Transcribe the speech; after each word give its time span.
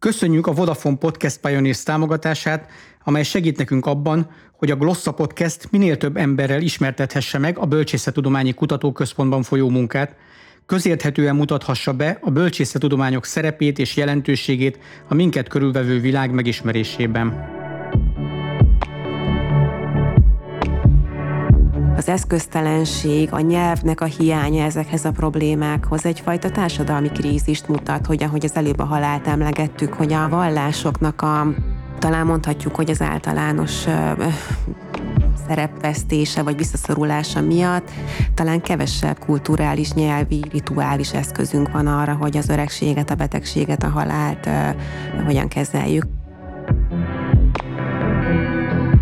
Köszönjük 0.00 0.46
a 0.46 0.52
Vodafone 0.52 0.96
Podcast 0.96 1.40
Pioneers 1.40 1.82
támogatását, 1.82 2.70
amely 3.04 3.22
segít 3.22 3.58
nekünk 3.58 3.86
abban, 3.86 4.30
hogy 4.56 4.70
a 4.70 4.76
Glossa 4.76 5.12
Podcast 5.12 5.70
minél 5.70 5.96
több 5.96 6.16
emberrel 6.16 6.60
ismertethesse 6.60 7.38
meg 7.38 7.58
a 7.58 7.66
Bölcsészetudományi 7.66 8.52
Kutatóközpontban 8.52 9.42
folyó 9.42 9.68
munkát, 9.68 10.16
közérthetően 10.66 11.36
mutathassa 11.36 11.92
be 11.92 12.18
a 12.20 12.30
bölcsészetudományok 12.30 13.24
szerepét 13.24 13.78
és 13.78 13.96
jelentőségét 13.96 14.78
a 15.08 15.14
minket 15.14 15.48
körülvevő 15.48 16.00
világ 16.00 16.30
megismerésében. 16.30 17.58
Az 22.00 22.08
eszköztelenség, 22.08 23.32
a 23.32 23.40
nyelvnek 23.40 24.00
a 24.00 24.04
hiánya 24.04 24.64
ezekhez 24.64 25.04
a 25.04 25.10
problémákhoz 25.10 26.04
egyfajta 26.04 26.50
társadalmi 26.50 27.08
krízist 27.10 27.68
mutat, 27.68 28.06
hogy 28.06 28.22
ahogy 28.22 28.44
az 28.44 28.54
előbb 28.54 28.78
a 28.78 28.84
halált 28.84 29.26
emlegettük, 29.26 29.92
hogy 29.92 30.12
a 30.12 30.28
vallásoknak 30.28 31.22
a 31.22 31.46
talán 31.98 32.26
mondhatjuk, 32.26 32.74
hogy 32.74 32.90
az 32.90 33.02
általános 33.02 33.84
szerepvesztése 35.48 36.42
vagy 36.42 36.56
visszaszorulása 36.56 37.40
miatt 37.40 37.90
talán 38.34 38.60
kevesebb 38.60 39.18
kulturális, 39.18 39.92
nyelvi, 39.92 40.44
rituális 40.52 41.12
eszközünk 41.12 41.72
van 41.72 41.86
arra, 41.86 42.14
hogy 42.14 42.36
az 42.36 42.48
öregséget, 42.48 43.10
a 43.10 43.14
betegséget, 43.14 43.82
a 43.82 43.88
halált 43.88 44.48
hogyan 45.24 45.48
kezeljük. 45.48 46.04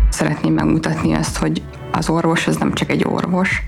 Szeretném 0.09 0.53
megmutatni 0.53 1.13
azt, 1.13 1.37
hogy 1.37 1.61
az 1.91 2.09
orvos 2.09 2.47
az 2.47 2.57
nem 2.57 2.73
csak 2.73 2.89
egy 2.89 3.05
orvos, 3.07 3.63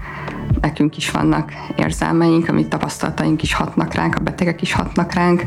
nekünk 0.62 0.98
is 0.98 1.12
vannak 1.12 1.52
érzelmeink, 1.78 2.50
amit 2.50 2.68
tapasztalataink 2.68 3.42
is 3.42 3.54
hatnak 3.54 3.94
ránk, 3.94 4.16
a 4.16 4.20
betegek 4.20 4.62
is 4.62 4.74
hatnak 4.74 5.14
ránk, 5.14 5.46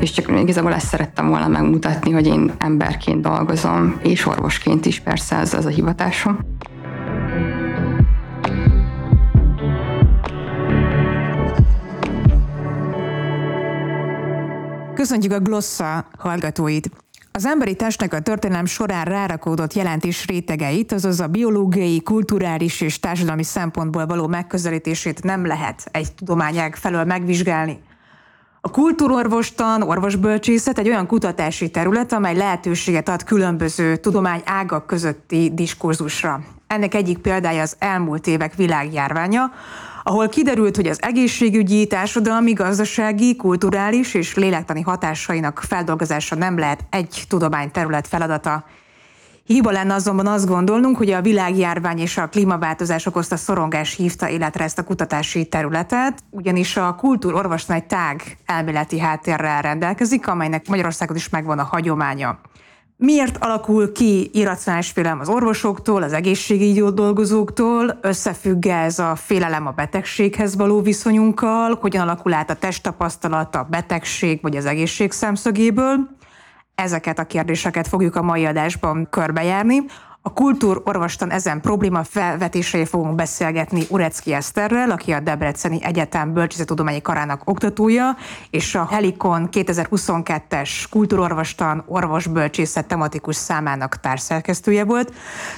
és 0.00 0.10
csak 0.10 0.40
igazából 0.40 0.74
ezt 0.74 0.86
szerettem 0.86 1.28
volna 1.28 1.48
megmutatni, 1.48 2.10
hogy 2.10 2.26
én 2.26 2.52
emberként 2.58 3.22
dolgozom, 3.22 4.00
és 4.02 4.26
orvosként 4.26 4.86
is 4.86 5.00
persze 5.00 5.36
ez 5.36 5.54
az 5.54 5.64
a 5.64 5.68
hivatásom. 5.68 6.38
Köszöntjük 14.94 15.32
a 15.32 15.40
Glossa 15.40 16.06
hallgatóit! 16.18 17.03
Az 17.36 17.46
emberi 17.46 17.74
testnek 17.74 18.12
a 18.12 18.20
történelem 18.20 18.64
során 18.64 19.04
rárakódott 19.04 19.72
jelentés 19.72 20.26
rétegeit, 20.26 20.92
azaz 20.92 21.20
a 21.20 21.26
biológiai, 21.26 22.02
kulturális 22.02 22.80
és 22.80 23.00
társadalmi 23.00 23.42
szempontból 23.42 24.06
való 24.06 24.26
megközelítését 24.26 25.22
nem 25.22 25.46
lehet 25.46 25.88
egy 25.90 26.14
tudományág 26.14 26.76
felől 26.76 27.04
megvizsgálni. 27.04 27.82
A 28.60 28.70
kultúrorvostan, 28.70 29.82
orvosbölcsészet 29.82 30.78
egy 30.78 30.88
olyan 30.88 31.06
kutatási 31.06 31.70
terület, 31.70 32.12
amely 32.12 32.36
lehetőséget 32.36 33.08
ad 33.08 33.24
különböző 33.24 33.96
tudomány 33.96 34.42
ágak 34.44 34.86
közötti 34.86 35.50
diskurzusra. 35.54 36.40
Ennek 36.66 36.94
egyik 36.94 37.18
példája 37.18 37.62
az 37.62 37.76
elmúlt 37.78 38.26
évek 38.26 38.54
világjárványa, 38.54 39.52
ahol 40.06 40.28
kiderült, 40.28 40.76
hogy 40.76 40.86
az 40.86 41.02
egészségügyi, 41.02 41.86
társadalmi, 41.86 42.52
gazdasági, 42.52 43.36
kulturális 43.36 44.14
és 44.14 44.34
lélektani 44.34 44.80
hatásainak 44.80 45.64
feldolgozása 45.68 46.34
nem 46.34 46.58
lehet 46.58 46.84
egy 46.90 47.24
tudományterület 47.28 48.08
feladata. 48.08 48.64
Hiba 49.44 49.70
lenne 49.70 49.94
azonban 49.94 50.26
azt 50.26 50.46
gondolnunk, 50.46 50.96
hogy 50.96 51.10
a 51.10 51.20
világjárvány 51.20 51.98
és 51.98 52.16
a 52.16 52.28
klímaváltozás 52.28 53.06
okozta 53.06 53.36
szorongás 53.36 53.94
hívta 53.94 54.28
életre 54.28 54.64
ezt 54.64 54.78
a 54.78 54.84
kutatási 54.84 55.46
területet, 55.46 56.22
ugyanis 56.30 56.76
a 56.76 56.94
kultúrorvostan 56.94 57.76
egy 57.76 57.86
tág 57.86 58.36
elméleti 58.46 58.98
háttérrel 58.98 59.62
rendelkezik, 59.62 60.28
amelynek 60.28 60.68
Magyarországon 60.68 61.16
is 61.16 61.28
megvan 61.28 61.58
a 61.58 61.64
hagyománya. 61.64 62.38
Miért 63.04 63.36
alakul 63.44 63.92
ki 63.92 64.30
irracionális 64.32 64.90
félelem 64.90 65.20
az 65.20 65.28
orvosoktól, 65.28 66.02
az 66.02 66.12
egészségügyi 66.12 66.80
dolgozóktól? 66.80 67.98
Összefügg 68.00 68.66
ez 68.66 68.98
a 68.98 69.14
félelem 69.14 69.66
a 69.66 69.70
betegséghez 69.70 70.56
való 70.56 70.80
viszonyunkkal? 70.80 71.78
Hogyan 71.80 72.02
alakul 72.02 72.32
át 72.32 72.50
a 72.50 72.54
testtapasztalat 72.54 73.54
a 73.54 73.66
betegség 73.70 74.38
vagy 74.42 74.56
az 74.56 74.66
egészség 74.66 75.12
szemszögéből? 75.12 76.08
Ezeket 76.74 77.18
a 77.18 77.24
kérdéseket 77.24 77.88
fogjuk 77.88 78.16
a 78.16 78.22
mai 78.22 78.44
adásban 78.44 79.06
körbejárni. 79.10 79.84
A 80.26 80.32
kultúrorvostan 80.32 81.30
ezen 81.30 81.60
probléma 81.60 82.04
felvetései 82.04 82.84
fogunk 82.84 83.14
beszélgetni 83.14 83.82
Urecki 83.88 84.32
Eszterrel, 84.32 84.90
aki 84.90 85.12
a 85.12 85.20
Debreceni 85.20 85.78
Egyetem 85.82 86.32
Bölcsészettudományi 86.32 87.02
Karának 87.02 87.42
oktatója, 87.44 88.16
és 88.50 88.74
a 88.74 88.86
Helikon 88.90 89.48
2022-es 89.52 90.70
kultúrorvostan 90.90 91.84
orvosbölcsészet 91.86 92.86
tematikus 92.86 93.36
számának 93.36 94.00
társszerkesztője 94.00 94.84
volt. 94.84 95.12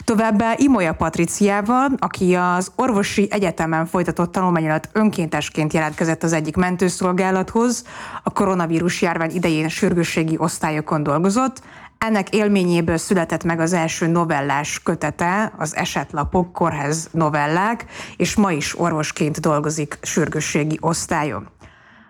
Továbbá 0.04 0.54
Imolya 0.56 0.92
Patriciával, 0.92 1.88
aki 1.98 2.34
az 2.34 2.72
orvosi 2.76 3.28
egyetemen 3.30 3.86
folytatott 3.86 4.32
tanulmány 4.32 4.64
alatt 4.64 4.88
önkéntesként 4.92 5.72
jelentkezett 5.72 6.22
az 6.22 6.32
egyik 6.32 6.56
mentőszolgálathoz, 6.56 7.84
a 8.22 8.30
koronavírus 8.30 9.02
járvány 9.02 9.30
idején 9.34 9.68
sürgősségi 9.68 10.34
osztályokon 10.38 11.02
dolgozott, 11.02 11.62
ennek 11.98 12.34
élményéből 12.34 12.96
született 12.96 13.44
meg 13.44 13.60
az 13.60 13.72
első 13.72 14.06
novellás 14.06 14.80
kötete, 14.82 15.52
az 15.58 15.76
Esetlapok, 15.76 16.52
kórház 16.52 17.08
novellák, 17.12 17.84
és 18.16 18.34
ma 18.34 18.52
is 18.52 18.78
orvosként 18.78 19.40
dolgozik 19.40 19.98
sürgősségi 20.02 20.78
osztályon. 20.80 21.48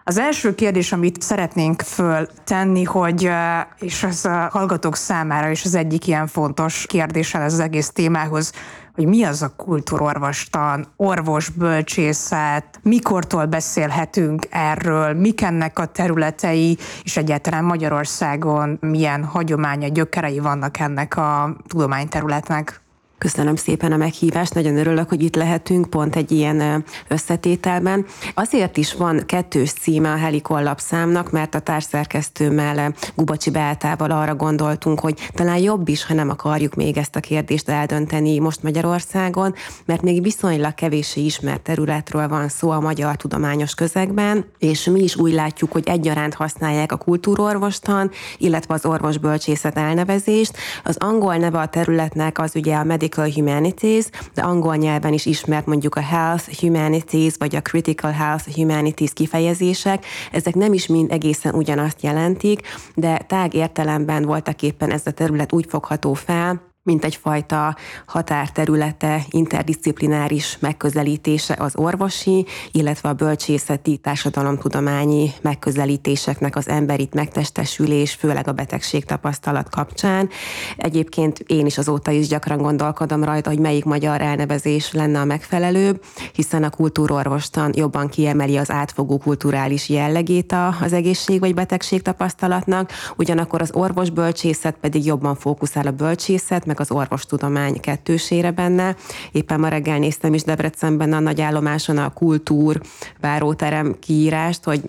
Az 0.08 0.18
első 0.18 0.54
kérdés, 0.54 0.92
amit 0.92 1.22
szeretnénk 1.22 1.82
föltenni, 1.82 2.82
hogy, 2.84 3.30
és 3.78 4.02
az 4.02 4.24
a 4.24 4.48
hallgatók 4.52 4.96
számára 4.96 5.50
is 5.50 5.64
az 5.64 5.74
egyik 5.74 6.06
ilyen 6.06 6.26
fontos 6.26 6.86
kérdése 6.86 7.44
az 7.44 7.60
egész 7.60 7.88
témához, 7.88 8.52
hogy 8.96 9.06
mi 9.06 9.22
az 9.24 9.42
a 9.42 9.52
kultúrorvostan, 9.56 10.86
orvosbölcsészet, 10.96 12.80
mikortól 12.82 13.46
beszélhetünk 13.46 14.46
erről, 14.50 15.12
mik 15.12 15.40
ennek 15.40 15.78
a 15.78 15.86
területei, 15.86 16.78
és 17.02 17.16
egyáltalán 17.16 17.64
Magyarországon 17.64 18.78
milyen 18.80 19.24
hagyománya, 19.24 19.88
gyökerei 19.88 20.38
vannak 20.38 20.78
ennek 20.78 21.16
a 21.16 21.56
tudományterületnek. 21.68 22.80
Köszönöm 23.18 23.56
szépen 23.56 23.92
a 23.92 23.96
meghívást, 23.96 24.54
nagyon 24.54 24.76
örülök, 24.76 25.08
hogy 25.08 25.22
itt 25.22 25.36
lehetünk 25.36 25.90
pont 25.90 26.16
egy 26.16 26.32
ilyen 26.32 26.84
összetételben. 27.08 28.06
Azért 28.34 28.76
is 28.76 28.94
van 28.94 29.22
kettős 29.26 29.72
címe 29.72 30.12
a 30.12 30.16
Helikon 30.16 30.62
lapszámnak, 30.62 31.30
mert 31.30 31.54
a 31.54 31.58
társszerkesztőmmel 31.58 32.94
Gubacsi 33.14 33.50
Beátával 33.50 34.10
arra 34.10 34.34
gondoltunk, 34.34 35.00
hogy 35.00 35.28
talán 35.34 35.58
jobb 35.58 35.88
is, 35.88 36.04
ha 36.04 36.14
nem 36.14 36.30
akarjuk 36.30 36.74
még 36.74 36.96
ezt 36.96 37.16
a 37.16 37.20
kérdést 37.20 37.68
eldönteni 37.68 38.38
most 38.38 38.62
Magyarországon, 38.62 39.54
mert 39.84 40.02
még 40.02 40.22
viszonylag 40.22 40.74
kevéssé 40.74 41.20
ismert 41.24 41.62
területről 41.62 42.28
van 42.28 42.48
szó 42.48 42.70
a 42.70 42.80
magyar 42.80 43.16
tudományos 43.16 43.74
közegben, 43.74 44.44
és 44.58 44.84
mi 44.84 45.02
is 45.02 45.16
úgy 45.16 45.32
látjuk, 45.32 45.72
hogy 45.72 45.88
egyaránt 45.88 46.34
használják 46.34 46.92
a 46.92 46.96
kultúrorvostan, 46.96 48.10
illetve 48.38 48.74
az 48.74 48.86
orvosbölcsészet 48.86 49.76
elnevezést. 49.76 50.56
Az 50.84 50.96
angol 50.98 51.36
neve 51.36 51.58
a 51.58 51.66
területnek 51.66 52.38
az 52.38 52.52
ugye 52.54 52.74
a 52.76 52.84
medical 52.84 53.04
Medical 53.06 53.32
Humanities, 53.32 54.08
de 54.34 54.42
angol 54.42 54.76
nyelven 54.76 55.12
is 55.12 55.26
ismert 55.26 55.66
mondjuk 55.66 55.94
a 55.94 56.00
Health 56.00 56.60
Humanities, 56.60 57.34
vagy 57.38 57.56
a 57.56 57.60
Critical 57.60 58.12
Health 58.12 58.54
Humanities 58.54 59.12
kifejezések. 59.12 60.04
Ezek 60.32 60.54
nem 60.54 60.72
is 60.72 60.86
mind 60.86 61.12
egészen 61.12 61.54
ugyanazt 61.54 62.02
jelentik, 62.02 62.60
de 62.94 63.18
tág 63.18 63.54
értelemben 63.54 64.24
voltak 64.24 64.62
éppen 64.62 64.90
ez 64.90 65.02
a 65.04 65.10
terület 65.10 65.52
úgy 65.52 65.66
fogható 65.68 66.14
fel, 66.14 66.60
mint 66.86 67.04
egyfajta 67.04 67.76
határterülete, 68.06 69.24
interdisziplináris 69.30 70.58
megközelítése 70.60 71.56
az 71.58 71.76
orvosi, 71.76 72.46
illetve 72.72 73.08
a 73.08 73.12
bölcsészeti 73.12 73.96
társadalomtudományi 73.96 75.30
megközelítéseknek 75.42 76.56
az 76.56 76.68
emberit 76.68 77.14
megtestesülés, 77.14 78.14
főleg 78.14 78.48
a 78.48 78.52
betegség 78.52 79.04
tapasztalat 79.04 79.68
kapcsán. 79.68 80.28
Egyébként 80.76 81.38
én 81.38 81.66
is 81.66 81.78
azóta 81.78 82.10
is 82.10 82.28
gyakran 82.28 82.58
gondolkodom 82.58 83.24
rajta, 83.24 83.50
hogy 83.50 83.58
melyik 83.58 83.84
magyar 83.84 84.20
elnevezés 84.20 84.92
lenne 84.92 85.20
a 85.20 85.24
megfelelőbb, 85.24 86.04
hiszen 86.32 86.62
a 86.62 86.70
kultúrorvostan 86.70 87.72
jobban 87.74 88.08
kiemeli 88.08 88.56
az 88.56 88.70
átfogó 88.70 89.18
kulturális 89.18 89.88
jellegét 89.88 90.54
az 90.80 90.92
egészség 90.92 91.40
vagy 91.40 91.54
betegség 91.54 92.02
tapasztalatnak, 92.02 92.90
ugyanakkor 93.16 93.60
az 93.60 93.70
orvosbölcsészet 93.72 94.76
pedig 94.80 95.04
jobban 95.04 95.34
fókuszál 95.36 95.86
a 95.86 95.90
bölcsészet, 95.90 96.66
meg 96.66 96.75
meg 96.76 96.90
az 96.90 96.96
orvostudomány 96.96 97.80
kettősére 97.80 98.50
benne. 98.50 98.96
Éppen 99.32 99.60
ma 99.60 99.68
reggel 99.68 99.98
néztem 99.98 100.34
is 100.34 100.42
Debrecenben 100.42 101.12
a 101.12 101.20
nagy 101.20 101.40
állomáson 101.40 101.98
a 101.98 102.12
kultúr 102.12 102.80
váróterem 103.20 103.96
kiírást, 104.00 104.64
hogy 104.64 104.80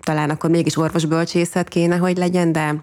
talán 0.00 0.30
akkor 0.30 0.50
mégis 0.50 0.76
orvosbölcsészet 0.76 1.68
kéne, 1.68 1.96
hogy 1.96 2.16
legyen, 2.16 2.52
de 2.52 2.74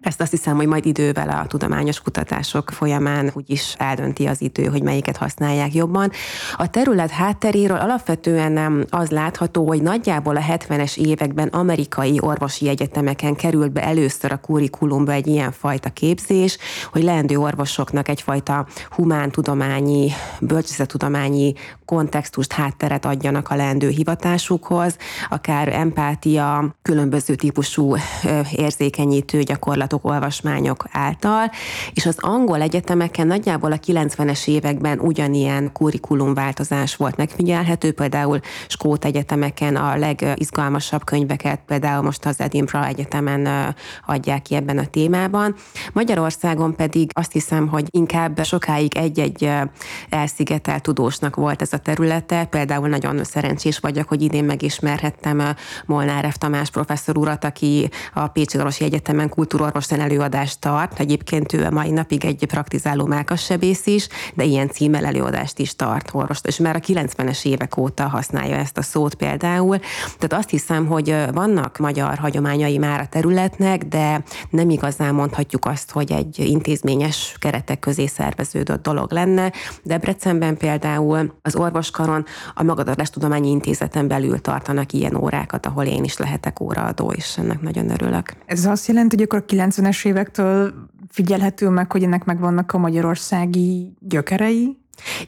Ezt 0.00 0.20
azt 0.20 0.30
hiszem, 0.30 0.56
hogy 0.56 0.66
majd 0.66 0.86
idővel 0.86 1.28
a 1.28 1.46
tudományos 1.46 2.00
kutatások 2.00 2.70
folyamán 2.70 3.30
úgyis 3.34 3.74
eldönti 3.78 4.26
az 4.26 4.40
idő, 4.40 4.64
hogy 4.64 4.82
melyiket 4.82 5.16
használják 5.16 5.74
jobban. 5.74 6.10
A 6.56 6.70
terület 6.70 7.10
hátteréről 7.10 7.76
alapvetően 7.76 8.52
nem 8.52 8.84
az 8.90 9.10
látható, 9.10 9.66
hogy 9.66 9.82
nagyjából 9.82 10.36
a 10.36 10.40
70-es 10.40 10.96
években 10.96 11.48
amerikai 11.48 12.18
orvosi 12.20 12.68
egyetemeken 12.68 13.34
került 13.34 13.72
be 13.72 13.82
először 13.82 14.32
a 14.32 14.40
kurikulumba 14.40 15.12
egy 15.12 15.26
ilyen 15.26 15.52
fajta 15.52 15.90
képzés, 15.90 16.58
hogy 16.92 17.02
leendő 17.02 17.36
orvosoknak 17.36 18.08
egyfajta 18.08 18.66
humántudományi, 18.90 20.12
bölcsészettudományi 20.40 21.54
kontextust, 21.84 22.52
hátteret 22.52 23.04
adjanak 23.04 23.50
a 23.50 23.56
leendő 23.56 23.88
hivatásukhoz, 23.88 24.96
akár 25.30 25.68
empátia, 25.68 26.74
különböző 26.82 27.34
típusú 27.34 27.96
érzékenyítő 28.52 29.42
gyakorlat 29.42 29.87
gyakorlatok, 29.88 30.04
olvasmányok 30.04 30.84
által, 30.92 31.50
és 31.92 32.06
az 32.06 32.16
angol 32.20 32.60
egyetemeken 32.60 33.26
nagyjából 33.26 33.72
a 33.72 33.76
90-es 33.76 34.48
években 34.48 34.98
ugyanilyen 34.98 35.72
kurikulumváltozás 35.72 36.96
volt 36.96 37.16
megfigyelhető, 37.16 37.92
például 37.92 38.40
Skót 38.68 39.04
egyetemeken 39.04 39.76
a 39.76 39.96
legizgalmasabb 39.96 41.04
könyveket, 41.04 41.60
például 41.66 42.02
most 42.02 42.26
az 42.26 42.40
Edinburgh 42.40 42.88
Egyetemen 42.88 43.74
adják 44.06 44.42
ki 44.42 44.54
ebben 44.54 44.78
a 44.78 44.86
témában. 44.86 45.54
Magyarországon 45.92 46.74
pedig 46.76 47.10
azt 47.14 47.32
hiszem, 47.32 47.68
hogy 47.68 47.86
inkább 47.90 48.44
sokáig 48.44 48.96
egy-egy 48.96 49.50
elszigetelt 50.08 50.82
tudósnak 50.82 51.36
volt 51.36 51.62
ez 51.62 51.72
a 51.72 51.78
területe, 51.78 52.44
például 52.44 52.88
nagyon 52.88 53.24
szerencsés 53.24 53.78
vagyok, 53.78 54.08
hogy 54.08 54.22
idén 54.22 54.44
megismerhettem 54.44 55.42
Molnár 55.86 56.32
F. 56.32 56.36
Tamás 56.38 56.70
professzor 56.70 57.16
urat, 57.16 57.44
aki 57.44 57.90
a 58.14 58.26
Pécsi 58.26 58.58
Orvosi 58.58 58.84
Egyetemen 58.84 59.28
kultúrorvos 59.28 59.77
orvosten 59.78 60.10
előadást 60.10 60.60
tart. 60.60 61.00
Egyébként 61.00 61.52
ő 61.52 61.64
a 61.64 61.70
mai 61.70 61.90
napig 61.90 62.24
egy 62.24 62.44
praktizáló 62.46 63.06
mákassebész 63.06 63.86
is, 63.86 64.08
de 64.34 64.44
ilyen 64.44 64.68
címmel 64.68 65.04
előadást 65.04 65.58
is 65.58 65.76
tart 65.76 66.10
orvost, 66.12 66.46
és 66.46 66.56
már 66.56 66.76
a 66.76 66.78
90-es 66.78 67.44
évek 67.44 67.76
óta 67.76 68.08
használja 68.08 68.56
ezt 68.56 68.78
a 68.78 68.82
szót 68.82 69.14
például. 69.14 69.78
Tehát 70.18 70.32
azt 70.32 70.50
hiszem, 70.50 70.86
hogy 70.86 71.16
vannak 71.32 71.78
magyar 71.78 72.18
hagyományai 72.18 72.78
már 72.78 73.00
a 73.00 73.06
területnek, 73.06 73.84
de 73.84 74.22
nem 74.50 74.70
igazán 74.70 75.14
mondhatjuk 75.14 75.64
azt, 75.64 75.90
hogy 75.90 76.12
egy 76.12 76.38
intézményes 76.38 77.36
keretek 77.38 77.78
közé 77.78 78.06
szerveződött 78.06 78.82
dolog 78.82 79.12
lenne. 79.12 79.52
Debrecenben 79.82 80.56
például 80.56 81.38
az 81.42 81.56
orvoskaron 81.56 82.24
a 82.54 82.62
Magatartás 82.62 83.10
Tudományi 83.10 83.50
Intézeten 83.50 84.08
belül 84.08 84.40
tartanak 84.40 84.92
ilyen 84.92 85.16
órákat, 85.16 85.66
ahol 85.66 85.84
én 85.84 86.04
is 86.04 86.16
lehetek 86.16 86.60
óraadó, 86.60 87.12
és 87.12 87.38
ennek 87.38 87.60
nagyon 87.60 87.90
örülök. 87.90 88.32
Ez 88.46 88.64
azt 88.64 88.86
jelenti, 88.86 89.16
hogy 89.16 89.24
akkor 89.24 89.44
90-es 89.70 90.06
évektől 90.06 90.74
figyelhető 91.08 91.68
meg, 91.68 91.92
hogy 91.92 92.02
ennek 92.02 92.24
megvannak 92.24 92.72
a 92.72 92.78
magyarországi 92.78 93.94
gyökerei? 94.00 94.76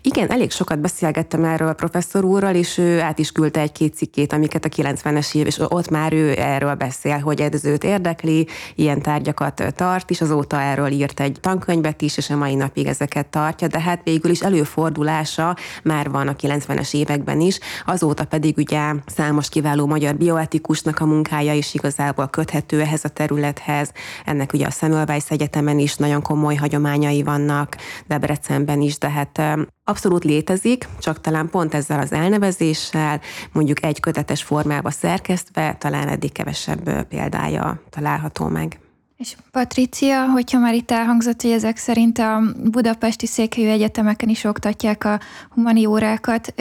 Igen, 0.03 0.31
elég 0.31 0.51
sokat 0.51 0.79
beszélgettem 0.79 1.45
erről 1.45 1.69
a 1.69 1.73
professzor 1.73 2.25
úrral, 2.25 2.55
és 2.55 2.79
ő 2.79 3.01
át 3.01 3.19
is 3.19 3.33
küldte 3.33 3.61
egy-két 3.61 3.95
cikkét, 3.95 4.33
amiket 4.33 4.65
a 4.65 4.69
90-es 4.69 5.35
év, 5.35 5.47
és 5.47 5.59
ott 5.59 5.91
már 5.91 6.13
ő 6.13 6.35
erről 6.39 6.75
beszél, 6.75 7.19
hogy 7.19 7.41
ez 7.41 7.65
őt 7.65 7.85
érdekli, 7.85 8.47
ilyen 8.75 9.03
tárgyakat 9.03 9.63
tart, 9.77 10.11
és 10.11 10.21
azóta 10.21 10.61
erről 10.61 10.91
írt 10.91 11.21
egy 11.21 11.37
tankönyvet 11.41 12.03
is, 12.03 12.17
és 12.17 12.31
a 12.31 12.37
mai 12.37 12.55
napig 12.55 12.87
ezeket 12.87 13.27
tartja, 13.27 13.69
de 13.69 13.81
hát 13.81 14.01
végül 14.05 14.31
is 14.31 14.41
előfordulása 14.41 15.57
már 15.83 16.11
van 16.11 16.29
a 16.29 16.37
90-es 16.37 16.95
években 16.95 17.41
is, 17.41 17.59
azóta 17.87 18.25
pedig 18.25 18.57
ugye 18.57 18.93
számos 19.07 19.49
kiváló 19.49 19.87
magyar 19.87 20.15
bioetikusnak 20.15 21.01
a 21.01 21.07
munkája 21.07 21.53
is 21.53 21.75
igazából 21.75 22.29
köthető 22.29 22.81
ehhez 22.81 23.05
a 23.05 23.09
területhez. 23.09 23.93
Ennek 24.25 24.53
ugye 24.53 24.67
a 24.67 24.71
Semmelweis 24.71 25.25
Egyetemen 25.29 25.79
is 25.79 25.97
nagyon 25.97 26.23
komoly 26.23 26.55
hagyományai 26.55 27.23
vannak, 27.23 27.77
Debrecenben 28.07 28.81
is, 28.81 28.99
de 28.99 29.11
hát 29.11 29.41
abszolút 29.85 30.25
létezik, 30.25 30.89
csak 30.99 31.21
talán 31.21 31.51
pont 31.51 31.75
ezzel 31.75 32.01
az 32.01 32.13
elnevezéssel, 32.13 33.21
mondjuk 33.53 33.85
egy 33.85 34.01
kötetes 34.01 34.43
formába 34.43 34.91
szerkesztve, 34.91 35.77
talán 35.79 36.09
eddig 36.09 36.33
kevesebb 36.33 37.07
példája 37.07 37.83
található 37.91 38.47
meg. 38.47 38.79
És 39.21 39.37
Patricia, 39.51 40.27
hogyha 40.27 40.59
már 40.59 40.75
itt 40.75 40.91
elhangzott, 40.91 41.43
hogy 41.43 41.51
ezek 41.51 41.77
szerint 41.77 42.19
a 42.19 42.41
budapesti 42.65 43.27
székhelyű 43.27 43.69
egyetemeken 43.69 44.29
is 44.29 44.45
oktatják 44.45 45.05
a 45.05 45.21
humaniórákat, 45.51 46.55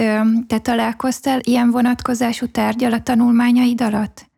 te 0.48 0.60
találkoztál 0.62 1.40
ilyen 1.44 1.72
vonatkozású 1.72 2.48
tárgyal 2.48 2.94
a 2.94 3.02
tanulmányaid 3.02 3.82
alatt? 3.82 4.30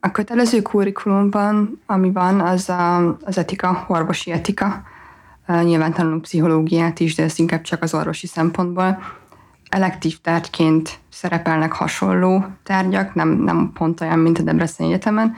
A 0.00 0.10
kötelező 0.12 0.62
kurikulumban, 0.62 1.80
ami 1.86 2.10
van, 2.12 2.40
az 2.40 2.68
a, 2.68 3.16
az 3.24 3.38
etika, 3.38 3.84
orvosi 3.88 4.30
etika, 4.30 4.82
Nyilván 5.62 5.92
tanulunk 5.92 6.22
pszichológiát 6.22 7.00
is, 7.00 7.14
de 7.14 7.22
ez 7.22 7.38
inkább 7.38 7.60
csak 7.60 7.82
az 7.82 7.94
orvosi 7.94 8.26
szempontból. 8.26 9.02
Elektív 9.68 10.20
tárgyként 10.20 10.98
szerepelnek 11.08 11.72
hasonló 11.72 12.44
tárgyak, 12.62 13.14
nem, 13.14 13.28
nem 13.28 13.70
pont 13.74 14.00
olyan, 14.00 14.18
mint 14.18 14.38
a 14.38 14.42
Debrecen 14.42 14.86
Egyetemen, 14.86 15.34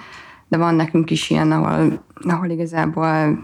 de 0.48 0.56
van 0.56 0.74
nekünk 0.74 1.10
is 1.10 1.30
ilyen, 1.30 1.52
ahol, 1.52 2.04
ahol 2.22 2.48
igazából 2.48 3.38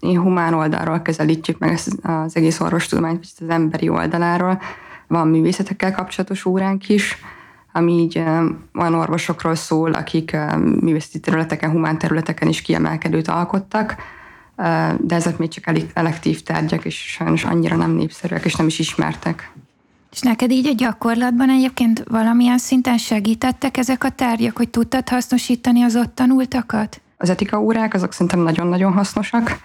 én 0.00 0.20
humán 0.20 0.54
oldalról 0.54 0.98
közelítjük 0.98 1.58
meg 1.58 1.72
ezt 1.72 1.98
az 2.02 2.36
egész 2.36 2.60
orvostudományt, 2.60 3.26
vagy 3.38 3.48
az 3.48 3.54
emberi 3.54 3.88
oldaláról. 3.88 4.60
Van 5.06 5.28
művészetekkel 5.28 5.92
kapcsolatos 5.92 6.44
óránk 6.44 6.88
is, 6.88 7.16
ami 7.72 7.92
így 7.92 8.18
olyan 8.74 8.94
orvosokról 8.94 9.54
szól, 9.54 9.92
akik 9.92 10.36
művészeti 10.80 11.20
területeken, 11.20 11.70
humán 11.70 11.98
területeken 11.98 12.48
is 12.48 12.62
kiemelkedőt 12.62 13.28
alkottak, 13.28 13.96
de 15.00 15.14
ezek 15.14 15.38
még 15.38 15.48
csak 15.48 15.74
elektív 15.94 16.42
tárgyak, 16.42 16.84
és 16.84 16.96
sajnos 16.96 17.44
annyira 17.44 17.76
nem 17.76 17.90
népszerűek, 17.90 18.44
és 18.44 18.54
nem 18.54 18.66
is 18.66 18.78
ismertek. 18.78 19.52
És 20.12 20.20
neked 20.20 20.50
így 20.50 20.66
a 20.66 20.74
gyakorlatban 20.76 21.50
egyébként 21.50 22.04
valamilyen 22.08 22.58
szinten 22.58 22.98
segítettek 22.98 23.76
ezek 23.76 24.04
a 24.04 24.10
tárgyak, 24.10 24.56
hogy 24.56 24.68
tudtad 24.68 25.08
hasznosítani 25.08 25.82
az 25.82 25.96
ott 25.96 26.14
tanultakat? 26.14 27.00
Az 27.16 27.30
etika 27.30 27.60
órák 27.60 27.94
azok 27.94 28.12
szerintem 28.12 28.40
nagyon-nagyon 28.40 28.92
hasznosak, 28.92 29.58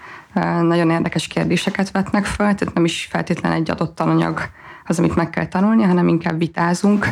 nagyon 0.62 0.90
érdekes 0.90 1.26
kérdéseket 1.26 1.90
vetnek 1.90 2.24
fel, 2.24 2.54
tehát 2.54 2.74
nem 2.74 2.84
is 2.84 3.08
feltétlenül 3.10 3.58
egy 3.58 3.70
adott 3.70 3.94
tananyag 3.94 4.40
az, 4.86 4.98
amit 4.98 5.14
meg 5.14 5.30
kell 5.30 5.46
tanulni, 5.46 5.82
hanem 5.82 6.08
inkább 6.08 6.38
vitázunk, 6.38 7.06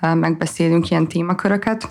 megbeszélünk 0.00 0.90
ilyen 0.90 1.06
témaköröket 1.06 1.88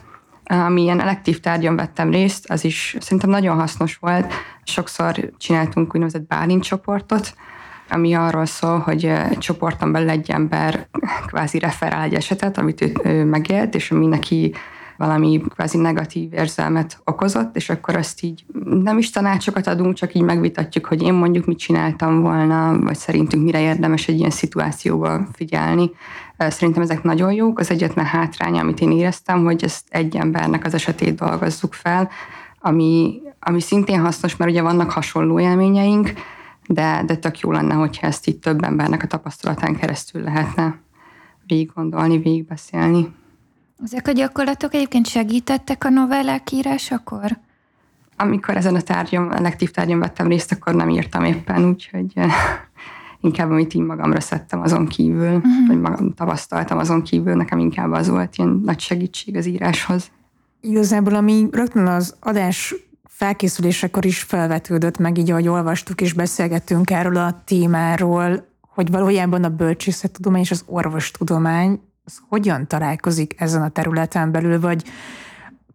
ami 0.59 0.81
ilyen 0.81 1.01
elektív 1.01 1.39
tárgyon 1.39 1.75
vettem 1.75 2.11
részt, 2.11 2.49
az 2.49 2.63
is 2.63 2.95
szerintem 2.99 3.29
nagyon 3.29 3.59
hasznos 3.59 3.95
volt. 3.95 4.33
Sokszor 4.63 5.31
csináltunk 5.37 5.93
úgynevezett 5.95 6.27
Bálint 6.27 6.63
csoportot, 6.63 7.33
ami 7.89 8.13
arról 8.13 8.45
szól, 8.45 8.79
hogy 8.79 9.05
egy 9.05 9.37
csoporton 9.37 9.91
belül 9.91 10.09
egy 10.09 10.31
ember 10.31 10.87
kvázi 11.27 11.59
referál 11.59 12.03
egy 12.03 12.13
esetet, 12.13 12.57
amit 12.57 12.91
ő 13.03 13.25
megélt, 13.25 13.75
és 13.75 13.91
ami 13.91 14.05
neki 14.05 14.53
valami 15.01 15.41
kvázi 15.49 15.77
negatív 15.77 16.33
érzelmet 16.33 17.01
okozott, 17.03 17.55
és 17.55 17.69
akkor 17.69 17.95
azt 17.95 18.23
így 18.23 18.45
nem 18.83 18.97
is 18.97 19.09
tanácsokat 19.09 19.67
adunk, 19.67 19.93
csak 19.93 20.13
így 20.13 20.21
megvitatjuk, 20.21 20.85
hogy 20.85 21.01
én 21.01 21.13
mondjuk 21.13 21.45
mit 21.45 21.57
csináltam 21.57 22.21
volna, 22.21 22.79
vagy 22.79 22.95
szerintünk 22.95 23.43
mire 23.43 23.61
érdemes 23.61 24.07
egy 24.07 24.17
ilyen 24.17 24.29
szituációba 24.29 25.27
figyelni. 25.33 25.91
Szerintem 26.37 26.81
ezek 26.81 27.03
nagyon 27.03 27.33
jók. 27.33 27.59
Az 27.59 27.71
egyetlen 27.71 28.05
hátrány, 28.05 28.59
amit 28.59 28.79
én 28.79 28.91
éreztem, 28.91 29.43
hogy 29.43 29.63
ezt 29.63 29.85
egy 29.89 30.15
embernek 30.15 30.65
az 30.65 30.73
esetét 30.73 31.15
dolgozzuk 31.15 31.73
fel, 31.73 32.09
ami, 32.59 33.21
ami 33.39 33.61
szintén 33.61 33.99
hasznos, 33.99 34.35
mert 34.35 34.51
ugye 34.51 34.61
vannak 34.61 34.91
hasonló 34.91 35.39
élményeink, 35.39 36.13
de, 36.67 37.03
de 37.05 37.15
tök 37.15 37.39
jó 37.39 37.51
lenne, 37.51 37.73
hogyha 37.73 38.07
ezt 38.07 38.27
itt 38.27 38.41
több 38.41 38.63
embernek 38.63 39.03
a 39.03 39.07
tapasztalatán 39.07 39.75
keresztül 39.75 40.23
lehetne 40.23 40.79
végig 41.47 41.71
gondolni, 41.75 42.17
végigbeszélni. 42.17 43.19
Ezek 43.83 44.07
a 44.07 44.11
gyakorlatok 44.11 44.73
egyébként 44.73 45.07
segítettek 45.07 45.83
a 45.83 45.89
novellák 45.89 46.51
írásakor? 46.51 47.37
Amikor 48.17 48.57
ezen 48.57 48.75
a 48.75 48.81
tárgyom, 48.81 49.29
a 49.31 49.41
lektív 49.41 49.71
tárgyom 49.71 49.99
vettem 49.99 50.27
részt, 50.27 50.51
akkor 50.51 50.75
nem 50.75 50.89
írtam 50.89 51.23
éppen, 51.23 51.65
úgyhogy 51.65 52.11
eh, 52.15 52.33
inkább 53.21 53.49
amit 53.49 53.73
így 53.73 53.81
magamra 53.81 54.19
szedtem 54.19 54.61
azon 54.61 54.87
kívül, 54.87 55.35
uh-huh. 55.35 55.67
vagy 55.67 55.79
magam 55.79 56.13
tapasztaltam 56.13 56.77
azon 56.77 57.01
kívül, 57.01 57.35
nekem 57.35 57.59
inkább 57.59 57.91
az 57.91 58.09
volt 58.09 58.35
ilyen 58.37 58.61
nagy 58.65 58.79
segítség 58.79 59.35
az 59.35 59.45
íráshoz. 59.45 60.11
Igazából, 60.61 61.15
ami 61.15 61.47
rögtön 61.51 61.87
az 61.87 62.15
adás 62.19 62.75
felkészülésekor 63.07 64.05
is 64.05 64.21
felvetődött 64.21 64.97
meg, 64.97 65.17
így 65.17 65.31
ahogy 65.31 65.47
olvastuk 65.47 66.01
és 66.01 66.13
beszélgettünk 66.13 66.91
erről 66.91 67.17
a 67.17 67.41
témáról, 67.45 68.47
hogy 68.61 68.91
valójában 68.91 69.43
a 69.43 69.49
bölcsészettudomány 69.49 70.41
és 70.41 70.51
az 70.51 70.63
orvostudomány 70.65 71.79
az 72.03 72.21
hogyan 72.27 72.67
találkozik 72.67 73.41
ezen 73.41 73.61
a 73.61 73.69
területen 73.69 74.31
belül, 74.31 74.59
vagy 74.59 74.83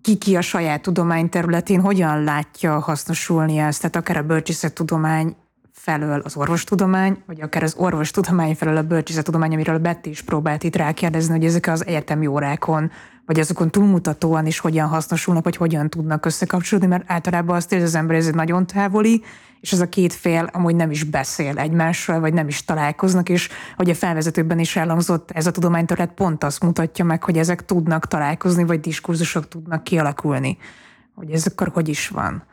ki-ki 0.02 0.37
a 0.37 0.40
saját 0.40 0.83
tudomány 0.83 1.28
területén 1.28 1.80
hogyan 1.80 2.25
látja 2.25 2.78
hasznosulni 2.78 3.59
ezt, 3.59 3.80
tehát 3.80 3.97
akár 3.97 4.16
a 4.16 4.23
bölcsészettudomány 4.23 5.37
felől 5.73 6.21
az 6.21 6.37
orvostudomány, 6.37 7.23
vagy 7.26 7.40
akár 7.40 7.62
az 7.62 7.75
orvostudomány 7.78 8.54
felől 8.54 8.76
a 8.76 8.83
bölcsészettudomány, 8.83 9.52
amiről 9.52 9.78
Betty 9.78 10.06
is 10.06 10.23
próbált 10.23 10.62
itt 10.62 10.76
rákérdezni, 10.76 11.33
hogy 11.33 11.45
ezek 11.45 11.66
az 11.66 11.87
egyetemi 11.87 12.26
órákon 12.26 12.90
vagy 13.26 13.40
azokon 13.40 13.71
túlmutatóan 13.71 14.47
is 14.47 14.59
hogyan 14.59 14.88
hasznosulnak, 14.88 15.45
vagy 15.45 15.56
hogyan 15.56 15.90
tudnak 15.90 16.26
összekapcsolódni, 16.26 16.88
mert 16.88 17.04
általában 17.06 17.56
azt 17.56 17.73
érzi 17.73 17.85
az 17.85 17.95
ember, 17.95 18.16
ez 18.16 18.26
egy 18.26 18.35
nagyon 18.35 18.66
távoli, 18.66 19.23
és 19.61 19.73
ez 19.73 19.80
a 19.80 19.88
két 19.88 20.12
fél 20.12 20.50
amúgy 20.52 20.76
nem 20.76 20.90
is 20.90 21.04
beszél 21.04 21.59
egymással, 21.59 22.21
vagy 22.21 22.33
nem 22.33 22.49
is 22.49 22.64
találkoznak, 22.64 23.28
és 23.28 23.49
hogy 23.76 23.90
a 23.90 23.95
felvezetőben 23.95 24.59
is 24.59 24.76
elhangzott, 24.76 25.30
ez 25.30 25.47
a 25.47 25.50
tudományterület 25.50 26.12
pont 26.12 26.45
azt 26.45 26.62
mutatja 26.62 27.04
meg, 27.04 27.25
hogy 27.25 27.38
ezek 27.38 27.64
tudnak 27.64 28.06
találkozni, 28.06 28.64
vagy 28.64 28.80
diskurzusok 28.80 29.49
tudnak 29.49 29.85
kialakulni. 29.85 30.59
Hogy 31.14 31.30
ez 31.30 31.47
akkor 31.47 31.68
hogy 31.68 31.88
is 31.88 32.09
van. 32.09 32.45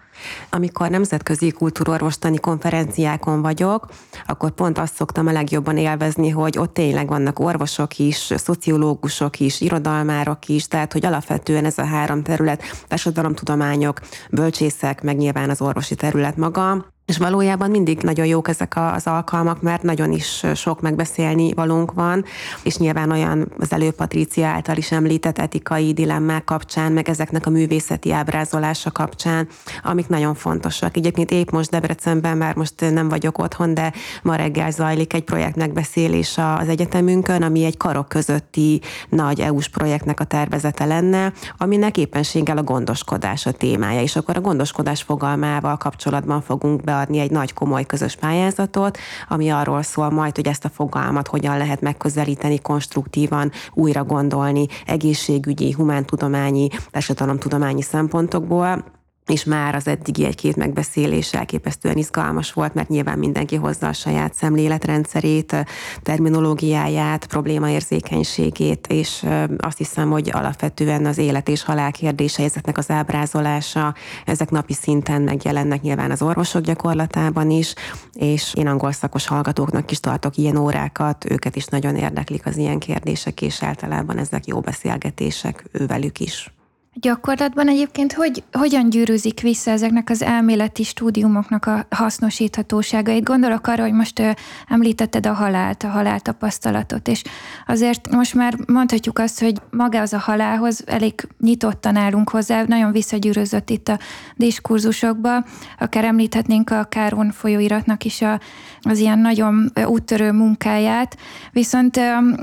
Amikor 0.50 0.90
nemzetközi 0.90 1.52
kultúrorvostani 1.52 2.38
konferenciákon 2.38 3.42
vagyok, 3.42 3.88
akkor 4.26 4.52
pont 4.52 4.78
azt 4.78 4.96
szoktam 4.96 5.28
a 5.28 5.32
legjobban 5.32 5.78
élvezni, 5.78 6.30
hogy 6.30 6.58
ott 6.58 6.74
tényleg 6.74 7.08
vannak 7.08 7.40
orvosok 7.40 7.98
is, 7.98 8.34
szociológusok 8.36 9.40
is, 9.40 9.62
irodalmárok 9.62 10.48
is, 10.48 10.68
tehát 10.68 10.94
hogy 10.94 11.06
alapvetően 11.06 11.66
ez 11.66 11.78
a 11.78 11.86
három 11.86 12.24
terület, 12.24 12.64
társadalomtudományok, 12.88 14.00
bölcsészek, 14.32 15.02
meg 15.02 15.18
nyilván 15.18 15.50
az 15.50 15.62
orvosi 15.62 15.96
terület 15.96 16.38
maga, 16.38 16.93
és 17.06 17.18
valójában 17.18 17.70
mindig 17.70 18.02
nagyon 18.02 18.26
jók 18.26 18.48
ezek 18.48 18.74
az 18.76 19.08
alkalmak, 19.08 19.62
mert 19.62 19.84
nagyon 19.84 20.12
is 20.12 20.46
sok 20.56 20.82
megbeszélni 20.82 21.54
valónk 21.54 21.92
van, 21.92 22.26
és 22.64 22.78
nyilván 22.78 23.12
olyan 23.12 23.52
az 23.60 23.72
előbb 23.72 23.96
Patrícia 23.96 24.48
által 24.48 24.78
is 24.78 24.92
említett 24.92 25.38
etikai 25.38 25.94
dilemmák 25.94 26.44
kapcsán, 26.44 26.92
meg 26.92 27.10
ezeknek 27.10 27.46
a 27.46 27.50
művészeti 27.50 28.12
ábrázolása 28.12 28.92
kapcsán, 28.92 29.48
amik 29.84 30.08
nagyon 30.08 30.36
fontosak. 30.36 30.98
Egyébként 30.98 31.32
épp 31.32 31.50
most 31.50 31.70
Debrecenben, 31.70 32.38
már 32.38 32.56
most 32.56 32.92
nem 32.92 33.10
vagyok 33.10 33.38
otthon, 33.38 33.74
de 33.74 33.94
ma 34.22 34.36
reggel 34.36 34.72
zajlik 34.72 35.14
egy 35.14 35.24
projekt 35.24 35.56
megbeszélés 35.56 36.38
az 36.60 36.68
egyetemünkön, 36.68 37.42
ami 37.42 37.64
egy 37.64 37.78
karok 37.78 38.08
közötti 38.08 38.82
nagy 39.10 39.40
EU-s 39.40 39.70
projektnek 39.70 40.20
a 40.20 40.24
tervezete 40.24 40.86
lenne, 40.86 41.34
aminek 41.58 41.98
éppenséggel 41.98 42.58
a 42.58 42.64
gondoskodás 42.64 43.46
a 43.46 43.52
témája, 43.52 44.02
és 44.02 44.16
akkor 44.16 44.38
a 44.38 44.42
gondoskodás 44.42 45.02
fogalmával 45.02 45.78
kapcsolatban 45.78 46.42
fogunk 46.42 46.84
be 46.84 46.93
beadni 46.94 47.20
egy 47.20 47.32
nagy 47.32 47.54
komoly 47.54 47.86
közös 47.86 48.16
pályázatot, 48.16 48.98
ami 49.28 49.50
arról 49.50 49.82
szól 49.82 50.10
majd, 50.10 50.36
hogy 50.36 50.48
ezt 50.48 50.66
a 50.66 50.70
fogalmat 50.70 51.28
hogyan 51.28 51.58
lehet 51.58 51.82
megközelíteni, 51.82 52.60
konstruktívan 52.60 53.52
újra 53.74 54.04
gondolni 54.04 54.66
egészségügyi, 54.86 55.72
humántudományi, 55.72 56.68
társadalomtudományi 56.92 57.82
szempontokból 57.82 58.84
és 59.28 59.44
már 59.44 59.76
az 59.76 59.88
eddigi 59.88 60.26
egy-két 60.26 60.56
megbeszélés 60.56 61.34
elképesztően 61.34 61.98
izgalmas 61.98 62.54
volt, 62.54 62.74
mert 62.74 62.90
nyilván 62.90 63.20
mindenki 63.20 63.56
hozza 63.56 63.88
a 63.88 63.94
saját 63.94 64.34
szemléletrendszerét, 64.34 65.66
terminológiáját, 66.02 67.26
problémaérzékenységét, 67.26 68.88
és 68.88 69.26
azt 69.58 69.78
hiszem, 69.78 70.10
hogy 70.10 70.30
alapvetően 70.34 71.06
az 71.06 71.18
élet 71.18 71.50
és 71.50 71.64
halál 71.64 71.92
kérdése, 71.92 72.44
ezeknek 72.44 72.78
az 72.78 72.90
ábrázolása, 72.90 73.96
ezek 74.26 74.50
napi 74.50 74.74
szinten 74.74 75.22
megjelennek 75.22 75.82
nyilván 75.82 76.12
az 76.12 76.22
orvosok 76.22 76.62
gyakorlatában 76.62 77.50
is, 77.50 77.74
és 78.14 78.54
én 78.54 78.68
angol 78.68 78.92
szakos 78.92 79.28
hallgatóknak 79.28 79.92
is 79.92 80.00
tartok 80.00 80.38
ilyen 80.38 80.58
órákat, 80.58 81.32
őket 81.32 81.56
is 81.56 81.66
nagyon 81.66 81.96
érdeklik 81.96 82.46
az 82.46 82.58
ilyen 82.58 82.80
kérdések, 82.80 83.42
és 83.42 83.64
általában 83.64 84.18
ezek 84.18 84.46
jó 84.46 84.60
beszélgetések 84.60 85.66
ővelük 85.72 86.20
is. 86.20 86.54
Gyakorlatban 86.96 87.68
egyébként 87.68 88.14
hogy, 88.14 88.44
hogyan 88.52 88.90
gyűrűzik 88.90 89.40
vissza 89.42 89.72
ezeknek 89.72 90.10
az 90.10 90.22
elméleti 90.22 90.84
stúdiumoknak 90.84 91.66
a 91.66 91.86
hasznosíthatóságait? 91.90 93.24
Gondolok 93.24 93.68
arra, 93.68 93.84
hogy 93.84 93.94
most 93.94 94.20
ö, 94.20 94.30
említetted 94.68 95.26
a 95.26 95.34
halált, 95.34 95.84
a 95.84 95.88
haláltapasztalatot, 95.88 97.08
és 97.08 97.24
azért 97.68 98.10
most 98.10 98.34
már 98.34 98.56
mondhatjuk 98.68 99.20
azt, 99.20 99.40
hogy 99.40 99.62
maga 99.70 100.02
az 100.02 100.14
a 100.14 100.18
halálhoz 100.18 100.84
elég 100.86 101.28
nyitottan 101.40 101.96
állunk 101.96 102.30
hozzá, 102.30 102.64
nagyon 102.68 102.92
visszagyűrözött 102.92 103.70
itt 103.70 103.88
a 103.88 104.00
diskurzusokba, 104.36 105.46
akár 105.80 106.06
említhetnénk 106.06 106.70
a 106.70 106.84
Káron 106.84 107.32
folyóiratnak 107.32 108.04
is 108.04 108.22
a, 108.22 108.40
az 108.84 109.00
ilyen 109.00 109.20
nagyon 109.20 109.72
úttörő 109.86 110.32
munkáját, 110.32 111.18
viszont 111.52 112.00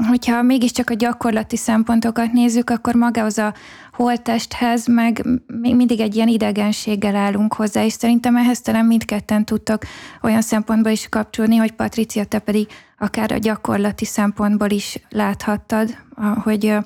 hogyha 0.09 0.43
mégiscsak 0.43 0.91
a 0.91 0.95
gyakorlati 0.95 1.57
szempontokat 1.57 2.33
nézzük, 2.33 2.71
akkor 2.71 2.95
maga 2.95 3.25
az 3.25 3.39
a 3.39 3.55
holttesthez, 3.93 4.87
meg 4.87 5.25
még 5.47 5.77
mindig 5.77 6.01
egy 6.01 6.15
ilyen 6.15 6.29
idegenséggel 6.29 7.17
állunk 7.17 7.53
hozzá, 7.53 7.85
és 7.85 7.93
szerintem 7.93 8.37
ehhez 8.37 8.61
talán 8.61 8.85
mindketten 8.85 9.45
tudtak 9.45 9.87
olyan 10.23 10.43
szempontból 10.43 10.93
is 10.93 11.09
kapcsolni, 11.09 11.57
hogy 11.57 11.73
Patricia, 11.73 12.25
te 12.25 12.39
pedig 12.39 12.67
akár 12.99 13.33
a 13.33 13.39
gyakorlati 13.39 14.05
szempontból 14.05 14.71
is 14.71 14.99
láthattad, 15.09 15.97
hogy 16.43 16.77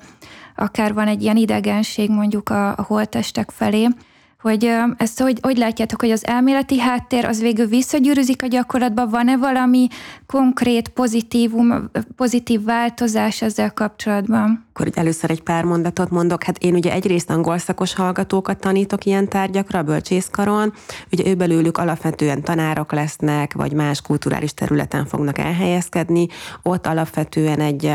akár 0.55 0.93
van 0.93 1.07
egy 1.07 1.21
ilyen 1.21 1.37
idegenség 1.37 2.09
mondjuk 2.09 2.49
a, 2.49 2.75
holttestek 2.87 3.51
felé, 3.51 3.87
hogy 4.45 4.71
ezt 4.97 5.19
hogy, 5.19 5.37
hogy 5.41 5.57
látjátok, 5.57 6.01
hogy 6.01 6.11
az 6.11 6.25
elméleti 6.25 6.79
háttér 6.79 7.25
az 7.25 7.41
végül 7.41 7.67
visszagyűrűzik 7.67 8.43
a 8.43 8.47
gyakorlatba, 8.47 9.07
van-e 9.07 9.37
valami 9.37 9.87
konkrét 10.27 10.87
pozitívum, 10.89 11.89
pozitív 12.15 12.63
változás 12.63 13.41
ezzel 13.41 13.73
kapcsolatban? 13.73 14.64
Akkor 14.77 14.91
először 14.93 15.31
egy 15.31 15.41
pár 15.41 15.63
mondatot 15.63 16.09
mondok. 16.09 16.43
Hát 16.43 16.57
én 16.57 16.73
ugye 16.73 16.91
egyrészt 16.91 17.29
angol 17.29 17.57
szakos 17.57 17.93
hallgatókat 17.93 18.59
tanítok 18.59 19.05
ilyen 19.05 19.27
tárgyakra 19.29 19.83
bölcsészkaron. 19.83 20.73
Ugye 21.11 21.27
ő 21.27 21.35
belőlük 21.35 21.77
alapvetően 21.77 22.41
tanárok 22.41 22.91
lesznek, 22.91 23.53
vagy 23.53 23.73
más 23.73 24.01
kulturális 24.01 24.53
területen 24.53 25.05
fognak 25.05 25.37
elhelyezkedni. 25.37 26.27
Ott 26.61 26.87
alapvetően 26.87 27.59
egy 27.59 27.93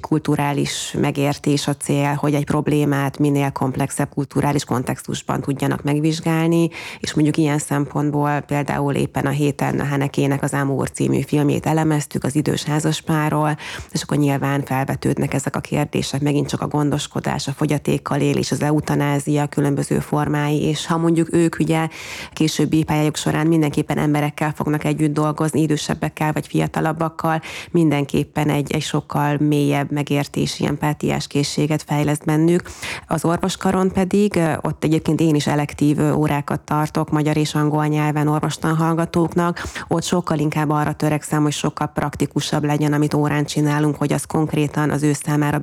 kulturális 0.00 0.94
megértés 1.00 1.66
a 1.66 1.76
cél, 1.76 2.14
hogy 2.14 2.34
egy 2.34 2.44
problémát 2.44 3.18
minél 3.18 3.50
komplexebb 3.50 4.08
kulturális 4.14 4.64
kontextusban 4.64 5.40
tudjanak 5.40 5.82
megvizsgálni, 5.82 6.68
és 7.00 7.14
mondjuk 7.14 7.36
ilyen 7.36 7.58
szempontból 7.58 8.40
például 8.40 8.94
éppen 8.94 9.26
a 9.26 9.30
héten 9.30 9.80
a 9.80 9.86
Hanekének 9.86 10.42
az 10.42 10.52
Amor 10.52 10.90
című 10.90 11.20
filmét 11.20 11.66
elemeztük 11.66 12.24
az 12.24 12.34
idős 12.34 12.64
házaspárról, 12.64 13.56
és 13.92 14.02
akkor 14.02 14.16
nyilván 14.16 14.64
felvetődnek 14.64 15.34
ezek 15.34 15.56
a 15.56 15.60
kérdések, 15.60 16.16
megint 16.22 16.48
csak 16.48 16.60
a 16.60 16.68
gondoskodás, 16.68 17.48
a 17.48 17.52
fogyatékkal 17.52 18.20
élés, 18.20 18.50
az 18.50 18.62
eutanázia 18.62 19.46
különböző 19.46 19.98
formái, 19.98 20.62
és 20.62 20.86
ha 20.86 20.96
mondjuk 20.96 21.32
ők 21.32 21.56
ugye 21.58 21.88
későbbi 22.32 22.84
pályájuk 22.84 23.16
során 23.16 23.46
mindenképpen 23.46 23.98
emberekkel 23.98 24.52
fognak 24.56 24.84
együtt 24.84 25.12
dolgozni, 25.12 25.60
idősebbekkel 25.60 26.32
vagy 26.32 26.46
fiatalabbakkal, 26.46 27.40
mindenképpen 27.70 28.50
egy, 28.50 28.72
egy 28.72 28.82
sokkal 28.82 29.36
mélyebb 29.38 29.90
megértési, 29.90 30.66
empátiás 30.66 31.26
készséget 31.26 31.82
fejleszt 31.82 32.24
bennük. 32.24 32.62
Az 33.06 33.24
orvoskaron 33.24 33.92
pedig, 33.92 34.40
ott 34.60 34.84
egyébként 34.84 35.20
én 35.20 35.34
is 35.34 35.46
elektív 35.46 36.16
órákat 36.16 36.60
tartok 36.60 37.10
magyar 37.10 37.36
és 37.36 37.54
angol 37.54 37.86
nyelven 37.86 38.28
orvostan 38.28 38.76
hallgatóknak, 38.76 39.62
ott 39.88 40.02
sokkal 40.02 40.38
inkább 40.38 40.70
arra 40.70 40.92
törekszem, 40.92 41.42
hogy 41.42 41.52
sokkal 41.52 41.86
praktikusabb 41.86 42.64
legyen, 42.64 42.92
amit 42.92 43.14
órán 43.14 43.44
csinálunk, 43.44 43.96
hogy 43.96 44.12
az 44.12 44.24
konkrétan 44.24 44.90
az 44.90 45.02
ő 45.02 45.12
számára 45.12 45.58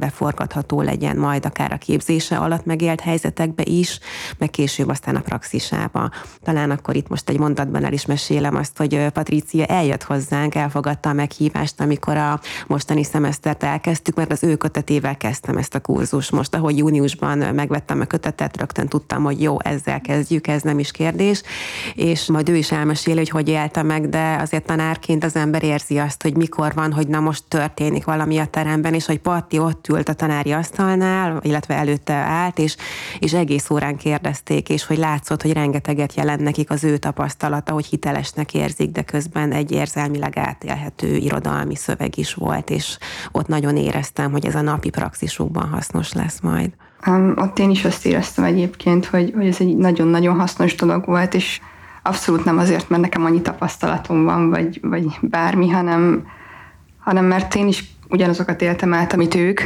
beforgatható 0.46 0.82
legyen 0.82 1.18
majd 1.18 1.46
akár 1.46 1.72
a 1.72 1.78
képzése 1.78 2.38
alatt 2.38 2.66
megélt 2.66 3.02
helyzetekbe 3.02 3.64
is, 3.66 4.00
meg 4.38 4.50
később 4.50 4.90
aztán 4.90 5.16
a 5.16 5.20
praxisába. 5.20 6.10
Talán 6.44 6.72
akkor 6.72 6.96
itt 6.96 7.08
most 7.08 7.30
egy 7.30 7.40
mondatban 7.40 7.86
el 7.86 7.94
is 7.94 8.06
mesélem 8.06 8.56
azt, 8.56 8.78
hogy 8.78 9.08
Patrícia 9.14 9.66
eljött 9.66 10.04
hozzánk, 10.04 10.56
elfogadta 10.56 11.10
a 11.10 11.14
meghívást, 11.14 11.82
amikor 11.82 12.18
a 12.18 12.40
mostani 12.68 13.04
szemesztert 13.04 13.64
elkezdtük, 13.64 14.16
mert 14.16 14.32
az 14.32 14.44
ő 14.44 14.56
kötetével 14.56 15.18
kezdtem 15.18 15.58
ezt 15.58 15.76
a 15.76 15.80
kurzus. 15.80 16.30
Most, 16.30 16.56
ahogy 16.56 16.78
júniusban 16.78 17.38
megvettem 17.38 18.02
a 18.02 18.06
kötetet, 18.06 18.58
rögtön 18.58 18.88
tudtam, 18.88 19.24
hogy 19.24 19.42
jó, 19.42 19.58
ezzel 19.64 20.02
kezdjük, 20.02 20.48
ez 20.48 20.62
nem 20.62 20.80
is 20.80 20.92
kérdés, 20.92 21.42
és 21.96 22.26
majd 22.26 22.50
ő 22.50 22.56
is 22.56 22.72
elmeséli, 22.72 23.18
hogy 23.18 23.30
hogy 23.30 23.50
élte 23.50 23.84
meg, 23.84 24.10
de 24.10 24.38
azért 24.42 24.66
tanárként 24.66 25.24
az 25.24 25.36
ember 25.36 25.64
érzi 25.64 25.98
azt, 25.98 26.22
hogy 26.22 26.36
mikor 26.36 26.74
van, 26.74 26.92
hogy 26.94 27.08
na 27.08 27.20
most 27.20 27.44
történik 27.48 28.06
valami 28.06 28.38
a 28.38 28.46
teremben, 28.46 28.94
és 28.94 29.06
hogy 29.06 29.20
Patti 29.20 29.60
ott 29.60 29.88
ült 29.88 30.10
a 30.10 30.14
tanári 30.36 30.52
asztalnál, 30.52 31.40
illetve 31.42 31.76
előtte 31.76 32.14
állt, 32.14 32.60
és, 32.60 32.76
és 33.20 33.34
egész 33.34 33.70
órán 33.70 33.98
kérdezték, 33.98 34.70
és 34.70 34.86
hogy 34.86 34.98
látszott, 34.98 35.42
hogy 35.42 35.54
rengeteget 35.54 36.14
jelent 36.14 36.42
nekik 36.42 36.70
az 36.70 36.84
ő 36.84 36.98
tapasztalata, 36.98 37.74
hogy 37.74 37.86
hitelesnek 37.86 38.54
érzik, 38.54 38.92
de 38.92 39.02
közben 39.02 39.52
egy 39.52 39.72
érzelmileg 39.72 40.38
átélhető 40.38 41.16
irodalmi 41.16 41.76
szöveg 41.76 42.18
is 42.18 42.34
volt, 42.34 42.70
és 42.70 42.98
ott 43.32 43.48
nagyon 43.48 43.78
éreztem, 43.78 44.32
hogy 44.32 44.46
ez 44.46 44.56
a 44.56 44.62
napi 44.62 44.90
praxisukban 44.90 45.70
hasznos 45.70 46.14
lesz 46.14 46.40
majd. 46.40 46.72
Um, 47.08 47.34
ott 47.36 47.60
én 47.60 47.70
is 47.70 47.86
azt 47.86 48.06
éreztem 48.06 48.44
egyébként, 48.44 49.06
hogy, 49.06 49.34
hogy 49.36 49.48
ez 49.48 49.58
egy 49.60 49.78
nagyon-nagyon 49.78 50.40
hasznos 50.40 50.76
dolog 50.76 51.06
volt, 51.06 51.34
és 51.34 51.60
abszolút 52.02 52.46
nem 52.46 52.58
azért, 52.58 52.90
mert 52.90 53.02
nekem 53.02 53.26
annyi 53.26 53.42
tapasztalatom 53.42 54.24
van, 54.24 54.50
vagy, 54.50 54.80
vagy 54.82 55.06
bármi, 55.22 55.70
hanem, 55.70 56.28
hanem 57.00 57.26
mert 57.26 57.56
én 57.56 57.68
is 57.68 57.84
ugyanazokat 58.10 58.62
éltem 58.62 58.94
át, 58.94 59.14
amit 59.14 59.36
ők, 59.36 59.62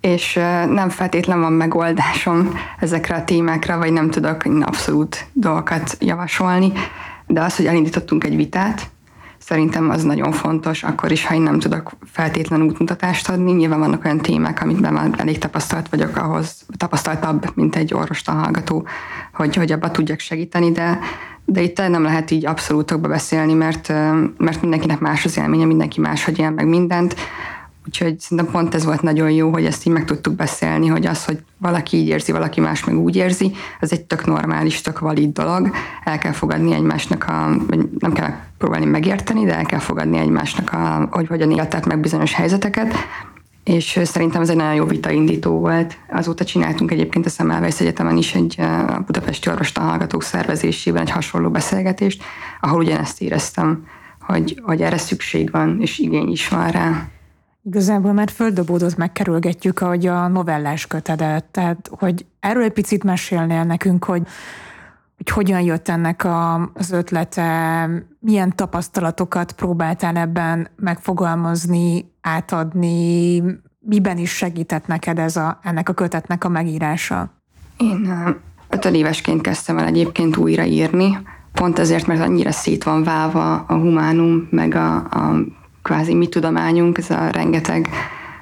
és 0.00 0.34
nem 0.68 0.88
feltétlen 0.88 1.40
van 1.40 1.52
megoldásom 1.52 2.58
ezekre 2.78 3.14
a 3.14 3.24
témákra, 3.24 3.78
vagy 3.78 3.92
nem 3.92 4.10
tudok 4.10 4.44
abszolút 4.60 5.26
dolgokat 5.32 5.96
javasolni, 6.00 6.72
de 7.26 7.40
az, 7.40 7.56
hogy 7.56 7.66
elindítottunk 7.66 8.24
egy 8.24 8.36
vitát, 8.36 8.90
Szerintem 9.48 9.90
az 9.90 10.02
nagyon 10.02 10.32
fontos, 10.32 10.82
akkor 10.82 11.12
is, 11.12 11.26
ha 11.26 11.34
én 11.34 11.40
nem 11.40 11.58
tudok 11.58 11.90
feltétlen 12.04 12.62
útmutatást 12.62 13.28
adni. 13.28 13.52
Nyilván 13.52 13.78
vannak 13.78 14.04
olyan 14.04 14.18
témák, 14.18 14.62
amit 14.62 14.80
már 14.80 15.10
elég 15.16 15.38
tapasztalt 15.38 15.88
vagyok 15.88 16.16
ahhoz, 16.16 16.66
tapasztaltabb, 16.76 17.50
mint 17.54 17.76
egy 17.76 17.94
orvostan 17.94 18.34
hallgató, 18.34 18.86
hogy, 19.32 19.56
hogy 19.56 19.72
abba 19.72 19.90
tudjak 19.90 20.18
segíteni, 20.18 20.72
de, 20.72 20.98
de 21.44 21.60
itt 21.60 21.76
nem 21.76 22.02
lehet 22.02 22.30
így 22.30 22.46
abszolútokba 22.46 23.08
beszélni, 23.08 23.52
mert, 23.52 23.88
mert 24.36 24.60
mindenkinek 24.60 24.98
más 24.98 25.24
az 25.24 25.36
élménye, 25.36 25.64
mindenki 25.64 26.00
máshogy 26.00 26.38
él 26.38 26.50
meg 26.50 26.66
mindent. 26.66 27.14
Úgyhogy 27.88 28.20
szerintem 28.20 28.52
pont 28.52 28.74
ez 28.74 28.84
volt 28.84 29.02
nagyon 29.02 29.30
jó, 29.30 29.50
hogy 29.50 29.64
ezt 29.64 29.86
így 29.86 29.92
meg 29.92 30.04
tudtuk 30.04 30.34
beszélni, 30.34 30.86
hogy 30.86 31.06
az, 31.06 31.24
hogy 31.24 31.38
valaki 31.58 31.96
így 31.96 32.08
érzi, 32.08 32.32
valaki 32.32 32.60
más 32.60 32.84
meg 32.84 32.98
úgy 32.98 33.16
érzi, 33.16 33.52
ez 33.80 33.92
egy 33.92 34.04
tök 34.04 34.26
normális, 34.26 34.80
tök 34.80 34.98
valid 34.98 35.32
dolog. 35.32 35.70
El 36.04 36.18
kell 36.18 36.32
fogadni 36.32 36.74
egymásnak 36.74 37.24
a, 37.24 37.56
nem 37.98 38.12
kell 38.12 38.34
próbálni 38.58 38.86
megérteni, 38.86 39.44
de 39.44 39.56
el 39.56 39.64
kell 39.64 39.78
fogadni 39.78 40.18
egymásnak 40.18 40.72
a, 40.72 41.08
hogy 41.10 41.26
hogyan 41.26 41.50
éltek 41.50 41.86
meg 41.86 42.00
bizonyos 42.00 42.34
helyzeteket, 42.34 42.94
és 43.64 44.00
szerintem 44.04 44.40
ez 44.42 44.48
egy 44.48 44.56
nagyon 44.56 44.74
jó 44.74 44.84
vitaindító 44.84 45.58
volt. 45.58 45.96
Azóta 46.10 46.44
csináltunk 46.44 46.90
egyébként 46.90 47.26
a 47.26 47.30
Szemelweis 47.30 47.80
Egyetemen 47.80 48.16
is 48.16 48.34
egy 48.34 48.60
a 48.60 49.02
Budapesti 49.06 49.50
Orvostan 49.50 49.84
Hallgatók 49.84 50.22
szervezésében 50.22 51.02
egy 51.02 51.10
hasonló 51.10 51.50
beszélgetést, 51.50 52.22
ahol 52.60 52.80
ugyanezt 52.80 53.20
éreztem, 53.22 53.86
hogy, 54.20 54.60
hogy 54.62 54.82
erre 54.82 54.98
szükség 54.98 55.50
van, 55.50 55.78
és 55.80 55.98
igény 55.98 56.30
is 56.30 56.48
van 56.48 56.70
rá. 56.70 57.08
Igazából 57.68 58.12
már 58.12 58.30
földobódott 58.30 58.96
megkerülgetjük, 58.96 59.80
ahogy 59.80 60.06
a 60.06 60.28
novellás 60.28 60.86
kötedet, 60.86 61.44
tehát 61.44 61.90
hogy 61.98 62.26
erről 62.40 62.62
egy 62.62 62.72
picit 62.72 63.04
mesélnél 63.04 63.64
nekünk, 63.64 64.04
hogy, 64.04 64.22
hogy 65.16 65.28
hogyan 65.30 65.60
jött 65.60 65.88
ennek 65.88 66.24
a, 66.24 66.70
az 66.74 66.90
ötlete, 66.90 67.88
milyen 68.20 68.56
tapasztalatokat 68.56 69.52
próbáltál 69.52 70.16
ebben 70.16 70.68
megfogalmazni, 70.76 72.12
átadni, 72.20 73.42
miben 73.78 74.18
is 74.18 74.30
segített 74.30 74.86
neked 74.86 75.18
ez 75.18 75.36
a, 75.36 75.58
ennek 75.62 75.88
a 75.88 75.92
kötetnek 75.92 76.44
a 76.44 76.48
megírása? 76.48 77.30
Én 77.76 78.14
évesként 78.92 79.40
kezdtem 79.40 79.78
el 79.78 79.86
egyébként 79.86 80.36
újraírni, 80.36 81.18
pont 81.52 81.78
ezért, 81.78 82.06
mert 82.06 82.20
annyira 82.20 82.52
szét 82.52 82.84
van 82.84 83.02
válva 83.02 83.54
a 83.54 83.74
humánum, 83.74 84.48
meg 84.50 84.74
a, 84.74 84.94
a 84.96 85.56
kvázi 85.88 86.14
mi 86.14 86.28
tudományunk, 86.28 86.98
ez 86.98 87.10
a 87.10 87.30
rengeteg 87.30 87.88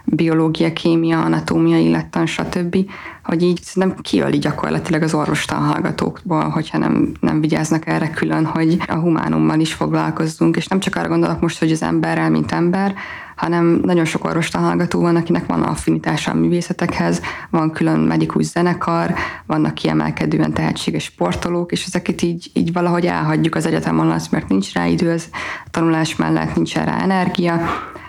biológia, 0.06 0.72
kémia, 0.72 1.22
anatómia, 1.22 1.78
illettan, 1.78 2.26
stb., 2.26 2.76
hogy 3.25 3.42
így 3.42 3.60
nem 3.75 3.94
kiöli 4.00 4.38
gyakorlatilag 4.38 5.02
az 5.02 5.14
orvostan 5.14 5.58
hallgatókból, 5.58 6.48
hogyha 6.48 6.78
nem, 6.78 7.12
nem 7.20 7.40
vigyáznak 7.40 7.86
erre 7.86 8.10
külön, 8.10 8.44
hogy 8.44 8.76
a 8.86 8.94
humánummal 8.94 9.60
is 9.60 9.72
foglalkozzunk, 9.72 10.56
és 10.56 10.66
nem 10.66 10.80
csak 10.80 10.96
arra 10.96 11.08
gondolok 11.08 11.40
most, 11.40 11.58
hogy 11.58 11.70
az 11.70 11.82
emberrel, 11.82 12.30
mint 12.30 12.52
ember, 12.52 12.94
hanem 13.36 13.80
nagyon 13.82 14.04
sok 14.04 14.25
orvostan 14.25 14.62
hallgató 14.62 15.00
van, 15.00 15.16
akinek 15.16 15.46
van 15.46 15.62
affinitása 15.62 16.30
a 16.30 16.34
művészetekhez, 16.34 17.22
van 17.50 17.70
külön 17.70 18.00
medikus 18.00 18.44
zenekar, 18.44 19.14
vannak 19.46 19.75
kiemelkedően 19.75 20.52
tehetséges 20.52 21.04
sportolók, 21.04 21.72
és 21.72 21.84
ezeket 21.84 22.22
így, 22.22 22.50
így 22.52 22.72
valahogy 22.72 23.06
elhagyjuk 23.06 23.54
az 23.54 23.66
egyetem 23.66 24.00
alatt, 24.00 24.30
mert 24.30 24.48
nincs 24.48 24.72
rá 24.72 24.86
idő, 24.86 25.10
az 25.10 25.28
tanulás 25.70 26.16
mellett 26.16 26.54
nincs 26.54 26.75
rá 26.75 27.00
energia, 27.02 27.60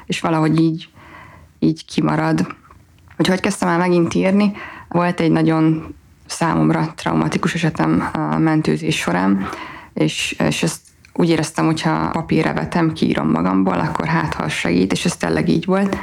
és 0.05 0.19
valahogy 0.19 0.59
így, 0.59 0.89
így 1.59 1.85
kimarad. 1.85 2.55
Hogy 3.15 3.27
hogy 3.27 3.39
kezdtem 3.39 3.69
el 3.69 3.77
megint 3.77 4.13
írni, 4.13 4.51
volt 4.89 5.19
egy 5.19 5.31
nagyon 5.31 5.95
számomra 6.25 6.93
traumatikus 6.95 7.53
esetem 7.53 8.09
a 8.13 8.37
mentőzés 8.37 8.97
során, 8.97 9.47
és, 9.93 10.35
és 10.39 10.63
ezt 10.63 10.81
úgy 11.13 11.29
éreztem, 11.29 11.65
hogyha 11.65 12.09
papírra 12.09 12.53
vetem, 12.53 12.93
kiírom 12.93 13.29
magamból, 13.29 13.79
akkor 13.79 14.05
hát 14.05 14.33
ha 14.33 14.49
segít, 14.49 14.91
és 14.91 15.05
ez 15.05 15.15
tényleg 15.15 15.49
így 15.49 15.65
volt. 15.65 15.97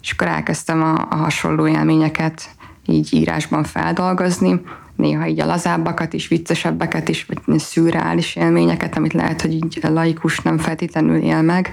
És 0.00 0.10
akkor 0.10 0.26
elkezdtem 0.26 0.82
a, 0.82 1.06
a 1.10 1.14
hasonló 1.14 1.66
élményeket 1.66 2.48
így 2.86 3.14
írásban 3.14 3.64
feldolgozni, 3.64 4.60
néha 4.96 5.26
így 5.26 5.40
a 5.40 5.46
lazábbakat 5.46 6.12
is, 6.12 6.28
viccesebbeket 6.28 7.08
is, 7.08 7.26
vagy 7.26 7.58
szürreális 7.58 8.36
élményeket, 8.36 8.96
amit 8.96 9.12
lehet, 9.12 9.40
hogy 9.40 9.52
így 9.52 9.78
laikus 9.82 10.38
nem 10.38 10.58
feltétlenül 10.58 11.16
él 11.16 11.42
meg. 11.42 11.70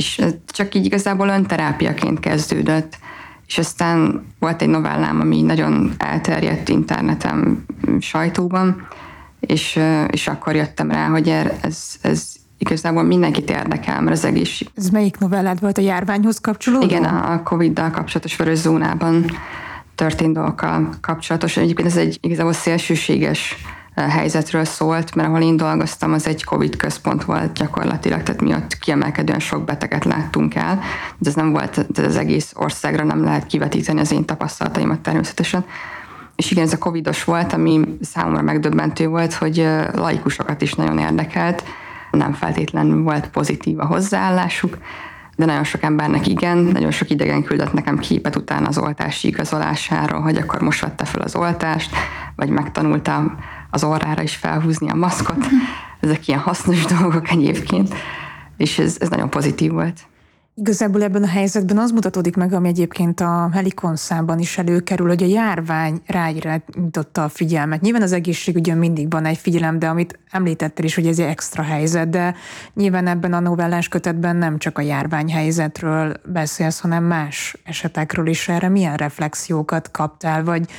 És 0.00 0.22
csak 0.46 0.74
így 0.74 0.84
igazából 0.84 1.28
önterápiaként 1.28 2.20
kezdődött. 2.20 2.98
És 3.46 3.58
aztán 3.58 4.26
volt 4.38 4.62
egy 4.62 4.68
novellám, 4.68 5.20
ami 5.20 5.42
nagyon 5.42 5.92
elterjedt 5.98 6.68
interneten, 6.68 7.64
sajtóban, 7.98 8.86
és, 9.40 9.80
és 10.10 10.26
akkor 10.26 10.54
jöttem 10.54 10.90
rá, 10.90 11.08
hogy 11.08 11.28
er, 11.28 11.58
ez, 11.60 11.94
ez 12.00 12.32
igazából 12.58 13.02
mindenkit 13.02 13.50
érdekel, 13.50 14.00
mert 14.00 14.16
az 14.16 14.24
egész... 14.24 14.62
Ez 14.76 14.88
melyik 14.88 15.18
novellád 15.18 15.60
volt 15.60 15.78
a 15.78 15.80
járványhoz 15.80 16.38
kapcsolódó? 16.38 16.86
Igen, 16.86 17.04
a 17.04 17.42
Covid-dal 17.42 17.90
kapcsolatos 17.90 18.36
vörös 18.36 18.58
zónában 18.58 19.24
történt 19.94 20.34
dolgokkal 20.34 20.88
kapcsolatos. 21.00 21.56
Egyébként 21.56 21.88
ez 21.88 21.96
egy 21.96 22.18
igazából 22.20 22.52
szélsőséges 22.52 23.56
helyzetről 24.08 24.64
szólt, 24.64 25.14
mert 25.14 25.28
ahol 25.28 25.40
én 25.40 25.56
dolgoztam, 25.56 26.12
az 26.12 26.26
egy 26.26 26.44
Covid 26.44 26.76
központ 26.76 27.24
volt 27.24 27.52
gyakorlatilag, 27.52 28.22
tehát 28.22 28.40
mi 28.40 28.54
ott 28.54 28.78
kiemelkedően 28.78 29.38
sok 29.38 29.64
beteget 29.64 30.04
láttunk 30.04 30.54
el, 30.54 30.80
de 31.18 31.28
ez 31.28 31.34
nem 31.34 31.50
volt, 31.50 31.70
tehát 31.70 32.10
az 32.10 32.16
egész 32.16 32.52
országra 32.56 33.04
nem 33.04 33.24
lehet 33.24 33.46
kivetíteni 33.46 34.00
az 34.00 34.12
én 34.12 34.24
tapasztalataimat 34.24 35.00
természetesen. 35.00 35.64
És 36.36 36.50
igen, 36.50 36.64
ez 36.64 36.72
a 36.72 36.78
covidos 36.78 37.24
volt, 37.24 37.52
ami 37.52 37.80
számomra 38.00 38.42
megdöbbentő 38.42 39.08
volt, 39.08 39.34
hogy 39.34 39.68
laikusokat 39.92 40.62
is 40.62 40.74
nagyon 40.74 40.98
érdekelt, 40.98 41.64
nem 42.10 42.32
feltétlenül 42.32 43.02
volt 43.02 43.28
pozitív 43.28 43.78
a 43.78 43.86
hozzáállásuk, 43.86 44.78
de 45.36 45.46
nagyon 45.46 45.64
sok 45.64 45.82
embernek 45.82 46.26
igen, 46.26 46.58
nagyon 46.58 46.90
sok 46.90 47.10
idegen 47.10 47.42
küldött 47.42 47.72
nekem 47.72 47.98
képet 47.98 48.36
utána 48.36 48.68
az 48.68 48.78
oltási 48.78 49.28
igazolásáról, 49.28 50.20
hogy 50.20 50.36
akkor 50.36 50.60
most 50.60 50.80
vette 50.80 51.04
fel 51.04 51.20
az 51.20 51.34
oltást, 51.34 51.90
vagy 52.36 52.48
megtanultam 52.48 53.38
az 53.70 53.84
orrára 53.84 54.22
is 54.22 54.34
felhúzni 54.34 54.90
a 54.90 54.94
maszkot. 54.94 55.46
Ezek 56.00 56.28
ilyen 56.28 56.40
hasznos 56.40 56.84
dolgok 56.98 57.30
egyébként, 57.30 57.94
és 58.56 58.78
ez, 58.78 58.96
ez 59.00 59.08
nagyon 59.08 59.30
pozitív 59.30 59.70
volt. 59.72 60.00
Igazából 60.54 61.02
ebben 61.02 61.22
a 61.22 61.28
helyzetben 61.28 61.78
az 61.78 61.90
mutatódik 61.90 62.36
meg, 62.36 62.52
ami 62.52 62.68
egyébként 62.68 63.20
a 63.20 63.50
Helikonszában 63.52 64.38
is 64.38 64.58
előkerül, 64.58 65.08
hogy 65.08 65.22
a 65.22 65.26
járvány 65.26 66.00
ráirányította 66.06 67.24
a 67.24 67.28
figyelmet. 67.28 67.80
Nyilván 67.80 68.02
az 68.02 68.12
egészségügyön 68.12 68.78
mindig 68.78 69.10
van 69.10 69.24
egy 69.24 69.36
figyelem, 69.36 69.78
de 69.78 69.88
amit 69.88 70.18
említettél 70.30 70.84
is, 70.84 70.94
hogy 70.94 71.06
ez 71.06 71.18
egy 71.18 71.26
extra 71.26 71.62
helyzet, 71.62 72.10
de 72.10 72.34
nyilván 72.74 73.06
ebben 73.06 73.32
a 73.32 73.40
novellás 73.40 73.88
kötetben 73.88 74.36
nem 74.36 74.58
csak 74.58 74.78
a 74.78 74.80
járványhelyzetről 74.80 76.14
beszélsz, 76.24 76.80
hanem 76.80 77.04
más 77.04 77.56
esetekről 77.64 78.26
is. 78.26 78.48
Erre 78.48 78.68
milyen 78.68 78.96
reflexiókat 78.96 79.90
kaptál, 79.90 80.44
vagy, 80.44 80.70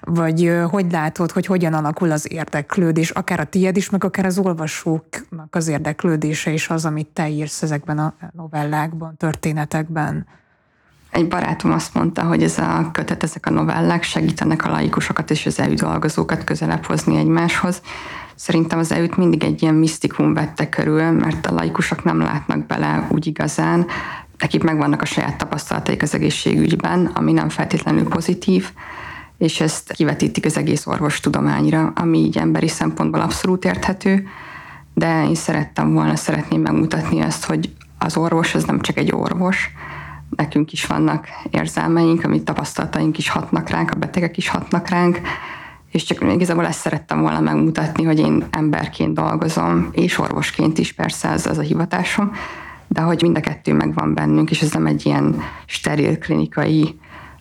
vagy 0.00 0.60
hogy 0.70 0.92
látod, 0.92 1.30
hogy 1.30 1.46
hogyan 1.46 1.74
alakul 1.74 2.10
az 2.10 2.32
érdeklődés, 2.32 3.10
akár 3.10 3.40
a 3.40 3.44
tiéd 3.44 3.76
is, 3.76 3.90
meg 3.90 4.04
akár 4.04 4.26
az 4.26 4.38
olvasóknak 4.38 5.54
az 5.54 5.68
érdeklődése 5.68 6.50
is 6.50 6.68
az, 6.68 6.84
amit 6.84 7.08
te 7.12 7.28
írsz 7.28 7.62
ezekben 7.62 7.98
a 7.98 8.14
novellákban, 8.32 9.13
történetekben? 9.16 10.26
Egy 11.10 11.28
barátom 11.28 11.72
azt 11.72 11.94
mondta, 11.94 12.22
hogy 12.22 12.42
ez 12.42 12.58
a 12.58 12.88
kötet, 12.92 13.22
ezek 13.22 13.46
a 13.46 13.50
novellák 13.50 14.02
segítenek 14.02 14.64
a 14.64 14.70
laikusokat 14.70 15.30
és 15.30 15.46
az 15.46 15.60
EU 15.60 15.74
dolgozókat 15.74 16.44
közelebb 16.44 16.84
hozni 16.84 17.16
egymáshoz. 17.16 17.82
Szerintem 18.34 18.78
az 18.78 18.92
EU-t 18.92 19.16
mindig 19.16 19.44
egy 19.44 19.62
ilyen 19.62 19.74
misztikum 19.74 20.34
vette 20.34 20.68
körül, 20.68 21.10
mert 21.10 21.46
a 21.46 21.54
laikusok 21.54 22.04
nem 22.04 22.18
látnak 22.18 22.66
bele 22.66 23.06
úgy 23.10 23.26
igazán, 23.26 23.86
nekik 24.38 24.62
megvannak 24.62 25.02
a 25.02 25.04
saját 25.04 25.36
tapasztalataik 25.36 26.02
az 26.02 26.14
egészségügyben, 26.14 27.06
ami 27.06 27.32
nem 27.32 27.48
feltétlenül 27.48 28.08
pozitív, 28.08 28.70
és 29.38 29.60
ezt 29.60 29.92
kivetítik 29.92 30.44
az 30.44 30.56
egész 30.56 30.86
orvostudományra, 30.86 31.92
ami 31.94 32.18
így 32.18 32.38
emberi 32.38 32.68
szempontból 32.68 33.20
abszolút 33.20 33.64
érthető, 33.64 34.26
de 34.94 35.24
én 35.24 35.34
szerettem 35.34 35.92
volna, 35.92 36.16
szeretném 36.16 36.60
megmutatni 36.60 37.20
azt, 37.20 37.44
hogy 37.44 37.72
az 38.04 38.16
orvos 38.16 38.54
az 38.54 38.64
nem 38.64 38.80
csak 38.80 38.96
egy 38.96 39.12
orvos, 39.12 39.70
nekünk 40.36 40.72
is 40.72 40.86
vannak 40.86 41.26
érzelmeink, 41.50 42.24
amit 42.24 42.44
tapasztalataink 42.44 43.18
is 43.18 43.28
hatnak 43.28 43.68
ránk, 43.68 43.90
a 43.90 43.98
betegek 43.98 44.36
is 44.36 44.48
hatnak 44.48 44.88
ránk, 44.88 45.20
és 45.90 46.04
csak 46.04 46.32
igazából 46.32 46.66
ezt 46.66 46.80
szerettem 46.80 47.20
volna 47.20 47.40
megmutatni, 47.40 48.04
hogy 48.04 48.18
én 48.18 48.44
emberként 48.50 49.14
dolgozom, 49.14 49.88
és 49.92 50.18
orvosként 50.18 50.78
is 50.78 50.92
persze 50.92 51.28
ez 51.28 51.46
az 51.46 51.58
a 51.58 51.62
hivatásom, 51.62 52.32
de 52.88 53.00
hogy 53.00 53.22
mind 53.22 53.36
a 53.36 53.40
kettő 53.40 53.72
megvan 53.72 54.14
bennünk, 54.14 54.50
és 54.50 54.62
ez 54.62 54.72
nem 54.72 54.86
egy 54.86 55.06
ilyen 55.06 55.42
steril 55.66 56.18
klinikai 56.18 56.98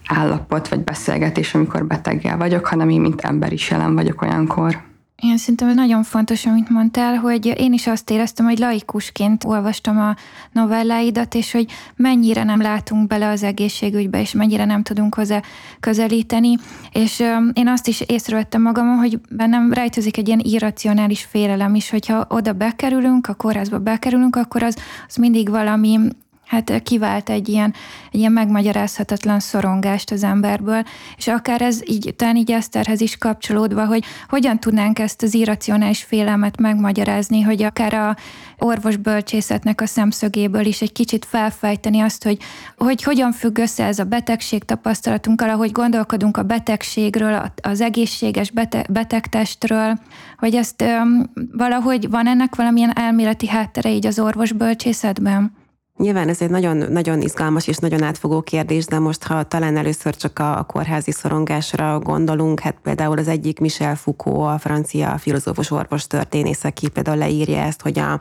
állapot 0.07 0.67
vagy 0.67 0.79
beszélgetés, 0.79 1.55
amikor 1.55 1.85
beteggel 1.85 2.37
vagyok, 2.37 2.65
hanem 2.65 2.89
én 2.89 3.01
mint 3.01 3.21
ember 3.21 3.53
is 3.53 3.69
jelen 3.69 3.95
vagyok 3.95 4.21
olyankor. 4.21 4.81
Én 5.23 5.37
szerintem 5.37 5.73
nagyon 5.73 6.03
fontos, 6.03 6.45
amit 6.45 6.69
mondtál, 6.69 7.15
hogy 7.15 7.45
én 7.45 7.73
is 7.73 7.87
azt 7.87 8.09
éreztem, 8.09 8.45
hogy 8.45 8.57
laikusként 8.57 9.43
olvastam 9.43 9.99
a 9.99 10.15
novelláidat, 10.51 11.35
és 11.35 11.51
hogy 11.51 11.71
mennyire 11.95 12.43
nem 12.43 12.61
látunk 12.61 13.07
bele 13.07 13.29
az 13.29 13.43
egészségügybe, 13.43 14.19
és 14.19 14.31
mennyire 14.31 14.65
nem 14.65 14.83
tudunk 14.83 15.15
hozzá 15.15 15.41
közelíteni. 15.79 16.55
És 16.91 17.23
én 17.53 17.67
azt 17.67 17.87
is 17.87 18.01
észrevettem 18.01 18.61
magamon, 18.61 18.97
hogy 18.97 19.19
bennem 19.29 19.73
rejtőzik 19.73 20.17
egy 20.17 20.27
ilyen 20.27 20.41
irracionális 20.43 21.23
félelem 21.23 21.75
is, 21.75 21.89
hogyha 21.89 22.25
oda 22.29 22.53
bekerülünk, 22.53 23.27
a 23.27 23.33
kórházba 23.33 23.79
bekerülünk, 23.79 24.35
akkor 24.35 24.63
az, 24.63 24.77
az 25.07 25.15
mindig 25.15 25.49
valami 25.49 25.99
hát 26.45 26.81
kivált 26.83 27.29
egy 27.29 27.49
ilyen, 27.49 27.73
egy 28.11 28.19
ilyen 28.19 28.31
megmagyarázhatatlan 28.31 29.39
szorongást 29.39 30.11
az 30.11 30.23
emberből, 30.23 30.83
és 31.17 31.27
akár 31.27 31.61
ez 31.61 31.79
így, 31.85 32.13
talán 32.17 32.35
így 32.35 32.51
Eszterhez 32.51 33.01
is 33.01 33.17
kapcsolódva, 33.17 33.85
hogy 33.85 34.03
hogyan 34.29 34.59
tudnánk 34.59 34.99
ezt 34.99 35.21
az 35.21 35.33
irracionális 35.33 36.03
félelmet 36.03 36.59
megmagyarázni, 36.59 37.41
hogy 37.41 37.63
akár 37.63 37.93
a 37.93 38.15
orvosbölcsészetnek 38.57 39.81
a 39.81 39.85
szemszögéből 39.85 40.65
is 40.65 40.81
egy 40.81 40.91
kicsit 40.91 41.25
felfejteni 41.25 41.99
azt, 41.99 42.23
hogy, 42.23 42.37
hogy 42.77 43.03
hogyan 43.03 43.31
függ 43.31 43.57
össze 43.57 43.85
ez 43.85 43.99
a 43.99 44.03
betegség 44.03 44.63
tapasztalatunkkal, 44.63 45.49
ahogy 45.49 45.71
gondolkodunk 45.71 46.37
a 46.37 46.43
betegségről, 46.43 47.51
az 47.61 47.81
egészséges 47.81 48.51
bete, 48.51 48.85
betegtestről, 48.89 49.99
hogy 50.37 50.55
ezt 50.55 50.81
öm, 50.81 51.31
valahogy 51.51 52.09
van 52.09 52.27
ennek 52.27 52.55
valamilyen 52.55 52.97
elméleti 52.97 53.47
háttere 53.47 53.89
így 53.91 54.05
az 54.05 54.19
orvosbölcsészetben? 54.19 55.62
Nyilván 55.97 56.29
ez 56.29 56.41
egy 56.41 56.49
nagyon, 56.49 56.77
nagyon 56.77 57.21
izgalmas 57.21 57.67
és 57.67 57.77
nagyon 57.77 58.03
átfogó 58.03 58.41
kérdés, 58.41 58.85
de 58.85 58.99
most 58.99 59.23
ha 59.23 59.43
talán 59.43 59.77
először 59.77 60.15
csak 60.15 60.39
a, 60.39 60.57
a 60.57 60.63
kórházi 60.63 61.11
szorongásra 61.11 61.99
gondolunk, 61.99 62.59
hát 62.59 62.75
például 62.83 63.17
az 63.17 63.27
egyik 63.27 63.59
Michel 63.59 63.95
Foucault, 63.95 64.53
a 64.53 64.57
francia 64.57 65.17
filozófus 65.17 65.71
orvos 65.71 66.07
történész, 66.07 66.63
aki 66.63 66.89
például 66.89 67.17
leírja 67.17 67.57
ezt, 67.57 67.81
hogy 67.81 67.99
a, 67.99 68.19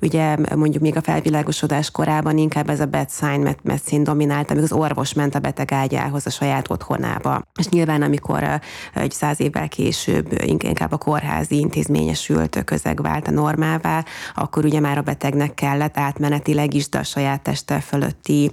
ugye 0.00 0.36
mondjuk 0.56 0.82
még 0.82 0.96
a 0.96 1.00
felvilágosodás 1.02 1.90
korában 1.90 2.38
inkább 2.38 2.70
ez 2.70 2.80
a 2.80 2.86
bedside 2.86 3.56
medicine 3.62 4.02
dominált, 4.02 4.50
amikor 4.50 4.70
az 4.72 4.78
orvos 4.78 5.14
ment 5.14 5.34
a 5.34 5.38
beteg 5.38 5.72
ágyához 5.72 6.26
a 6.26 6.30
saját 6.30 6.70
otthonába. 6.70 7.42
És 7.58 7.68
nyilván, 7.68 8.02
amikor 8.02 8.60
egy 8.94 9.12
száz 9.12 9.40
évvel 9.40 9.68
később 9.68 10.42
inkább 10.42 10.92
a 10.92 10.96
kórházi 10.96 11.58
intézményesült 11.58 12.62
közeg 12.64 13.02
vált 13.02 13.28
a 13.28 13.30
normává, 13.30 14.04
akkor 14.34 14.64
ugye 14.64 14.80
már 14.80 14.98
a 14.98 15.02
betegnek 15.02 15.54
kellett 15.54 15.98
átmenetileg 15.98 16.74
is, 16.74 16.88
de 16.88 17.01
a 17.02 17.04
saját 17.04 17.42
teste 17.42 17.80
fölötti 17.80 18.50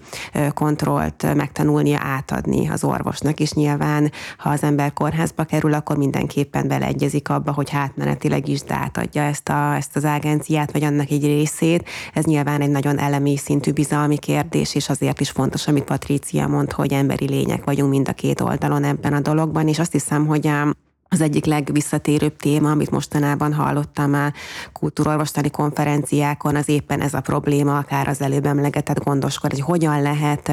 kontrollt 0.53 1.35
megtanulnia 1.35 1.99
átadni 2.01 2.69
az 2.69 2.83
orvosnak, 2.83 3.39
és 3.39 3.51
nyilván, 3.51 4.11
ha 4.37 4.49
az 4.49 4.63
ember 4.63 4.93
kórházba 4.93 5.43
kerül, 5.43 5.73
akkor 5.73 5.97
mindenképpen 5.97 6.67
beleegyezik 6.67 7.29
abba, 7.29 7.51
hogy 7.51 7.69
átmenetileg 7.73 8.47
is 8.47 8.59
átadja 8.67 9.21
ezt, 9.21 9.49
a, 9.49 9.75
ezt 9.75 9.95
az 9.95 10.03
agenciát, 10.03 10.71
vagy 10.71 10.83
annak 10.83 11.09
egy 11.09 11.25
részét. 11.25 11.89
Ez 12.13 12.23
nyilván 12.23 12.61
egy 12.61 12.69
nagyon 12.69 12.99
elemi 12.99 13.37
szintű 13.37 13.71
bizalmi 13.71 14.17
kérdés, 14.17 14.75
és 14.75 14.89
azért 14.89 15.19
is 15.19 15.29
fontos, 15.29 15.67
amit 15.67 15.83
Patrícia 15.83 16.47
mond, 16.47 16.71
hogy 16.71 16.93
emberi 16.93 17.27
lények 17.27 17.63
vagyunk 17.63 17.89
mind 17.89 18.07
a 18.09 18.13
két 18.13 18.41
oldalon 18.41 18.83
ebben 18.83 19.13
a 19.13 19.19
dologban, 19.19 19.67
és 19.67 19.79
azt 19.79 19.91
hiszem, 19.91 20.25
hogy 20.25 20.47
az 21.11 21.21
egyik 21.21 21.45
legvisszatérőbb 21.45 22.35
téma, 22.35 22.71
amit 22.71 22.91
mostanában 22.91 23.53
hallottam 23.53 24.13
a 24.13 24.31
kultúrorvostani 24.73 25.49
konferenciákon, 25.49 26.55
az 26.55 26.69
éppen 26.69 27.01
ez 27.01 27.13
a 27.13 27.21
probléma, 27.21 27.77
akár 27.77 28.07
az 28.07 28.21
előbb 28.21 28.45
emlegetett 28.45 29.03
gondoskor, 29.03 29.49
hogy 29.49 29.61
hogyan 29.61 30.01
lehet 30.01 30.51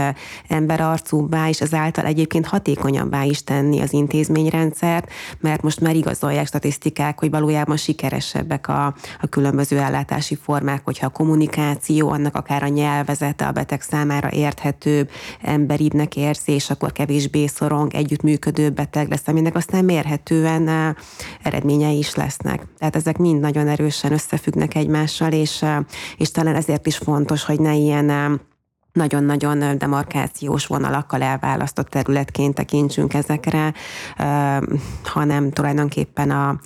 emberarcúbbá 0.48 1.48
és 1.48 1.60
ezáltal 1.60 2.04
egyébként 2.04 2.46
hatékonyabbá 2.46 3.22
is 3.22 3.44
tenni 3.44 3.80
az 3.80 3.92
intézményrendszert, 3.92 5.10
mert 5.40 5.62
most 5.62 5.80
már 5.80 5.96
igazolják 5.96 6.46
statisztikák, 6.46 7.18
hogy 7.18 7.30
valójában 7.30 7.76
sikeresebbek 7.76 8.68
a, 8.68 8.86
a 9.20 9.26
különböző 9.30 9.78
ellátási 9.78 10.34
formák, 10.34 10.80
hogyha 10.84 11.06
a 11.06 11.10
kommunikáció, 11.10 12.08
annak 12.08 12.34
akár 12.34 12.62
a 12.62 12.68
nyelvezete 12.68 13.46
a 13.46 13.52
beteg 13.52 13.80
számára 13.80 14.30
érthetőbb, 14.30 15.10
emberibbnek 15.42 16.16
érzi, 16.16 16.52
és 16.52 16.70
akkor 16.70 16.92
kevésbé 16.92 17.46
szorong, 17.46 17.94
együttműködő 17.94 18.70
beteg 18.70 19.08
lesz, 19.08 19.28
aminek 19.28 19.56
aztán 19.56 19.84
mérhető 19.84 20.44
alapvetően 20.46 20.96
eredményei 21.42 21.98
is 21.98 22.14
lesznek. 22.14 22.66
Tehát 22.78 22.96
ezek 22.96 23.18
mind 23.18 23.40
nagyon 23.40 23.68
erősen 23.68 24.12
összefüggnek 24.12 24.74
egymással, 24.74 25.32
és, 25.32 25.64
és 26.16 26.30
talán 26.30 26.54
ezért 26.54 26.86
is 26.86 26.96
fontos, 26.96 27.44
hogy 27.44 27.60
ne 27.60 27.74
ilyen 27.74 28.40
nagyon-nagyon 28.92 29.78
demarkációs 29.78 30.66
vonalakkal 30.66 31.22
elválasztott 31.22 31.88
területként 31.88 32.54
tekintsünk 32.54 33.14
ezekre, 33.14 33.72
hanem 35.04 35.50
tulajdonképpen 35.50 36.30
a 36.30 36.58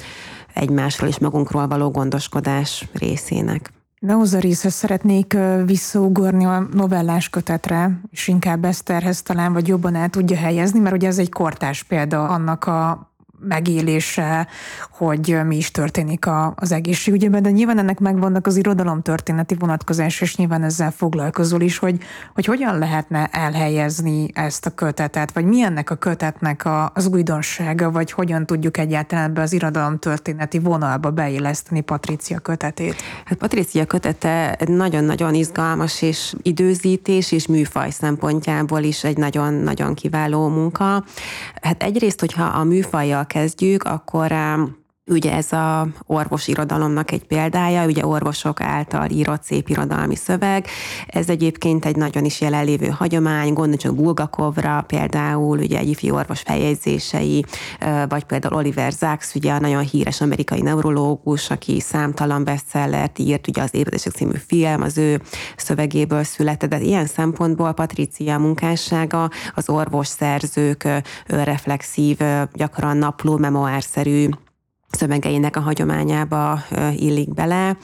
egymásról 0.54 1.08
és 1.08 1.18
magunkról 1.18 1.66
való 1.66 1.90
gondoskodás 1.90 2.88
részének. 2.92 3.72
Neuza 3.98 4.38
részhez 4.38 4.74
szeretnék 4.74 5.36
visszaugorni 5.64 6.44
a 6.44 6.66
novellás 6.72 7.28
kötetre, 7.28 8.00
és 8.10 8.28
inkább 8.28 8.64
Eszterhez 8.64 9.22
talán, 9.22 9.52
vagy 9.52 9.68
jobban 9.68 9.94
el 9.94 10.08
tudja 10.08 10.36
helyezni, 10.36 10.78
mert 10.78 10.94
ugye 10.94 11.08
ez 11.08 11.18
egy 11.18 11.30
kortás 11.30 11.82
példa 11.82 12.28
annak 12.28 12.64
a 12.64 13.09
megélése, 13.40 14.48
hogy 14.90 15.38
mi 15.44 15.56
is 15.56 15.70
történik 15.70 16.26
a, 16.26 16.52
az 16.56 16.72
egészségügyben, 16.72 17.42
de 17.42 17.50
nyilván 17.50 17.78
ennek 17.78 17.98
megvannak 17.98 18.46
az 18.46 18.56
irodalom 18.56 19.02
történeti 19.02 19.54
vonatkozás, 19.54 20.20
és 20.20 20.36
nyilván 20.36 20.62
ezzel 20.62 20.90
foglalkozol 20.90 21.60
is, 21.60 21.78
hogy, 21.78 21.98
hogy 22.34 22.44
hogyan 22.44 22.78
lehetne 22.78 23.28
elhelyezni 23.32 24.30
ezt 24.34 24.66
a 24.66 24.70
kötetet, 24.70 25.32
vagy 25.32 25.44
mi 25.44 25.62
ennek 25.62 25.90
a 25.90 25.94
kötetnek 25.94 26.64
a, 26.64 26.90
az 26.94 27.06
újdonsága, 27.06 27.90
vagy 27.90 28.12
hogyan 28.12 28.46
tudjuk 28.46 28.78
egyáltalán 28.78 29.34
be 29.34 29.40
az 29.40 29.52
irodalom 29.52 29.98
történeti 29.98 30.58
vonalba 30.58 31.10
beilleszteni 31.10 31.80
Patricia 31.80 32.38
kötetét? 32.38 32.94
Hát 33.24 33.38
Patricia 33.38 33.84
kötete 33.84 34.58
nagyon-nagyon 34.66 35.34
izgalmas 35.34 36.02
és 36.02 36.34
időzítés 36.42 37.32
és 37.32 37.46
műfaj 37.46 37.90
szempontjából 37.90 38.82
is 38.82 39.04
egy 39.04 39.16
nagyon-nagyon 39.16 39.94
kiváló 39.94 40.48
munka. 40.48 41.04
Hát 41.62 41.82
egyrészt, 41.82 42.20
hogyha 42.20 42.44
a 42.44 42.64
műfajjal 42.64 43.26
kezdjük, 43.30 43.84
akkor 43.84 44.32
Ugye 45.10 45.32
ez 45.32 45.52
a 45.52 45.88
orvos 46.06 46.48
irodalomnak 46.48 47.10
egy 47.10 47.24
példája, 47.24 47.84
ugye 47.86 48.06
orvosok 48.06 48.60
által 48.60 49.10
írott 49.10 49.42
szép 49.42 49.68
irodalmi 49.68 50.16
szöveg. 50.16 50.66
Ez 51.06 51.28
egyébként 51.28 51.84
egy 51.84 51.96
nagyon 51.96 52.24
is 52.24 52.40
jelenlévő 52.40 52.86
hagyomány, 52.86 53.52
gondolj 53.52 53.94
Bulgakovra 53.96 54.84
például, 54.86 55.58
ugye 55.58 55.78
egy 55.78 55.88
ifjú 55.88 56.14
orvos 56.14 56.40
feljegyzései, 56.40 57.44
vagy 58.08 58.24
például 58.24 58.54
Oliver 58.54 58.92
Sacks, 58.92 59.34
ugye 59.34 59.52
a 59.52 59.60
nagyon 59.60 59.82
híres 59.82 60.20
amerikai 60.20 60.60
neurológus, 60.60 61.50
aki 61.50 61.80
számtalan 61.80 62.44
bestsellert 62.44 63.18
írt, 63.18 63.48
ugye 63.48 63.62
az 63.62 63.74
Ébredések 63.74 64.12
című 64.12 64.36
film, 64.46 64.82
az 64.82 64.98
ő 64.98 65.20
szövegéből 65.56 66.24
született, 66.24 66.70
de 66.70 66.80
ilyen 66.80 67.06
szempontból 67.06 67.72
Patricia 67.72 68.38
munkássága 68.38 69.30
az 69.54 69.68
orvos 69.68 70.06
szerzők 70.06 70.88
reflexív, 71.26 72.18
gyakran 72.52 72.96
napló, 72.96 73.36
memoárszerű 73.36 74.28
szövegeinek 74.90 75.56
a 75.56 75.60
hagyományába 75.60 76.62
illik 76.96 77.34
bele, 77.34 77.76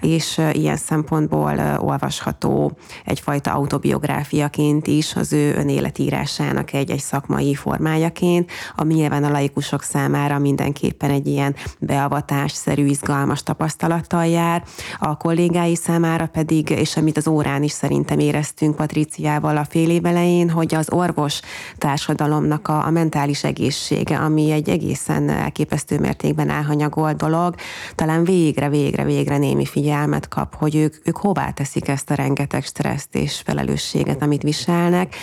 és 0.00 0.40
ilyen 0.52 0.76
szempontból 0.76 1.78
olvasható 1.78 2.72
egyfajta 3.04 3.52
autobiográfiaként 3.52 4.86
is 4.86 5.16
az 5.16 5.32
ő 5.32 5.54
önéletírásának 5.54 6.72
egy, 6.72 6.90
egy 6.90 7.00
szakmai 7.00 7.54
formájaként, 7.54 8.50
ami 8.76 8.94
nyilván 8.94 9.24
a 9.24 9.30
laikusok 9.30 9.82
számára 9.82 10.38
mindenképpen 10.38 11.10
egy 11.10 11.26
ilyen 11.26 11.54
beavatásszerű, 11.78 12.86
izgalmas 12.86 13.42
tapasztalattal 13.42 14.26
jár, 14.26 14.64
a 14.98 15.16
kollégái 15.16 15.76
számára 15.76 16.26
pedig, 16.26 16.70
és 16.70 16.96
amit 16.96 17.16
az 17.16 17.28
órán 17.28 17.62
is 17.62 17.72
szerintem 17.72 18.18
éreztünk 18.18 18.76
Patriciával 18.76 19.56
a 19.56 19.64
fél 19.64 19.90
év 19.90 20.06
elején, 20.06 20.50
hogy 20.50 20.74
az 20.74 20.90
orvos 20.90 21.40
társadalomnak 21.78 22.68
a, 22.68 22.86
a 22.86 22.90
mentális 22.90 23.44
egészsége, 23.44 24.18
ami 24.18 24.50
egy 24.50 24.68
egészen 24.68 25.28
elképesztő 25.28 25.98
mértékben 25.98 26.50
elhanyagolt 26.52 27.16
dolog, 27.16 27.54
talán 27.94 28.24
végre, 28.24 28.68
végre, 28.68 29.04
végre 29.04 29.38
némi 29.38 29.64
figyelmet 29.64 30.28
kap, 30.28 30.54
hogy 30.54 30.76
ők, 30.76 30.96
ők 31.04 31.16
hová 31.16 31.50
teszik 31.50 31.88
ezt 31.88 32.10
a 32.10 32.14
rengeteg 32.14 32.64
stresszt 32.64 33.14
és 33.14 33.40
felelősséget, 33.44 34.22
amit 34.22 34.42
viselnek. 34.42 35.14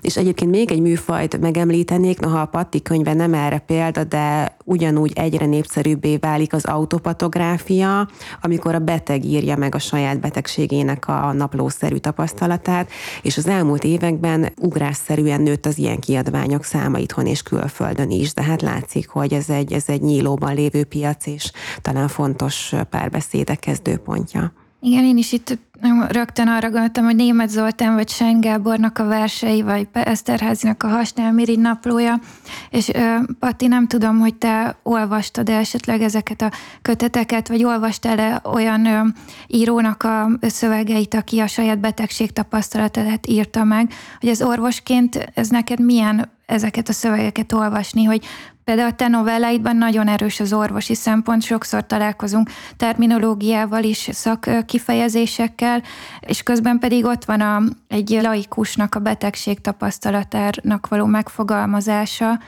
És 0.00 0.16
egyébként 0.16 0.50
még 0.50 0.70
egy 0.70 0.80
műfajt 0.80 1.40
megemlítenék, 1.40 2.20
noha 2.20 2.40
a 2.40 2.46
Patti 2.46 2.82
könyve 2.82 3.14
nem 3.14 3.34
erre 3.34 3.58
példa, 3.58 4.04
de 4.04 4.56
ugyanúgy 4.64 5.12
egyre 5.14 5.46
népszerűbbé 5.46 6.16
válik 6.16 6.52
az 6.52 6.64
autopatográfia, 6.64 8.08
amikor 8.42 8.74
a 8.74 8.78
beteg 8.78 9.24
írja 9.24 9.56
meg 9.56 9.74
a 9.74 9.78
saját 9.78 10.20
betegségének 10.20 11.08
a 11.08 11.32
naplószerű 11.32 11.96
tapasztalatát, 11.96 12.90
és 13.22 13.36
az 13.36 13.46
elmúlt 13.46 13.84
években 13.84 14.52
ugrásszerűen 14.60 15.40
nőtt 15.40 15.66
az 15.66 15.78
ilyen 15.78 15.98
kiadványok 15.98 16.64
száma 16.64 16.98
itthon 16.98 17.26
és 17.26 17.42
külföldön 17.42 18.10
is, 18.10 18.34
de 18.34 18.42
hát 18.42 18.62
látszik, 18.62 19.08
hogy 19.08 19.32
ez 19.32 19.48
egy, 19.48 19.72
ez 19.72 19.84
egy 19.86 20.00
nyílóban 20.00 20.54
lévő 20.54 20.77
piac, 20.84 21.26
és 21.26 21.52
talán 21.82 22.08
fontos 22.08 22.72
párbeszédek 22.90 23.58
kezdőpontja. 23.58 24.52
Igen, 24.80 25.04
én 25.04 25.16
is 25.16 25.32
itt 25.32 25.58
rögtön 26.08 26.48
arra 26.48 26.70
gondoltam, 26.70 27.04
hogy 27.04 27.16
Német 27.16 27.48
Zoltán 27.48 27.94
vagy 27.94 28.08
Sein 28.08 28.40
Gábornak 28.40 28.98
a 28.98 29.04
versei, 29.04 29.62
vagy 29.62 29.88
Eszterházinak 29.92 30.82
a 30.82 30.88
Hasnálmiri 30.88 31.56
naplója, 31.56 32.20
és 32.70 32.90
Pati, 33.38 33.66
nem 33.66 33.86
tudom, 33.86 34.18
hogy 34.18 34.34
te 34.34 34.76
olvastad 34.82 35.48
esetleg 35.48 36.02
ezeket 36.02 36.42
a 36.42 36.50
köteteket, 36.82 37.48
vagy 37.48 37.64
olvastál-e 37.64 38.40
olyan 38.44 38.86
ö, 38.86 39.00
írónak 39.46 40.02
a 40.02 40.28
szövegeit, 40.40 41.14
aki 41.14 41.38
a 41.38 41.46
saját 41.46 41.78
betegség 41.78 42.32
tapasztalatát 42.32 43.26
írta 43.26 43.64
meg, 43.64 43.92
hogy 44.20 44.28
ez 44.28 44.42
orvosként 44.42 45.30
ez 45.34 45.48
neked 45.48 45.80
milyen 45.80 46.30
ezeket 46.46 46.88
a 46.88 46.92
szövegeket 46.92 47.52
olvasni, 47.52 48.04
hogy 48.04 48.24
Például 48.68 48.88
a 48.88 48.94
te 48.94 49.08
novelláidban 49.08 49.76
nagyon 49.76 50.08
erős 50.08 50.40
az 50.40 50.52
orvosi 50.52 50.94
szempont, 50.94 51.42
sokszor 51.42 51.86
találkozunk 51.86 52.50
terminológiával 52.76 53.82
is, 53.82 54.08
szakkifejezésekkel, 54.12 55.82
és 56.20 56.42
közben 56.42 56.78
pedig 56.78 57.04
ott 57.04 57.24
van 57.24 57.40
a, 57.40 57.62
egy 57.88 58.18
laikusnak 58.22 58.94
a 58.94 58.98
betegség 58.98 59.60
tapasztalatának 59.60 60.88
való 60.88 61.06
megfogalmazása, 61.06 62.38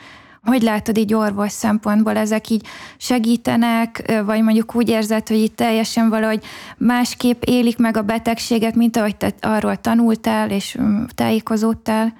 hogy 0.43 0.63
látod 0.63 0.99
így 0.99 1.15
orvos 1.15 1.53
szempontból, 1.53 2.17
ezek 2.17 2.49
így 2.49 2.67
segítenek, 2.97 4.21
vagy 4.25 4.43
mondjuk 4.43 4.75
úgy 4.75 4.89
érzed, 4.89 5.29
hogy 5.29 5.39
itt 5.39 5.57
teljesen 5.57 6.09
valahogy 6.09 6.45
másképp 6.77 7.43
élik 7.43 7.79
meg 7.79 7.97
a 7.97 8.03
betegséget, 8.03 8.75
mint 8.75 8.97
ahogy 8.97 9.17
te 9.17 9.33
arról 9.41 9.77
tanultál 9.77 10.51
és 10.51 10.77
mm, 10.81 11.05
tájékozódtál? 11.15 12.13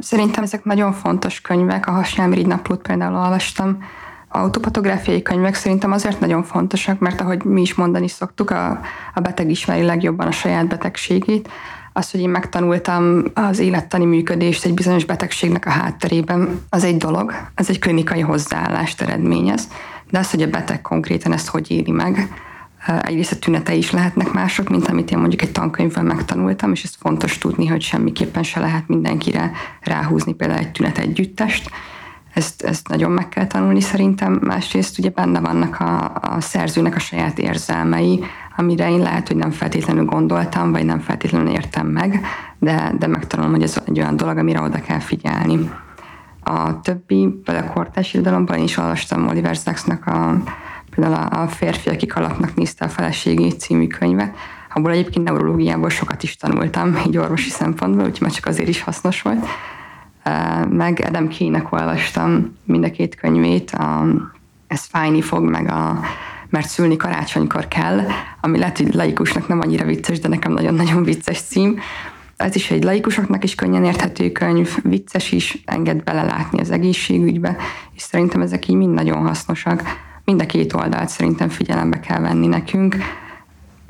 Szerintem 0.00 0.42
ezek 0.42 0.64
nagyon 0.64 0.92
fontos 0.92 1.40
könyvek, 1.40 1.86
a 1.86 1.90
Hasnyálmirigy 1.90 2.46
naplót 2.46 2.82
például 2.82 3.16
olvastam, 3.16 3.78
autopatográfiai 4.28 5.22
könyvek 5.22 5.54
szerintem 5.54 5.92
azért 5.92 6.20
nagyon 6.20 6.42
fontosak, 6.42 6.98
mert 6.98 7.20
ahogy 7.20 7.44
mi 7.44 7.60
is 7.60 7.74
mondani 7.74 8.08
szoktuk, 8.08 8.50
a, 8.50 8.80
a 9.14 9.20
beteg 9.20 9.50
ismeri 9.50 9.82
legjobban 9.82 10.26
a 10.26 10.30
saját 10.30 10.68
betegségét. 10.68 11.48
Az, 11.92 12.10
hogy 12.10 12.20
én 12.20 12.28
megtanultam 12.28 13.24
az 13.34 13.58
élettani 13.58 14.04
működést 14.04 14.64
egy 14.64 14.74
bizonyos 14.74 15.04
betegségnek 15.04 15.66
a 15.66 15.70
hátterében, 15.70 16.60
az 16.68 16.84
egy 16.84 16.96
dolog, 16.96 17.34
ez 17.54 17.68
egy 17.68 17.78
klinikai 17.78 18.20
hozzáállást 18.20 19.02
eredményez, 19.02 19.68
de 20.10 20.18
az, 20.18 20.30
hogy 20.30 20.42
a 20.42 20.50
beteg 20.50 20.82
konkrétan 20.82 21.32
ezt 21.32 21.48
hogy 21.48 21.70
éli 21.70 21.90
meg, 21.90 22.28
egyrészt 22.86 23.32
a 23.32 23.38
tünetei 23.38 23.78
is 23.78 23.90
lehetnek 23.90 24.32
mások, 24.32 24.68
mint 24.68 24.88
amit 24.88 25.10
én 25.10 25.18
mondjuk 25.18 25.42
egy 25.42 25.52
tankönyvben 25.52 26.04
megtanultam, 26.04 26.72
és 26.72 26.82
ez 26.82 26.94
fontos 26.98 27.38
tudni, 27.38 27.66
hogy 27.66 27.82
semmiképpen 27.82 28.42
se 28.42 28.60
lehet 28.60 28.88
mindenkire 28.88 29.50
ráhúzni 29.80 30.34
például 30.34 30.60
egy 30.60 30.72
tünet 30.72 30.98
együttest. 30.98 31.70
Ezt, 32.34 32.62
ezt 32.62 32.88
nagyon 32.88 33.10
meg 33.10 33.28
kell 33.28 33.46
tanulni 33.46 33.80
szerintem. 33.80 34.38
Másrészt 34.42 34.98
ugye 34.98 35.10
benne 35.10 35.40
vannak 35.40 35.80
a, 35.80 36.20
a 36.20 36.40
szerzőnek 36.40 36.94
a 36.94 36.98
saját 36.98 37.38
érzelmei, 37.38 38.24
amire 38.56 38.90
én 38.90 38.98
lehet, 38.98 39.28
hogy 39.28 39.36
nem 39.36 39.50
feltétlenül 39.50 40.04
gondoltam, 40.04 40.72
vagy 40.72 40.84
nem 40.84 41.00
feltétlenül 41.00 41.52
értem 41.52 41.86
meg, 41.86 42.20
de, 42.58 42.92
de 42.98 43.06
megtanulom, 43.06 43.52
hogy 43.52 43.62
ez 43.62 43.82
egy 43.86 43.98
olyan 43.98 44.16
dolog, 44.16 44.38
amire 44.38 44.60
oda 44.60 44.80
kell 44.80 44.98
figyelni. 45.00 45.70
A 46.40 46.80
többi, 46.80 47.40
például 47.44 47.66
a 47.68 47.72
kortás 47.72 48.14
irodalomban 48.14 48.58
is 48.58 48.76
olvastam 48.76 49.28
Oliver 49.28 49.56
Sachsnak 49.56 50.06
a 50.06 50.42
például 50.94 51.42
a 51.42 51.48
férfi, 51.48 51.88
akik 51.88 52.16
alapnak 52.16 52.54
nézte 52.54 52.84
a 52.84 52.88
feleségét 52.88 53.60
című 53.60 53.86
könyvet, 53.86 54.36
abból 54.74 54.90
egyébként 54.90 55.24
neurológiából 55.24 55.90
sokat 55.90 56.22
is 56.22 56.36
tanultam, 56.36 56.98
így 57.06 57.16
orvosi 57.16 57.50
szempontból, 57.50 58.04
úgyhogy 58.04 58.20
már 58.20 58.30
csak 58.30 58.46
azért 58.46 58.68
is 58.68 58.82
hasznos 58.82 59.22
volt. 59.22 59.46
Meg 60.68 61.04
Adam 61.06 61.28
Key-nek 61.28 61.72
olvastam 61.72 62.56
mind 62.64 62.84
a 62.84 62.90
két 62.90 63.14
könyvét, 63.14 63.70
a, 63.70 64.06
ez 64.66 64.84
fájni 64.84 65.20
fog, 65.20 65.42
meg 65.42 65.70
a 65.70 66.00
mert 66.48 66.68
szülni 66.68 66.96
karácsonykor 66.96 67.68
kell, 67.68 68.00
ami 68.40 68.58
lehet, 68.58 68.76
hogy 68.76 68.94
laikusnak 68.94 69.48
nem 69.48 69.60
annyira 69.60 69.84
vicces, 69.84 70.20
de 70.20 70.28
nekem 70.28 70.52
nagyon-nagyon 70.52 71.02
vicces 71.02 71.40
cím. 71.40 71.78
Ez 72.36 72.54
is 72.54 72.70
egy 72.70 72.82
laikusoknak 72.82 73.44
is 73.44 73.54
könnyen 73.54 73.84
érthető 73.84 74.32
könyv, 74.32 74.76
vicces 74.82 75.32
is, 75.32 75.62
enged 75.64 76.02
belelátni 76.02 76.60
az 76.60 76.70
egészségügybe, 76.70 77.56
és 77.94 78.02
szerintem 78.02 78.40
ezek 78.40 78.68
így 78.68 78.76
mind 78.76 78.94
nagyon 78.94 79.26
hasznosak 79.26 79.82
mind 80.24 80.40
a 80.40 80.46
két 80.46 80.72
oldalt 80.72 81.08
szerintem 81.08 81.48
figyelembe 81.48 82.00
kell 82.00 82.20
venni 82.20 82.46
nekünk. 82.46 82.96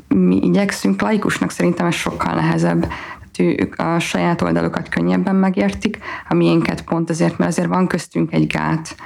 Mi 0.09 0.37
igyekszünk, 0.37 1.01
laikusnak 1.01 1.51
szerintem 1.51 1.87
ez 1.87 1.95
sokkal 1.95 2.35
nehezebb. 2.35 2.93
ők 3.39 3.79
a 3.79 3.99
saját 3.99 4.43
oldalukat 4.43 4.89
könnyebben 4.89 5.35
megértik, 5.35 5.99
a 6.29 6.35
miénket 6.35 6.85
pont 6.85 7.11
azért, 7.11 7.39
mert 7.39 7.51
azért 7.51 7.69
van 7.69 7.87
köztünk 7.87 8.33
egy 8.33 8.47
gát, 8.47 8.97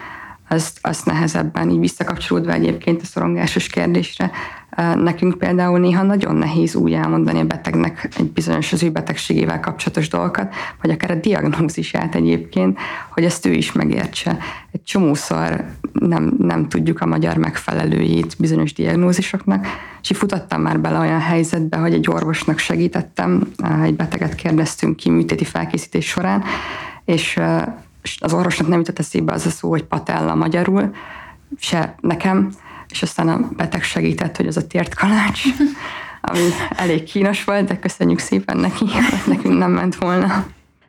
azt, 0.48 0.78
azt 0.82 1.06
nehezebben, 1.06 1.70
így 1.70 1.78
visszakapcsolódva 1.78 2.52
egyébként 2.52 3.02
a 3.02 3.04
szorongásos 3.04 3.66
kérdésre, 3.66 4.30
Nekünk 4.96 5.38
például 5.38 5.78
néha 5.78 6.02
nagyon 6.02 6.36
nehéz 6.36 6.74
úgy 6.74 6.92
elmondani 6.92 7.40
a 7.40 7.44
betegnek 7.44 8.08
egy 8.16 8.30
bizonyos 8.30 8.72
az 8.72 8.82
ő 8.82 8.90
betegségével 8.90 9.60
kapcsolatos 9.60 10.08
dolgokat, 10.08 10.54
vagy 10.82 10.90
akár 10.90 11.10
a 11.10 11.14
diagnózisát 11.14 12.14
egyébként, 12.14 12.78
hogy 13.10 13.24
ezt 13.24 13.46
ő 13.46 13.52
is 13.52 13.72
megértse. 13.72 14.38
Egy 14.72 14.82
csomószor 14.82 15.64
nem, 15.92 16.34
nem 16.38 16.68
tudjuk 16.68 17.00
a 17.00 17.06
magyar 17.06 17.36
megfelelőjét 17.36 18.34
bizonyos 18.38 18.72
diagnózisoknak, 18.72 19.66
és 20.00 20.16
futottam 20.16 20.60
már 20.60 20.80
bele 20.80 20.98
olyan 20.98 21.20
helyzetbe, 21.20 21.76
hogy 21.76 21.92
egy 21.92 22.08
orvosnak 22.08 22.58
segítettem, 22.58 23.52
egy 23.82 23.96
beteget 23.96 24.34
kérdeztünk 24.34 24.96
ki 24.96 25.10
műtéti 25.10 25.44
felkészítés 25.44 26.06
során, 26.06 26.42
és 27.04 27.40
az 28.20 28.32
orvosnak 28.32 28.68
nem 28.68 28.78
jutott 28.78 28.98
eszébe 28.98 29.32
az 29.32 29.46
a 29.46 29.50
szó, 29.50 29.68
hogy 29.68 29.84
patella 29.84 30.34
magyarul, 30.34 30.94
se 31.58 31.94
nekem, 32.00 32.50
és 32.90 33.02
aztán 33.02 33.28
a 33.28 33.48
beteg 33.56 33.82
segített, 33.82 34.36
hogy 34.36 34.46
az 34.46 34.56
a 34.56 34.66
tért 34.66 34.94
kalács, 34.94 35.42
ami 36.20 36.40
elég 36.76 37.02
kínos 37.02 37.44
volt, 37.44 37.66
de 37.66 37.78
köszönjük 37.78 38.18
szépen 38.18 38.56
neki, 38.56 38.84
mert 38.84 39.26
nekünk 39.26 39.58
nem 39.58 39.70
ment 39.70 39.96
volna. 39.96 40.26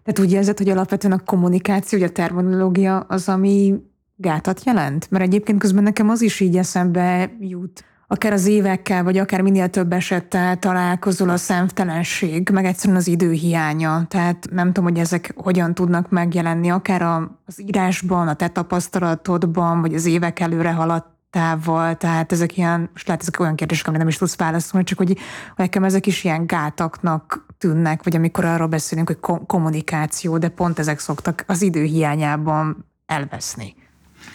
Tehát 0.04 0.20
úgy 0.20 0.32
érzed, 0.32 0.58
hogy 0.58 0.70
alapvetően 0.70 1.14
a 1.14 1.24
kommunikáció, 1.26 2.00
hogy 2.00 2.08
a 2.08 2.12
terminológia 2.12 3.00
az, 3.00 3.30
ami 3.30 3.74
gátat 4.16 4.64
jelent? 4.64 5.12
Mert 5.12 5.24
egyébként 5.24 5.60
közben 5.60 5.84
nekem 5.84 6.10
az 6.10 6.22
is 6.22 6.40
így 6.40 6.58
eszembe 6.58 7.32
jut, 7.40 7.84
akár 8.12 8.34
az 8.34 8.46
évekkel, 8.46 9.04
vagy 9.04 9.18
akár 9.18 9.42
minél 9.42 9.70
több 9.70 9.94
esettel 9.94 10.60
találkozol 10.60 11.30
a 11.30 11.38
szemtelenség, 11.38 12.50
meg 12.50 12.66
egyszerűen 12.66 12.98
az 12.98 13.08
időhiánya. 13.08 14.06
Tehát 14.08 14.48
nem 14.52 14.68
tudom, 14.68 14.84
hogy 14.84 15.00
ezek 15.00 15.34
hogyan 15.36 15.74
tudnak 15.74 16.10
megjelenni, 16.10 16.70
akár 16.70 17.02
az 17.46 17.62
írásban, 17.62 18.28
a 18.28 18.34
te 18.34 18.48
tapasztalatodban, 18.48 19.82
vagy 19.82 19.94
az 19.94 20.06
évek 20.06 20.40
előre 20.40 20.72
haladt 20.72 21.19
távol, 21.30 21.96
tehát 21.96 22.32
ezek 22.32 22.58
ilyen, 22.58 22.90
most 22.92 23.08
lehet 23.08 23.22
ezek 23.22 23.40
olyan 23.40 23.56
kérdések, 23.56 23.88
amire 23.88 24.04
nem 24.04 24.12
is 24.12 24.18
tudsz 24.18 24.38
válaszolni, 24.38 24.86
csak 24.86 24.98
hogy, 24.98 25.18
nekem 25.56 25.84
ezek 25.84 26.06
is 26.06 26.24
ilyen 26.24 26.46
gátaknak 26.48 27.46
tűnnek, 27.58 28.04
vagy 28.04 28.16
amikor 28.16 28.46
arról 28.46 28.68
beszélünk, 28.68 29.08
hogy 29.08 29.40
kommunikáció, 29.48 30.38
de 30.38 30.50
pont 30.50 30.80
ezek 30.80 31.00
szoktak 31.00 31.44
az 31.48 31.62
idő 31.62 31.84
hiányában 31.84 32.86
elveszni. 33.06 33.76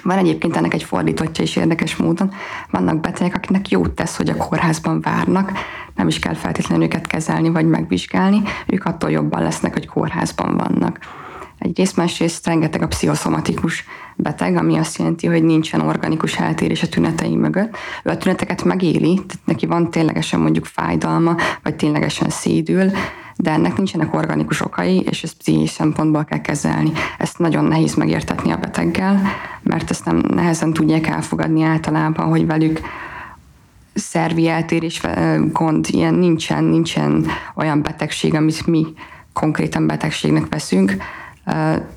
Van 0.02 0.18
egyébként 0.18 0.56
ennek 0.56 0.74
egy 0.74 0.82
fordítottja 0.82 1.44
is 1.44 1.56
érdekes 1.56 1.96
módon. 1.96 2.32
Vannak 2.70 3.00
betegek, 3.00 3.34
akiknek 3.34 3.68
jót 3.68 3.90
tesz, 3.90 4.16
hogy 4.16 4.28
a 4.28 4.36
kórházban 4.36 5.00
várnak, 5.00 5.52
nem 5.94 6.08
is 6.08 6.18
kell 6.18 6.34
feltétlenül 6.34 6.84
őket 6.84 7.06
kezelni 7.06 7.50
vagy 7.50 7.66
megvizsgálni, 7.66 8.42
ők 8.66 8.84
attól 8.84 9.10
jobban 9.10 9.42
lesznek, 9.42 9.72
hogy 9.72 9.86
kórházban 9.86 10.56
vannak 10.56 10.98
Egyrészt, 11.64 11.96
másrészt 11.96 12.46
rengeteg 12.46 12.82
a 12.82 12.86
pszichoszomatikus 12.86 13.84
beteg, 14.16 14.56
ami 14.56 14.76
azt 14.76 14.98
jelenti, 14.98 15.26
hogy 15.26 15.42
nincsen 15.42 15.80
organikus 15.80 16.38
eltérés 16.38 16.82
a 16.82 16.88
tünetei 16.88 17.36
mögött. 17.36 17.76
Ő 18.02 18.10
a 18.10 18.16
tüneteket 18.16 18.64
megéli, 18.64 19.14
tehát 19.14 19.38
neki 19.44 19.66
van 19.66 19.90
ténylegesen 19.90 20.40
mondjuk 20.40 20.64
fájdalma, 20.64 21.36
vagy 21.62 21.74
ténylegesen 21.74 22.30
szédül, 22.30 22.90
de 23.36 23.50
ennek 23.50 23.76
nincsenek 23.76 24.14
organikus 24.14 24.64
okai, 24.64 25.00
és 25.00 25.22
ezt 25.22 25.36
pszichés 25.36 25.70
szempontból 25.70 26.24
kell 26.24 26.40
kezelni. 26.40 26.92
Ezt 27.18 27.38
nagyon 27.38 27.64
nehéz 27.64 27.94
megértetni 27.94 28.50
a 28.50 28.56
beteggel, 28.56 29.22
mert 29.62 29.90
ezt 29.90 30.04
nem 30.04 30.22
nehezen 30.28 30.72
tudják 30.72 31.06
elfogadni 31.06 31.62
általában, 31.62 32.26
hogy 32.26 32.46
velük 32.46 32.80
szervi 33.94 34.48
eltérés 34.48 35.00
gond, 35.52 35.86
ilyen 35.90 36.14
nincsen, 36.14 36.64
nincsen 36.64 37.26
olyan 37.54 37.82
betegség, 37.82 38.34
amit 38.34 38.66
mi 38.66 38.86
konkrétan 39.32 39.86
betegségnek 39.86 40.48
veszünk, 40.48 40.96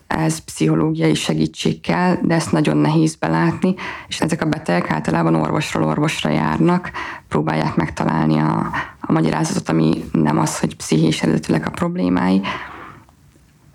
ez 0.07 0.39
pszichológiai 0.39 1.13
segítség 1.13 1.81
kell, 1.81 2.17
de 2.21 2.35
ezt 2.35 2.51
nagyon 2.51 2.77
nehéz 2.77 3.15
belátni, 3.15 3.75
és 4.07 4.21
ezek 4.21 4.41
a 4.41 4.45
betegek 4.45 4.91
általában 4.91 5.35
orvosról 5.35 5.83
orvosra 5.83 6.29
járnak, 6.29 6.91
próbálják 7.27 7.75
megtalálni 7.75 8.37
a, 8.37 8.69
a 9.01 9.11
magyarázatot, 9.11 9.69
ami 9.69 10.03
nem 10.11 10.39
az, 10.39 10.59
hogy 10.59 10.75
pszichés 10.75 11.21
eredetileg 11.21 11.65
a 11.65 11.69
problémái, 11.69 12.41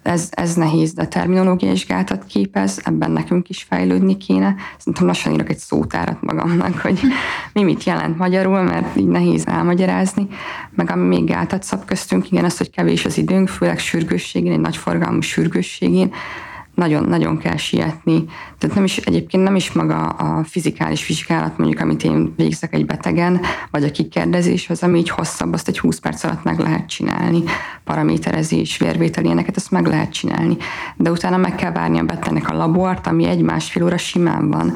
ez, 0.03 0.29
ez 0.31 0.55
nehéz, 0.55 0.93
de 0.93 1.07
terminológia 1.07 1.73
is 1.73 1.87
képez, 2.29 2.81
ebben 2.85 3.11
nekünk 3.11 3.49
is 3.49 3.62
fejlődni 3.62 4.17
kéne. 4.17 4.55
Szerintem 4.79 5.07
lassan 5.07 5.33
írok 5.33 5.51
egy 5.51 5.59
szótárat 5.59 6.23
magamnak, 6.23 6.79
hogy 6.79 7.01
mi 7.53 7.62
mit 7.62 7.85
jelent 7.85 8.19
magyarul, 8.19 8.62
mert 8.62 8.97
így 8.97 9.07
nehéz 9.07 9.47
elmagyarázni. 9.47 10.27
Meg 10.71 10.91
ami 10.91 11.07
még 11.07 11.25
gátat 11.25 11.62
szab 11.62 11.85
köztünk, 11.85 12.31
igen, 12.31 12.45
az, 12.45 12.59
hogy 12.59 12.71
kevés 12.71 13.05
az 13.05 13.19
időnk, 13.19 13.49
főleg 13.49 13.79
sürgősségén, 13.79 14.53
egy 14.53 14.61
nagy 14.61 14.77
forgalmú 14.77 15.21
sürgősségén, 15.21 16.12
nagyon-nagyon 16.75 17.39
kell 17.39 17.57
sietni. 17.57 18.25
Tehát 18.59 18.77
nem 18.77 18.85
is, 18.85 18.97
egyébként 18.97 19.43
nem 19.43 19.55
is 19.55 19.73
maga 19.73 20.07
a 20.07 20.45
fizikális 20.45 21.07
vizsgálat, 21.07 21.59
mondjuk, 21.59 21.81
amit 21.81 22.05
én 22.05 22.35
végzek 22.37 22.75
egy 22.75 22.87
betegen, 22.87 23.41
vagy 23.71 23.85
a 23.85 23.91
kikérdezés, 23.91 24.71
az, 24.71 24.83
ami 24.83 24.99
így 24.99 25.09
hosszabb, 25.09 25.53
azt 25.53 25.69
egy 25.69 25.79
20 25.79 25.99
perc 25.99 26.25
alatt 26.25 26.45
meg 26.45 26.59
lehet 26.59 26.89
csinálni. 26.89 27.43
Paraméterezés, 27.85 28.79
vérvétel, 28.79 29.25
ilyeneket, 29.25 29.57
ezt 29.57 29.71
meg 29.71 29.87
lehet 29.87 30.13
csinálni. 30.13 30.57
De 30.97 31.11
utána 31.11 31.37
meg 31.37 31.55
kell 31.55 31.73
várni 31.73 31.99
a 31.99 32.05
betegnek 32.05 32.49
a 32.49 32.57
labort, 32.57 33.07
ami 33.07 33.27
egy-másfél 33.27 33.85
óra 33.85 33.99
simán 33.99 34.51
van 34.51 34.73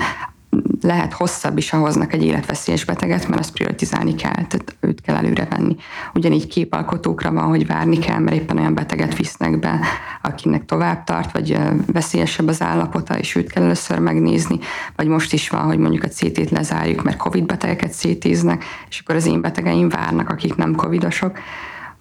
lehet 0.81 1.13
hosszabb 1.13 1.59
is, 1.59 1.71
ha 1.71 1.79
hoznak 1.79 2.13
egy 2.13 2.25
életveszélyes 2.25 2.85
beteget, 2.85 3.29
mert 3.29 3.41
azt 3.41 3.53
prioritizálni 3.53 4.15
kell, 4.15 4.33
tehát 4.33 4.77
őt 4.81 5.01
kell 5.01 5.17
előre 5.17 5.47
venni. 5.51 5.77
Ugyanígy 6.15 6.47
képalkotókra 6.47 7.33
van, 7.33 7.49
hogy 7.49 7.67
várni 7.67 7.99
kell, 7.99 8.19
mert 8.19 8.37
éppen 8.37 8.59
olyan 8.59 8.75
beteget 8.75 9.17
visznek 9.17 9.59
be, 9.59 9.81
akinek 10.23 10.65
tovább 10.65 11.05
tart, 11.05 11.33
vagy 11.33 11.59
veszélyesebb 11.93 12.49
az 12.49 12.63
állapota, 12.63 13.19
és 13.19 13.35
őt 13.35 13.53
kell 13.53 13.63
először 13.63 13.99
megnézni, 13.99 14.59
vagy 14.97 15.07
most 15.07 15.33
is 15.33 15.49
van, 15.49 15.63
hogy 15.63 15.79
mondjuk 15.79 16.03
a 16.03 16.09
CT-t 16.09 16.51
lezárjuk, 16.51 17.03
mert 17.03 17.17
COVID 17.17 17.47
betegeket 17.47 17.95
CT-znek, 17.95 18.65
és 18.89 19.01
akkor 19.01 19.15
az 19.15 19.27
én 19.27 19.41
betegeim 19.41 19.89
várnak, 19.89 20.29
akik 20.29 20.55
nem 20.55 20.75
covidosok 20.75 21.39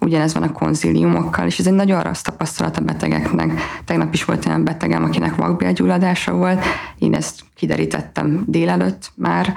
ugyanez 0.06 0.34
van 0.34 0.44
a 0.44 0.52
konziliumokkal, 0.52 1.46
és 1.46 1.60
ez 1.60 1.68
egy 1.68 1.74
nagyon 1.74 2.02
rossz 2.02 2.22
tapasztalat 2.22 2.78
a 2.78 2.82
betegeknek. 2.82 3.52
Tegnap 3.86 4.14
is 4.14 4.26
volt 4.26 4.46
olyan 4.46 4.64
betegem, 4.64 5.04
akinek 5.04 5.36
vakbélgyulladása 5.36 6.34
volt, 6.34 6.64
én 7.00 7.14
ezt 7.14 7.42
kiderítettem 7.56 8.44
délelőtt 8.48 9.12
már, 9.16 9.54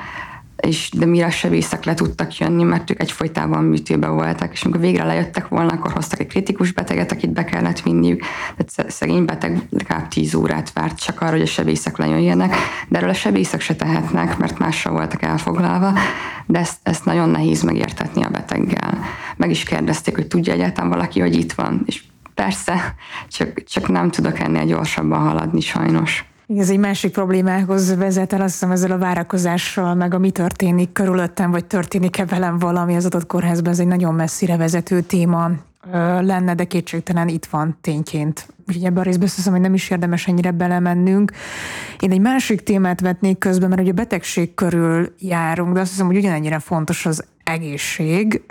és 0.61 0.91
de 0.97 1.07
mire 1.07 1.31
sebészek 1.31 1.85
le 1.85 1.95
tudtak 1.95 2.37
jönni, 2.37 2.63
mert 2.63 2.91
ők 2.91 3.01
egyfolytában 3.01 3.65
műtőben 3.65 4.15
voltak, 4.15 4.53
és 4.53 4.63
amikor 4.63 4.81
végre 4.81 5.05
lejöttek 5.05 5.49
volna, 5.49 5.73
akkor 5.73 5.93
hoztak 5.93 6.21
egy 6.21 6.27
kritikus 6.27 6.73
beteget, 6.73 7.13
akit 7.13 7.33
be 7.33 7.45
kellett 7.45 7.81
vinniük. 7.81 8.23
Tehát 8.57 8.93
szegény 8.93 9.25
beteg 9.25 9.63
legalább 9.71 10.09
10 10.09 10.35
órát 10.35 10.73
várt 10.73 11.01
csak 11.01 11.21
arra, 11.21 11.31
hogy 11.31 11.41
a 11.41 11.47
sebészek 11.47 11.97
lejöjjenek, 11.97 12.55
de 12.89 12.99
erről 12.99 13.11
a 13.11 13.15
sebészek 13.15 13.61
se 13.61 13.77
tehetnek, 13.77 14.39
mert 14.39 14.59
mással 14.59 14.93
voltak 14.93 15.23
elfoglalva, 15.23 15.93
de 16.47 16.59
ezt, 16.59 16.79
ezt 16.83 17.05
nagyon 17.05 17.29
nehéz 17.29 17.63
megértetni 17.63 18.23
a 18.23 18.29
beteggel. 18.29 18.99
Meg 19.37 19.51
is 19.51 19.63
kérdezték, 19.63 20.15
hogy 20.15 20.27
tudja 20.27 20.53
egyáltalán 20.53 20.91
valaki, 20.91 21.21
hogy 21.21 21.35
itt 21.35 21.53
van, 21.53 21.83
és 21.87 22.03
persze, 22.35 22.95
csak, 23.29 23.63
csak 23.65 23.89
nem 23.89 24.11
tudok 24.11 24.39
ennél 24.39 24.65
gyorsabban 24.65 25.21
haladni 25.21 25.61
sajnos. 25.61 26.28
Ez 26.57 26.71
egy 26.71 26.79
másik 26.79 27.13
problémához 27.13 27.97
vezet 27.97 28.33
el, 28.33 28.41
azt 28.41 28.53
hiszem 28.53 28.71
ezzel 28.71 28.91
a 28.91 28.99
várakozással, 28.99 29.95
meg 29.95 30.15
a 30.15 30.19
mi 30.19 30.31
történik 30.31 30.93
körülöttem, 30.93 31.51
vagy 31.51 31.65
történik-e 31.65 32.25
velem 32.25 32.59
valami 32.59 32.97
az 32.97 33.05
adott 33.05 33.27
kórházban, 33.27 33.73
ez 33.73 33.79
egy 33.79 33.87
nagyon 33.87 34.15
messzire 34.15 34.57
vezető 34.57 35.01
téma 35.01 35.51
lenne, 36.21 36.55
de 36.55 36.65
kétségtelen 36.65 37.29
itt 37.29 37.47
van 37.47 37.77
tényként. 37.81 38.49
Úgyhogy 38.69 38.85
ebben 38.85 38.99
a 38.99 39.03
részben 39.03 39.27
azt 39.27 39.37
hiszem, 39.37 39.53
hogy 39.53 39.61
nem 39.61 39.75
is 39.75 39.91
érdemes 39.91 40.27
ennyire 40.27 40.51
belemennünk. 40.51 41.33
Én 42.01 42.11
egy 42.11 42.21
másik 42.21 42.63
témát 42.63 43.01
vetnék 43.01 43.39
közben, 43.39 43.69
mert 43.69 43.81
ugye 43.81 43.91
a 43.91 43.95
betegség 43.95 44.55
körül 44.55 45.15
járunk, 45.19 45.75
de 45.75 45.81
azt 45.81 45.91
hiszem, 45.91 46.07
hogy 46.07 46.17
ugyanennyire 46.17 46.59
fontos 46.59 47.07
az 47.07 47.25
egészség, 47.49 48.43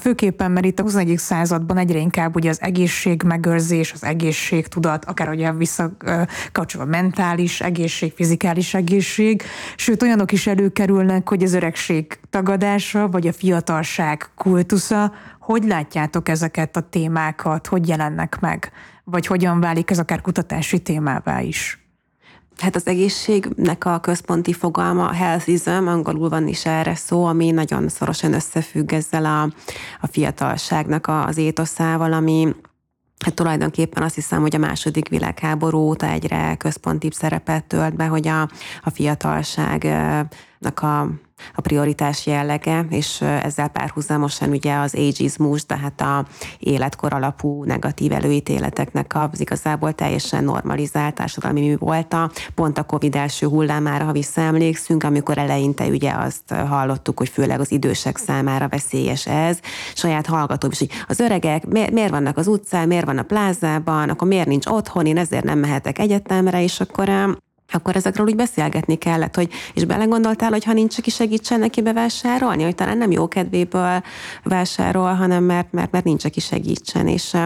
főképpen, 0.00 0.50
mert 0.50 0.66
itt 0.66 0.78
a 0.78 0.82
21. 0.82 1.18
században 1.18 1.76
egyre 1.76 1.98
inkább 1.98 2.36
ugye 2.36 2.48
az 2.48 2.60
egészség 2.60 3.22
megőrzés, 3.22 3.92
az 3.92 4.04
egészségtudat, 4.04 5.04
akár 5.04 5.28
ugye 5.28 5.52
visszakapcsol 5.52 6.82
a 6.82 6.84
mentális 6.84 7.60
egészség, 7.60 8.12
fizikális 8.12 8.74
egészség, 8.74 9.42
sőt 9.76 10.02
olyanok 10.02 10.32
is 10.32 10.46
előkerülnek, 10.46 11.28
hogy 11.28 11.42
az 11.42 11.54
öregség 11.54 12.18
tagadása, 12.30 13.08
vagy 13.08 13.26
a 13.26 13.32
fiatalság 13.32 14.30
kultusza, 14.34 15.12
hogy 15.40 15.64
látjátok 15.64 16.28
ezeket 16.28 16.76
a 16.76 16.80
témákat, 16.80 17.66
hogy 17.66 17.88
jelennek 17.88 18.40
meg, 18.40 18.72
vagy 19.04 19.26
hogyan 19.26 19.60
válik 19.60 19.90
ez 19.90 19.98
akár 19.98 20.20
kutatási 20.20 20.78
témává 20.78 21.40
is? 21.40 21.77
Hát 22.58 22.76
az 22.76 22.86
egészségnek 22.86 23.84
a 23.84 24.00
központi 24.00 24.52
fogalma 24.52 25.12
healthism, 25.12 25.86
angolul 25.86 26.28
van 26.28 26.48
is 26.48 26.66
erre 26.66 26.94
szó, 26.94 27.24
ami 27.24 27.50
nagyon 27.50 27.88
szorosan 27.88 28.32
összefügg 28.32 28.92
ezzel 28.92 29.24
a, 29.24 29.42
a 30.00 30.06
fiatalságnak 30.06 31.06
az 31.06 31.36
étoszával, 31.36 32.12
ami 32.12 32.54
Hát 33.24 33.34
tulajdonképpen 33.34 34.02
azt 34.02 34.14
hiszem, 34.14 34.40
hogy 34.40 34.54
a 34.54 34.58
második 34.58 35.08
világháború 35.08 35.78
óta 35.78 36.06
egyre 36.06 36.56
központibb 36.56 37.12
szerepet 37.12 37.64
tölt 37.64 37.96
be, 37.96 38.06
hogy 38.06 38.28
a, 38.28 38.40
a 38.82 38.90
fiatalságnak 38.90 40.82
a 40.82 41.10
a 41.54 41.60
prioritás 41.60 42.26
jellege, 42.26 42.86
és 42.90 43.20
ezzel 43.20 43.68
párhuzamosan 43.68 44.50
ugye 44.50 44.74
az 44.74 44.94
ageizmus, 44.94 45.66
tehát 45.66 46.00
a 46.00 46.26
életkor 46.58 47.12
alapú 47.12 47.64
negatív 47.64 48.12
előítéleteknek 48.12 49.16
az 49.32 49.40
igazából 49.40 49.92
teljesen 49.92 50.44
normalizált 50.44 51.14
társadalmi 51.14 51.60
mű 51.60 51.76
volt 51.76 52.12
a 52.12 52.30
pont 52.54 52.78
a 52.78 52.82
Covid 52.82 53.14
első 53.14 53.46
hullámára, 53.46 54.04
ha 54.04 54.12
visszaemlékszünk, 54.12 55.04
amikor 55.04 55.38
eleinte 55.38 55.86
ugye 55.86 56.12
azt 56.12 56.54
hallottuk, 56.68 57.18
hogy 57.18 57.28
főleg 57.28 57.60
az 57.60 57.70
idősek 57.70 58.16
számára 58.16 58.68
veszélyes 58.68 59.26
ez. 59.26 59.58
Saját 59.94 60.26
hallgatók 60.26 60.72
is, 60.72 60.78
hogy 60.78 60.90
az 61.08 61.20
öregek 61.20 61.66
miért, 61.66 61.90
miért 61.90 62.10
vannak 62.10 62.36
az 62.36 62.46
utcán, 62.46 62.88
miért 62.88 63.04
van 63.04 63.18
a 63.18 63.22
plázában, 63.22 64.08
akkor 64.08 64.28
miért 64.28 64.46
nincs 64.46 64.66
otthon, 64.66 65.06
én 65.06 65.18
ezért 65.18 65.44
nem 65.44 65.58
mehetek 65.58 65.98
egyetemre, 65.98 66.62
és 66.62 66.80
akkor 66.80 67.08
akkor 67.72 67.96
ezekről 67.96 68.26
úgy 68.26 68.36
beszélgetni 68.36 68.96
kellett, 68.96 69.34
hogy 69.34 69.50
és 69.74 69.84
belegondoltál, 69.84 70.50
hogy 70.50 70.64
ha 70.64 70.72
nincs, 70.72 70.98
aki 70.98 71.10
segítsen 71.10 71.58
neki 71.58 71.82
bevásárolni, 71.82 72.62
hogy 72.62 72.74
talán 72.74 72.98
nem 72.98 73.10
jó 73.10 73.28
kedvéből 73.28 74.02
vásárol, 74.42 75.12
hanem 75.14 75.44
mert, 75.44 75.72
mert, 75.72 75.90
mert 75.90 76.04
nincs, 76.04 76.24
aki 76.24 76.40
segítsen, 76.40 77.08
és 77.08 77.36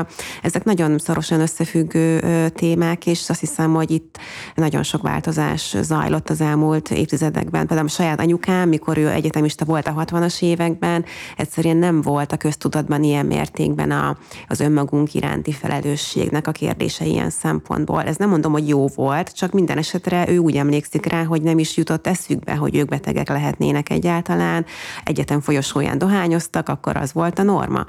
ezek 0.42 0.64
nagyon 0.64 0.98
szorosan 0.98 1.40
összefüggő 1.40 2.20
témák, 2.48 3.06
és 3.06 3.30
azt 3.30 3.40
hiszem, 3.40 3.74
hogy 3.74 3.90
itt 3.90 4.18
nagyon 4.54 4.82
sok 4.82 5.02
változás 5.02 5.76
zajlott 5.80 6.30
az 6.30 6.40
elmúlt 6.40 6.90
évtizedekben. 6.90 7.66
Például 7.66 7.88
a 7.88 7.90
saját 7.90 8.20
anyukám, 8.20 8.68
mikor 8.68 8.98
ő 8.98 9.08
egyetemista 9.08 9.64
volt 9.64 9.86
a 9.86 10.04
60-as 10.04 10.42
években, 10.42 11.04
egyszerűen 11.36 11.76
nem 11.76 12.00
volt 12.00 12.32
a 12.32 12.36
köztudatban 12.36 13.02
ilyen 13.02 13.26
mértékben 13.26 13.90
a, 13.90 14.16
az 14.48 14.60
önmagunk 14.60 15.14
iránti 15.14 15.52
felelősségnek 15.52 16.46
a 16.46 16.52
kérdése 16.52 17.04
ilyen 17.04 17.30
szempontból. 17.30 18.02
Ez 18.02 18.16
nem 18.16 18.28
mondom, 18.28 18.52
hogy 18.52 18.68
jó 18.68 18.86
volt, 18.86 19.34
csak 19.34 19.52
minden 19.52 19.78
esetre 19.78 20.11
esetre 20.12 20.32
ő 20.32 20.38
úgy 20.38 20.56
emlékszik 20.56 21.06
rá, 21.06 21.24
hogy 21.24 21.42
nem 21.42 21.58
is 21.58 21.76
jutott 21.76 22.06
eszükbe, 22.06 22.54
hogy 22.54 22.76
ők 22.76 22.88
betegek 22.88 23.28
lehetnének 23.28 23.90
egyáltalán, 23.90 24.64
egyetem 25.04 25.40
folyosóján 25.40 25.98
dohányoztak, 25.98 26.68
akkor 26.68 26.96
az 26.96 27.12
volt 27.12 27.38
a 27.38 27.42
norma. 27.42 27.86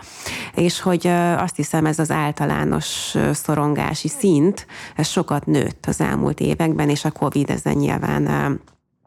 És 0.55 0.81
hogy 0.81 1.07
azt 1.37 1.55
hiszem 1.55 1.85
ez 1.85 1.99
az 1.99 2.11
általános 2.11 3.15
szorongási 3.33 4.07
szint, 4.07 4.67
ez 4.95 5.07
sokat 5.07 5.45
nőtt 5.45 5.85
az 5.87 6.01
elmúlt 6.01 6.39
években, 6.39 6.89
és 6.89 7.05
a 7.05 7.11
Covid 7.11 7.49
ezen 7.49 7.75
nyilván 7.75 8.59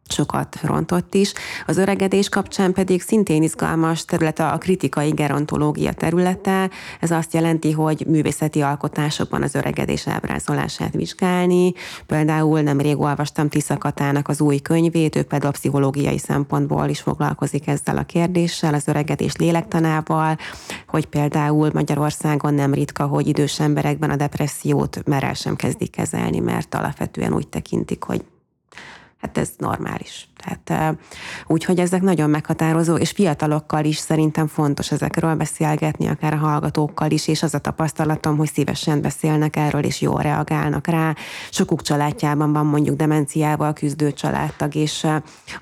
sokat 0.08 0.58
rontott 0.62 1.14
is. 1.14 1.32
Az 1.66 1.76
öregedés 1.76 2.28
kapcsán 2.28 2.72
pedig 2.72 3.02
szintén 3.02 3.42
izgalmas 3.42 4.04
terület 4.04 4.38
a 4.38 4.58
kritikai 4.58 5.10
gerontológia 5.10 5.92
területe. 5.92 6.70
Ez 7.00 7.10
azt 7.10 7.34
jelenti, 7.34 7.72
hogy 7.72 8.04
művészeti 8.08 8.60
alkotásokban 8.60 9.42
az 9.42 9.54
öregedés 9.54 10.08
ábrázolását 10.08 10.94
vizsgálni. 10.94 11.72
Például 12.06 12.60
nemrég 12.60 13.00
olvastam 13.00 13.48
Tisza 13.48 13.78
Katának 13.78 14.28
az 14.28 14.40
új 14.40 14.58
könyvét, 14.58 15.16
ő 15.16 15.22
például 15.22 15.52
pszichológiai 15.52 16.18
szempontból 16.18 16.88
is 16.88 17.00
foglalkozik 17.00 17.66
ezzel 17.66 17.96
a 17.96 18.02
kérdéssel, 18.02 18.74
az 18.74 18.88
öregedés 18.88 19.36
lélektanával, 19.36 20.36
hogy 20.88 21.06
például 21.06 21.70
Magyarországon 21.72 22.54
nem 22.54 22.74
ritka, 22.74 23.06
hogy 23.06 23.26
idős 23.26 23.60
emberekben 23.60 24.10
a 24.10 24.16
depressziót 24.16 25.02
merel 25.06 25.34
sem 25.34 25.56
kezdik 25.56 25.90
kezelni, 25.90 26.38
mert 26.38 26.74
alapvetően 26.74 27.34
úgy 27.34 27.48
tekintik, 27.48 28.02
hogy 28.02 28.24
hát 29.20 29.38
ez 29.38 29.50
normális. 29.58 30.28
Tehát 30.36 30.96
úgyhogy 31.46 31.78
ezek 31.78 32.02
nagyon 32.02 32.30
meghatározó, 32.30 32.96
és 32.96 33.10
fiatalokkal 33.10 33.84
is 33.84 33.96
szerintem 33.96 34.46
fontos 34.46 34.92
ezekről 34.92 35.34
beszélgetni, 35.34 36.06
akár 36.06 36.32
a 36.32 36.36
hallgatókkal 36.36 37.10
is, 37.10 37.28
és 37.28 37.42
az 37.42 37.54
a 37.54 37.58
tapasztalatom, 37.58 38.36
hogy 38.36 38.52
szívesen 38.52 39.00
beszélnek 39.00 39.56
erről, 39.56 39.84
és 39.84 40.00
jól 40.00 40.22
reagálnak 40.22 40.86
rá. 40.86 41.14
Sokuk 41.50 41.82
családjában 41.82 42.52
van 42.52 42.66
mondjuk 42.66 42.96
demenciával 42.96 43.72
küzdő 43.72 44.12
családtag, 44.12 44.74
és 44.74 45.06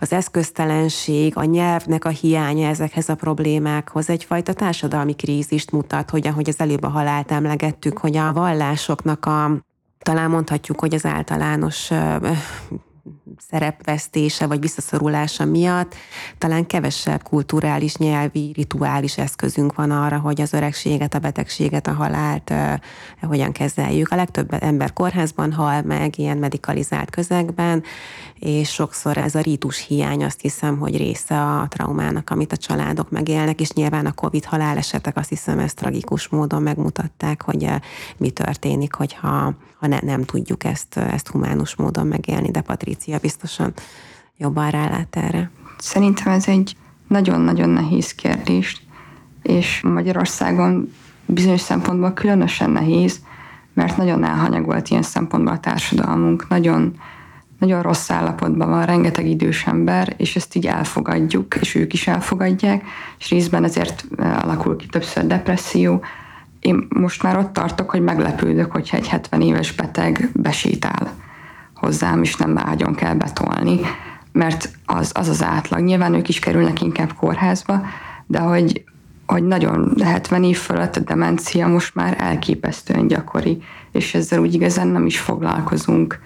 az 0.00 0.12
eszköztelenség, 0.12 1.36
a 1.36 1.44
nyelvnek 1.44 2.04
a 2.04 2.08
hiánya 2.08 2.68
ezekhez 2.68 3.08
a 3.08 3.14
problémákhoz 3.14 4.10
egyfajta 4.10 4.52
társadalmi 4.52 5.14
krízist 5.14 5.70
mutat, 5.70 6.10
hogy 6.10 6.26
ahogy 6.26 6.48
az 6.48 6.60
előbb 6.60 6.82
a 6.82 6.88
halált 6.88 7.30
emlegettük, 7.30 7.98
hogy 7.98 8.16
a 8.16 8.32
vallásoknak 8.32 9.26
a 9.26 9.50
talán 9.98 10.30
mondhatjuk, 10.30 10.80
hogy 10.80 10.94
az 10.94 11.04
általános 11.04 11.90
szerepvesztése 13.50 14.46
vagy 14.46 14.60
visszaszorulása 14.60 15.44
miatt 15.44 15.94
talán 16.38 16.66
kevesebb 16.66 17.22
kulturális, 17.22 17.96
nyelvi, 17.96 18.52
rituális 18.54 19.18
eszközünk 19.18 19.74
van 19.74 19.90
arra, 19.90 20.18
hogy 20.18 20.40
az 20.40 20.52
öregséget, 20.52 21.14
a 21.14 21.18
betegséget, 21.18 21.87
a 21.87 21.92
halált 21.92 22.50
uh, 22.50 22.72
hogyan 23.28 23.52
kezeljük. 23.52 24.10
A 24.10 24.16
legtöbb 24.16 24.62
ember 24.62 24.92
kórházban 24.92 25.52
hal 25.52 25.82
meg, 25.82 26.18
ilyen 26.18 26.38
medikalizált 26.38 27.10
közegben, 27.10 27.82
és 28.38 28.72
sokszor 28.72 29.16
ez 29.16 29.34
a 29.34 29.40
rítus 29.40 29.87
hiány 29.87 30.24
azt 30.24 30.40
hiszem, 30.40 30.78
hogy 30.78 30.96
része 30.96 31.40
a 31.40 31.66
traumának, 31.68 32.30
amit 32.30 32.52
a 32.52 32.56
családok 32.56 33.10
megélnek, 33.10 33.60
és 33.60 33.70
nyilván 33.72 34.06
a 34.06 34.12
Covid 34.12 34.44
halálesetek 34.44 35.16
azt 35.16 35.28
hiszem 35.28 35.58
ezt 35.58 35.76
tragikus 35.76 36.28
módon 36.28 36.62
megmutatták, 36.62 37.42
hogy 37.42 37.70
mi 38.16 38.30
történik, 38.30 38.94
hogyha 38.94 39.54
ha 39.84 39.90
ne, 39.90 39.98
nem 40.00 40.24
tudjuk 40.24 40.64
ezt, 40.64 40.96
ezt 40.96 41.28
humánus 41.28 41.76
módon 41.76 42.06
megélni, 42.06 42.50
de 42.50 42.60
Patricia 42.60 43.13
biztosan. 43.18 43.72
Jobban 44.37 44.70
rálát 44.70 45.16
erre. 45.16 45.50
Szerintem 45.79 46.33
ez 46.33 46.48
egy 46.48 46.77
nagyon-nagyon 47.09 47.68
nehéz 47.68 48.14
kérdés, 48.14 48.83
és 49.42 49.81
Magyarországon 49.83 50.92
bizonyos 51.27 51.61
szempontból 51.61 52.12
különösen 52.12 52.70
nehéz, 52.70 53.20
mert 53.72 53.96
nagyon 53.96 54.24
elhanyagolt 54.24 54.88
ilyen 54.88 55.03
szempontból 55.03 55.53
a 55.53 55.61
társadalmunk, 55.61 56.48
nagyon, 56.48 57.00
nagyon 57.59 57.82
rossz 57.82 58.11
állapotban 58.11 58.70
van 58.70 58.86
rengeteg 58.86 59.26
idős 59.26 59.66
ember, 59.66 60.14
és 60.16 60.36
ezt 60.36 60.55
így 60.55 60.66
elfogadjuk, 60.66 61.55
és 61.61 61.74
ők 61.74 61.93
is 61.93 62.07
elfogadják, 62.07 62.84
és 63.18 63.30
részben 63.30 63.64
ezért 63.64 64.05
alakul 64.18 64.76
ki 64.76 64.86
többször 64.86 65.26
depresszió, 65.26 66.03
én 66.61 66.86
most 66.88 67.22
már 67.22 67.38
ott 67.38 67.53
tartok, 67.53 67.91
hogy 67.91 68.03
meglepődök, 68.03 68.72
hogyha 68.72 68.97
egy 68.97 69.09
70 69.09 69.41
éves 69.41 69.72
beteg 69.72 70.30
besétál 70.32 71.12
hozzám, 71.85 72.22
és 72.22 72.37
nem 72.37 72.59
ágyon 72.59 72.95
kell 72.95 73.14
betolni, 73.14 73.80
mert 74.32 74.70
az, 74.87 75.11
az 75.14 75.28
az 75.28 75.43
átlag. 75.43 75.80
Nyilván 75.80 76.14
ők 76.14 76.28
is 76.28 76.39
kerülnek 76.39 76.80
inkább 76.80 77.12
kórházba, 77.12 77.82
de 78.26 78.39
hogy, 78.39 78.85
hogy 79.26 79.43
nagyon 79.43 79.95
70 80.05 80.45
év 80.45 80.57
fölött 80.57 80.97
a 80.97 81.01
demencia 81.01 81.68
most 81.68 81.95
már 81.95 82.16
elképesztően 82.18 83.07
gyakori, 83.07 83.62
és 83.93 84.14
ezzel 84.14 84.41
úgy 84.41 84.55
igazán 84.55 84.89
nem 84.89 85.07
is 85.07 85.18
foglalkozunk 85.18 86.18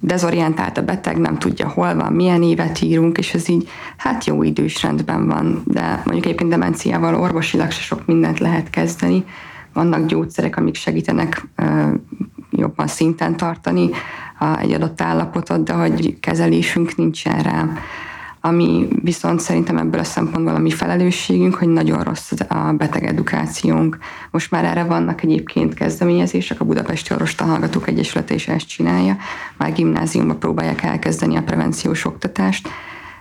dezorientált 0.00 0.78
a 0.78 0.82
beteg, 0.82 1.18
nem 1.18 1.38
tudja 1.38 1.68
hol 1.68 1.94
van, 1.94 2.12
milyen 2.12 2.42
évet 2.42 2.82
írunk, 2.82 3.18
és 3.18 3.34
ez 3.34 3.48
így 3.48 3.68
hát 3.96 4.24
jó 4.24 4.42
idős 4.42 4.82
rendben 4.82 5.26
van, 5.26 5.62
de 5.64 6.02
mondjuk 6.04 6.24
egyébként 6.24 6.50
demenciával 6.50 7.14
orvosilag 7.14 7.70
se 7.70 7.80
sok 7.80 8.06
mindent 8.06 8.38
lehet 8.38 8.70
kezdeni. 8.70 9.24
Vannak 9.72 10.06
gyógyszerek, 10.06 10.56
amik 10.56 10.74
segítenek 10.74 11.46
jobban 12.50 12.86
szinten 12.86 13.36
tartani 13.36 13.90
egy 14.60 14.72
adott 14.72 15.00
állapotot, 15.00 15.64
de 15.64 15.72
hogy 15.72 16.20
kezelésünk 16.20 16.96
nincsen 16.96 17.42
rá. 17.42 17.68
Ami 18.42 18.88
viszont 19.02 19.40
szerintem 19.40 19.76
ebből 19.76 20.00
a 20.00 20.04
szempontból 20.04 20.54
a 20.54 20.58
mi 20.58 20.70
felelősségünk, 20.70 21.54
hogy 21.54 21.68
nagyon 21.68 22.02
rossz 22.02 22.32
a 22.48 22.72
beteg 22.72 23.04
edukációnk. 23.04 23.98
Most 24.30 24.50
már 24.50 24.64
erre 24.64 24.84
vannak 24.84 25.22
egyébként 25.22 25.74
kezdeményezések, 25.74 26.60
a 26.60 26.64
Budapesti 26.64 27.12
Orvosta 27.12 27.44
Hallgatók 27.44 27.88
Egyesülete 27.88 28.34
is 28.34 28.48
ezt 28.48 28.68
csinálja, 28.68 29.16
már 29.56 29.72
gimnáziumban 29.72 30.38
próbálják 30.38 30.82
elkezdeni 30.82 31.36
a 31.36 31.42
prevenciós 31.42 32.04
oktatást, 32.04 32.68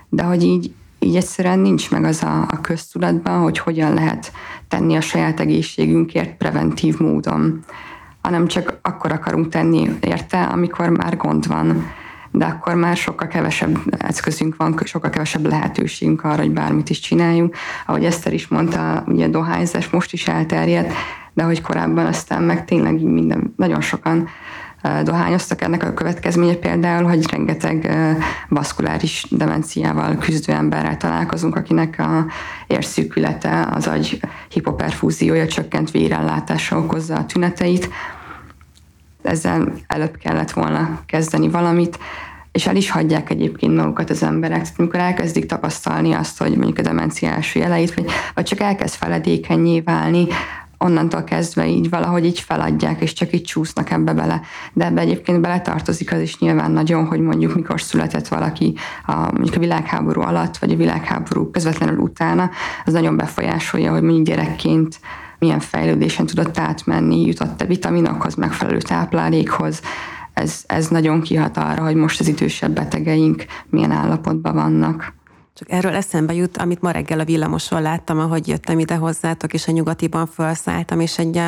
de 0.09 0.24
hogy 0.24 0.43
így, 0.43 0.72
így 0.99 1.15
egyszerűen 1.15 1.59
nincs 1.59 1.91
meg 1.91 2.03
az 2.03 2.24
a, 2.24 2.41
a 2.41 2.61
köztudatban, 2.61 3.41
hogy 3.41 3.57
hogyan 3.57 3.93
lehet 3.93 4.32
tenni 4.67 4.95
a 4.95 5.01
saját 5.01 5.39
egészségünkért 5.39 6.38
preventív 6.38 6.99
módon, 6.99 7.63
hanem 8.22 8.47
csak 8.47 8.80
akkor 8.82 9.11
akarunk 9.11 9.49
tenni 9.49 9.89
érte, 10.01 10.43
amikor 10.43 10.89
már 10.89 11.17
gond 11.17 11.47
van 11.47 11.91
de 12.32 12.45
akkor 12.45 12.74
már 12.74 12.97
sokkal 12.97 13.28
kevesebb 13.28 13.78
eszközünk 13.97 14.55
van, 14.55 14.80
sokkal 14.84 15.09
kevesebb 15.09 15.45
lehetőségünk 15.45 16.24
arra, 16.24 16.41
hogy 16.41 16.51
bármit 16.51 16.89
is 16.89 16.99
csináljunk. 16.99 17.55
Ahogy 17.86 18.05
Eszter 18.05 18.34
is 18.34 18.47
mondta, 18.47 19.03
ugye 19.07 19.26
a 19.26 19.30
dohányzás 19.30 19.89
most 19.89 20.13
is 20.13 20.28
elterjedt, 20.28 20.93
de 21.34 21.43
hogy 21.43 21.61
korábban 21.61 22.05
aztán 22.05 22.43
meg 22.43 22.65
tényleg 22.65 23.01
minden, 23.01 23.53
nagyon 23.55 23.82
sokan 23.82 24.28
dohányoztak. 25.03 25.61
Ennek 25.61 25.84
a 25.84 25.93
következménye 25.93 26.53
például, 26.53 27.03
hogy 27.03 27.32
rengeteg 27.32 27.91
vaszkuláris 28.49 29.25
demenciával 29.30 30.15
küzdő 30.15 30.53
emberrel 30.53 30.97
találkozunk, 30.97 31.55
akinek 31.55 31.95
a 31.99 32.25
érszűkülete, 32.67 33.67
az 33.71 33.88
agy 33.88 34.19
hipoperfúziója, 34.49 35.47
csökkent 35.47 35.91
vérellátása 35.91 36.77
okozza 36.77 37.15
a 37.15 37.25
tüneteit, 37.25 37.89
ezzel 39.21 39.73
előbb 39.88 40.17
kellett 40.17 40.51
volna 40.51 40.99
kezdeni 41.05 41.49
valamit, 41.49 41.99
és 42.51 42.67
el 42.67 42.75
is 42.75 42.89
hagyják 42.89 43.30
egyébként 43.30 43.75
magukat 43.75 44.09
az 44.09 44.23
emberek. 44.23 44.61
Tehát 44.61 44.80
amikor 44.80 44.99
elkezdik 44.99 45.45
tapasztalni 45.45 46.13
azt, 46.13 46.38
hogy 46.38 46.55
mondjuk 46.55 46.77
a 46.77 46.82
demencia 46.82 47.30
első 47.30 47.59
jeleit, 47.59 47.93
vagy, 47.93 48.05
vagy 48.34 48.45
csak 48.45 48.59
elkezd 48.59 48.95
feledékenyé 48.95 49.80
válni, 49.80 50.27
onnantól 50.80 51.23
kezdve 51.23 51.67
így 51.67 51.89
valahogy 51.89 52.25
így 52.25 52.39
feladják, 52.39 53.01
és 53.01 53.13
csak 53.13 53.34
így 53.34 53.43
csúsznak 53.43 53.91
ebbe 53.91 54.13
bele. 54.13 54.41
De 54.73 54.86
ebbe 54.86 55.01
egyébként 55.01 55.41
beletartozik 55.41 56.13
az 56.13 56.19
is 56.19 56.39
nyilván 56.39 56.71
nagyon, 56.71 57.05
hogy 57.05 57.19
mondjuk 57.19 57.55
mikor 57.55 57.82
született 57.82 58.27
valaki 58.27 58.75
a, 59.05 59.15
mondjuk 59.15 59.55
a 59.55 59.59
világháború 59.59 60.21
alatt, 60.21 60.57
vagy 60.57 60.71
a 60.71 60.75
világháború 60.75 61.49
közvetlenül 61.49 61.97
utána, 61.97 62.49
az 62.86 62.93
nagyon 62.93 63.17
befolyásolja, 63.17 63.91
hogy 63.91 64.01
mondjuk 64.01 64.25
gyerekként 64.25 64.99
milyen 65.39 65.59
fejlődésen 65.59 66.25
tudott 66.25 66.57
átmenni, 66.57 67.25
jutott-e 67.25 67.65
vitaminokhoz, 67.65 68.36
megfelelő 68.36 68.77
táplálékhoz, 68.77 69.82
ez, 70.34 70.63
ez 70.67 70.88
nagyon 70.88 71.21
kihat 71.21 71.57
arra, 71.57 71.84
hogy 71.84 71.95
most 71.95 72.19
az 72.19 72.27
idősebb 72.27 72.71
betegeink 72.71 73.45
milyen 73.69 73.91
állapotban 73.91 74.53
vannak. 74.53 75.13
Csak 75.60 75.72
erről 75.72 75.95
eszembe 75.95 76.34
jut, 76.34 76.57
amit 76.57 76.82
ma 76.82 76.91
reggel 76.91 77.20
a 77.20 77.24
villamoson 77.24 77.82
láttam, 77.82 78.20
ahogy 78.20 78.47
jöttem 78.47 78.80
ide 78.80 78.95
hozzátok, 78.95 79.53
és 79.53 79.68
a 79.68 79.72
nyugatiban 79.72 80.28
felszálltam, 80.28 80.99
és 80.99 81.18
egy, 81.18 81.41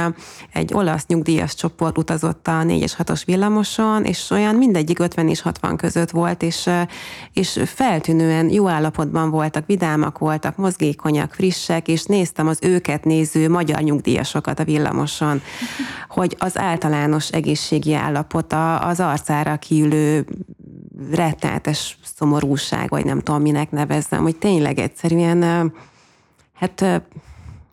egy 0.54 0.74
olasz 0.74 1.06
nyugdíjas 1.06 1.56
csoport 1.56 1.98
utazott 1.98 2.48
a 2.48 2.52
4-es 2.52 2.94
6-os 2.98 3.22
villamoson, 3.26 4.04
és 4.04 4.30
olyan 4.30 4.56
mindegyik 4.56 5.00
50 5.00 5.28
és 5.28 5.42
60 5.42 5.78
között 5.78 6.10
volt, 6.10 6.44
és, 6.44 6.70
és 7.34 7.62
feltűnően 7.66 8.50
jó 8.50 8.68
állapotban 8.68 9.30
voltak, 9.30 9.66
vidámak 9.66 10.18
voltak, 10.18 10.56
mozgékonyak, 10.56 11.34
frissek, 11.34 11.88
és 11.88 12.04
néztem 12.04 12.48
az 12.48 12.60
őket 12.62 13.04
néző 13.04 13.50
magyar 13.50 13.82
nyugdíjasokat 13.82 14.60
a 14.60 14.64
villamoson, 14.64 15.42
hogy 16.08 16.36
az 16.40 16.58
általános 16.58 17.30
egészségi 17.30 17.94
állapota, 17.94 18.78
az 18.78 19.00
arcára 19.00 19.58
kiülő 19.58 20.26
rettenetes 21.12 21.98
szomorúság, 22.16 22.90
vagy 22.90 23.06
nem 23.06 23.20
tudom, 23.20 23.42
minek 23.42 23.72
nevezzem, 23.72 24.22
hogy 24.22 24.36
tényleg 24.36 24.80
egyszerűen, 24.80 25.72
hát 26.54 27.04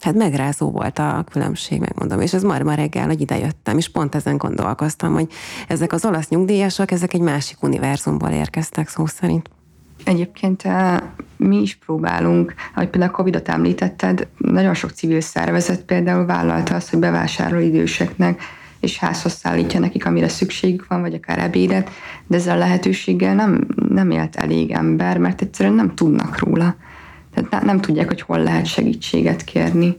Hát 0.01 0.15
megrázó 0.15 0.71
volt 0.71 0.99
a 0.99 1.25
különbség, 1.31 1.81
megmondom, 1.81 2.21
és 2.21 2.33
ez 2.33 2.43
már 2.43 2.63
ma 2.63 2.75
reggel, 2.75 3.07
hogy 3.07 3.21
idejöttem, 3.21 3.79
és 3.79 3.89
pont 3.89 4.15
ezen 4.15 4.37
gondolkoztam, 4.37 5.13
hogy 5.13 5.29
ezek 5.69 5.93
az 5.93 6.05
olasz 6.05 6.29
nyugdíjasok, 6.29 6.91
ezek 6.91 7.15
egy 7.15 7.21
másik 7.21 7.63
univerzumból 7.63 8.29
érkeztek 8.29 8.89
szó 8.89 9.07
szerint. 9.07 9.51
Egyébként 10.05 10.63
mi 11.37 11.57
is 11.57 11.77
próbálunk, 11.77 12.55
ahogy 12.75 12.89
például 12.89 13.13
a 13.13 13.17
Covid-ot 13.17 13.49
említetted, 13.49 14.29
nagyon 14.37 14.75
sok 14.75 14.91
civil 14.91 15.21
szervezet 15.21 15.83
például 15.83 16.27
vállalta 16.27 16.75
azt, 16.75 16.91
hogy 16.91 16.99
bevásárol 16.99 17.61
időseknek 17.61 18.43
és 18.81 18.99
házhoz 18.99 19.33
szállítja 19.33 19.81
nekik, 19.81 20.07
amire 20.07 20.29
szükségük 20.29 20.87
van, 20.87 21.01
vagy 21.01 21.15
akár 21.15 21.39
ebédet, 21.39 21.91
de 22.27 22.37
ezzel 22.37 22.57
a 22.57 22.59
lehetőséggel 22.59 23.35
nem, 23.35 23.67
nem 23.89 24.11
élt 24.11 24.37
elég 24.37 24.71
ember, 24.71 25.19
mert 25.19 25.43
egyszerűen 25.43 25.75
nem 25.75 25.95
tudnak 25.95 26.39
róla. 26.39 26.77
Tehát 27.35 27.65
nem, 27.65 27.81
tudják, 27.81 28.09
hogy 28.09 28.21
hol 28.21 28.43
lehet 28.43 28.67
segítséget 28.67 29.45
kérni. 29.45 29.97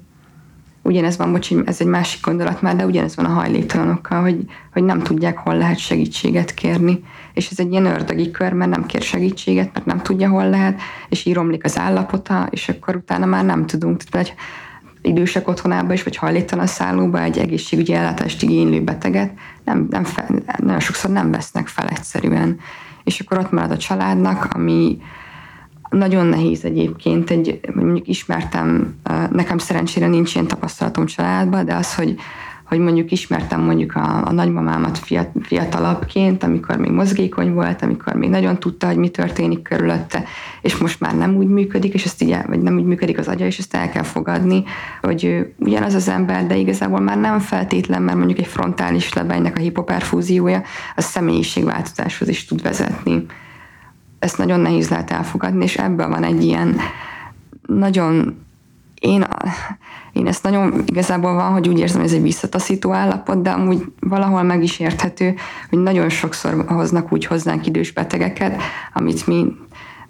Ugyanez 0.82 1.18
van, 1.18 1.32
bocs, 1.32 1.52
ez 1.66 1.82
egy 1.82 1.88
másik 1.88 2.22
gondolat 2.22 2.62
már, 2.62 2.76
de 2.76 2.86
ugyanez 2.86 3.16
van 3.16 3.26
a 3.26 3.34
hajléktalanokkal, 3.34 4.22
hogy, 4.22 4.46
hogy 4.74 4.84
nem 4.84 5.00
tudják, 5.00 5.38
hol 5.38 5.58
lehet 5.58 5.78
segítséget 5.78 6.54
kérni. 6.54 7.04
És 7.34 7.50
ez 7.50 7.60
egy 7.60 7.72
ilyen 7.72 7.86
ördögi 7.86 8.32
kör, 8.32 8.54
mert 8.54 8.72
nem 8.72 8.86
kér 8.86 9.02
segítséget, 9.02 9.74
mert 9.74 9.86
nem 9.86 10.02
tudja, 10.02 10.30
hol 10.30 10.50
lehet, 10.50 10.80
és 11.10 11.26
így 11.26 11.34
romlik 11.34 11.64
az 11.64 11.78
állapota, 11.78 12.48
és 12.52 12.70
akkor 12.70 12.96
utána 12.96 13.26
már 13.26 13.46
nem 13.46 13.66
tudunk. 13.66 14.04
Tehát 14.04 14.34
idősek 15.02 15.48
otthonába 15.48 15.94
is, 15.94 16.04
vagy 16.04 16.16
hajléktalan 16.16 16.68
szállóba 16.68 17.22
egy 17.22 17.38
egészségügyi 17.38 17.94
ellátást 17.94 18.44
igénylő 18.44 18.82
beteget 18.82 19.32
nem, 19.64 19.88
nem 19.90 20.04
fel, 20.04 20.28
nagyon 20.58 20.80
sokszor 20.80 21.12
nem 21.12 21.32
vesznek 21.32 21.68
fel 21.68 21.88
egyszerűen. 21.88 22.60
És 23.04 23.20
akkor 23.20 23.38
ott 23.38 23.52
marad 23.52 23.72
a 23.72 23.78
családnak, 23.78 24.48
ami 24.54 24.98
nagyon 25.90 26.26
nehéz 26.26 26.66
egyébként, 26.66 27.30
egy, 27.30 27.60
mondjuk 27.74 28.08
ismertem, 28.08 28.96
nekem 29.32 29.58
szerencsére 29.58 30.08
nincs 30.08 30.36
ilyen 30.36 30.48
tapasztalatom 30.48 31.06
családban, 31.06 31.66
de 31.66 31.76
az, 31.76 31.96
hogy, 31.96 32.16
hogy 32.70 32.80
mondjuk 32.80 33.12
ismertem 33.12 33.62
mondjuk 33.62 33.96
a, 33.96 34.28
a 34.28 34.32
nagymamámat 34.32 34.98
fiat, 34.98 35.30
fiatalabbként, 35.42 36.44
amikor 36.44 36.78
még 36.78 36.92
mozgékony 36.92 37.54
volt, 37.54 37.82
amikor 37.82 38.14
még 38.14 38.30
nagyon 38.30 38.60
tudta, 38.60 38.88
hogy 38.88 38.98
mi 38.98 39.10
történik 39.10 39.62
körülötte, 39.62 40.24
és 40.62 40.78
most 40.78 41.00
már 41.00 41.18
nem 41.18 41.36
úgy 41.36 41.48
működik, 41.48 41.94
és 41.94 42.06
ezt 42.06 42.22
így, 42.22 42.38
vagy 42.48 42.62
nem 42.62 42.76
úgy 42.76 42.84
működik 42.84 43.18
az 43.18 43.28
agya, 43.28 43.46
és 43.46 43.58
ezt 43.58 43.76
el 43.76 43.90
kell 43.90 44.04
fogadni, 44.04 44.64
hogy 45.02 45.24
ő 45.24 45.54
ugyanaz 45.58 45.94
az 45.94 46.08
ember, 46.08 46.48
de 46.48 46.56
igazából 46.56 47.00
már 47.00 47.18
nem 47.18 47.40
feltétlen, 47.40 48.02
mert 48.02 48.18
mondjuk 48.18 48.40
egy 48.40 48.48
frontális 48.48 49.14
lebegynek 49.14 49.58
a 49.58 49.62
hipoperfúziója, 49.62 50.62
a 50.96 51.02
személyiségváltozáshoz 51.02 52.28
is 52.28 52.46
tud 52.46 52.62
vezetni. 52.62 53.26
Ezt 54.20 54.38
nagyon 54.38 54.60
nehéz 54.60 54.90
lehet 54.90 55.12
elfogadni, 55.12 55.64
és 55.64 55.78
ebből 55.78 56.08
van 56.08 56.24
egy 56.24 56.44
ilyen 56.44 56.76
nagyon 57.68 58.38
én, 59.00 59.26
én 60.14 60.28
ezt 60.28 60.44
nagyon 60.44 60.84
igazából 60.86 61.34
van, 61.34 61.52
hogy 61.52 61.68
úgy 61.68 61.80
érzem, 61.80 62.00
hogy 62.00 62.10
ez 62.10 62.16
egy 62.16 62.22
visszataszító 62.22 62.94
állapot, 62.94 63.42
de 63.42 63.50
amúgy 63.50 63.84
valahol 64.00 64.44
meg 64.44 64.64
is 64.64 64.80
érthető, 64.80 65.36
hogy 65.70 65.80
nagyon 65.80 66.10
sokszor 66.10 66.66
hoznak 66.68 67.12
úgy 67.12 67.26
hozzánk 67.26 67.66
idős 67.66 67.92
betegeket, 67.92 68.62
amit 68.94 69.28
mi 69.28 69.46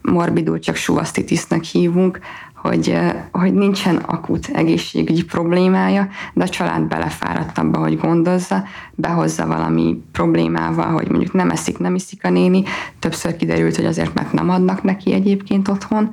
morbidul 0.02 0.60
csak 0.60 0.76
suvasztitisnak 0.76 1.64
hívunk, 1.64 2.20
hogy, 2.62 2.98
hogy 3.32 3.54
nincsen 3.54 3.96
akut 3.96 4.48
egészségügyi 4.54 5.24
problémája, 5.24 6.08
de 6.34 6.44
a 6.44 6.50
család 6.50 6.82
belefáradt 6.82 7.58
abba, 7.58 7.80
hogy 7.80 7.98
gondozza, 7.98 8.64
behozza 8.96 9.48
valami 9.48 10.04
problémával, 10.12 10.92
hogy 10.92 11.10
mondjuk 11.10 11.34
nem 11.34 11.50
eszik, 11.50 11.78
nem 11.78 11.96
iszik 11.96 12.26
a 12.26 12.30
néni, 12.30 12.64
többször 13.00 13.36
kiderült, 13.36 13.76
hogy 13.76 13.86
azért, 13.86 14.14
mert 14.14 14.34
nem 14.34 14.50
adnak 14.50 14.84
neki 14.84 15.14
egyébként 15.14 15.68
otthon, 15.68 16.10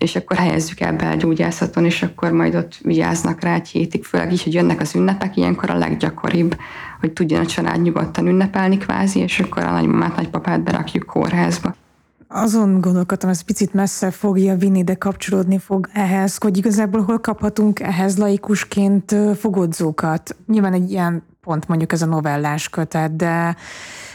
és 0.00 0.16
akkor 0.16 0.36
helyezzük 0.36 0.80
el 0.80 0.96
be 0.96 1.08
a 1.08 1.14
gyógyászaton, 1.14 1.84
és 1.84 2.02
akkor 2.02 2.30
majd 2.30 2.54
ott 2.54 2.78
vigyáznak 2.82 3.40
rá 3.40 3.54
egy 3.54 3.68
hétig, 3.68 4.04
főleg 4.04 4.32
így, 4.32 4.42
hogy 4.42 4.54
jönnek 4.54 4.80
az 4.80 4.94
ünnepek, 4.94 5.36
ilyenkor 5.36 5.70
a 5.70 5.78
leggyakoribb, 5.78 6.56
hogy 7.00 7.12
tudjon 7.12 7.40
a 7.40 7.46
család 7.46 7.82
nyugodtan 7.82 8.26
ünnepelni 8.26 8.76
kvázi, 8.76 9.18
és 9.18 9.40
akkor 9.40 9.62
a 9.62 9.70
nagymamát, 9.70 10.16
nagypapát 10.16 10.62
berakjuk 10.62 11.04
kórházba. 11.04 11.74
Azon 12.28 12.80
gondolkodtam, 12.80 13.30
ez 13.30 13.40
picit 13.40 13.74
messze 13.74 14.10
fogja 14.10 14.56
vinni, 14.56 14.84
de 14.84 14.94
kapcsolódni 14.94 15.58
fog 15.58 15.88
ehhez, 15.92 16.36
hogy 16.36 16.56
igazából 16.56 17.02
hol 17.02 17.18
kaphatunk 17.18 17.80
ehhez 17.80 18.18
laikusként 18.18 19.14
fogodzókat. 19.38 20.36
Nyilván 20.46 20.72
egy 20.72 20.90
ilyen 20.90 21.22
pont 21.40 21.68
mondjuk 21.68 21.92
ez 21.92 22.02
a 22.02 22.06
novellás 22.06 22.68
kötet, 22.68 23.16
de 23.16 23.56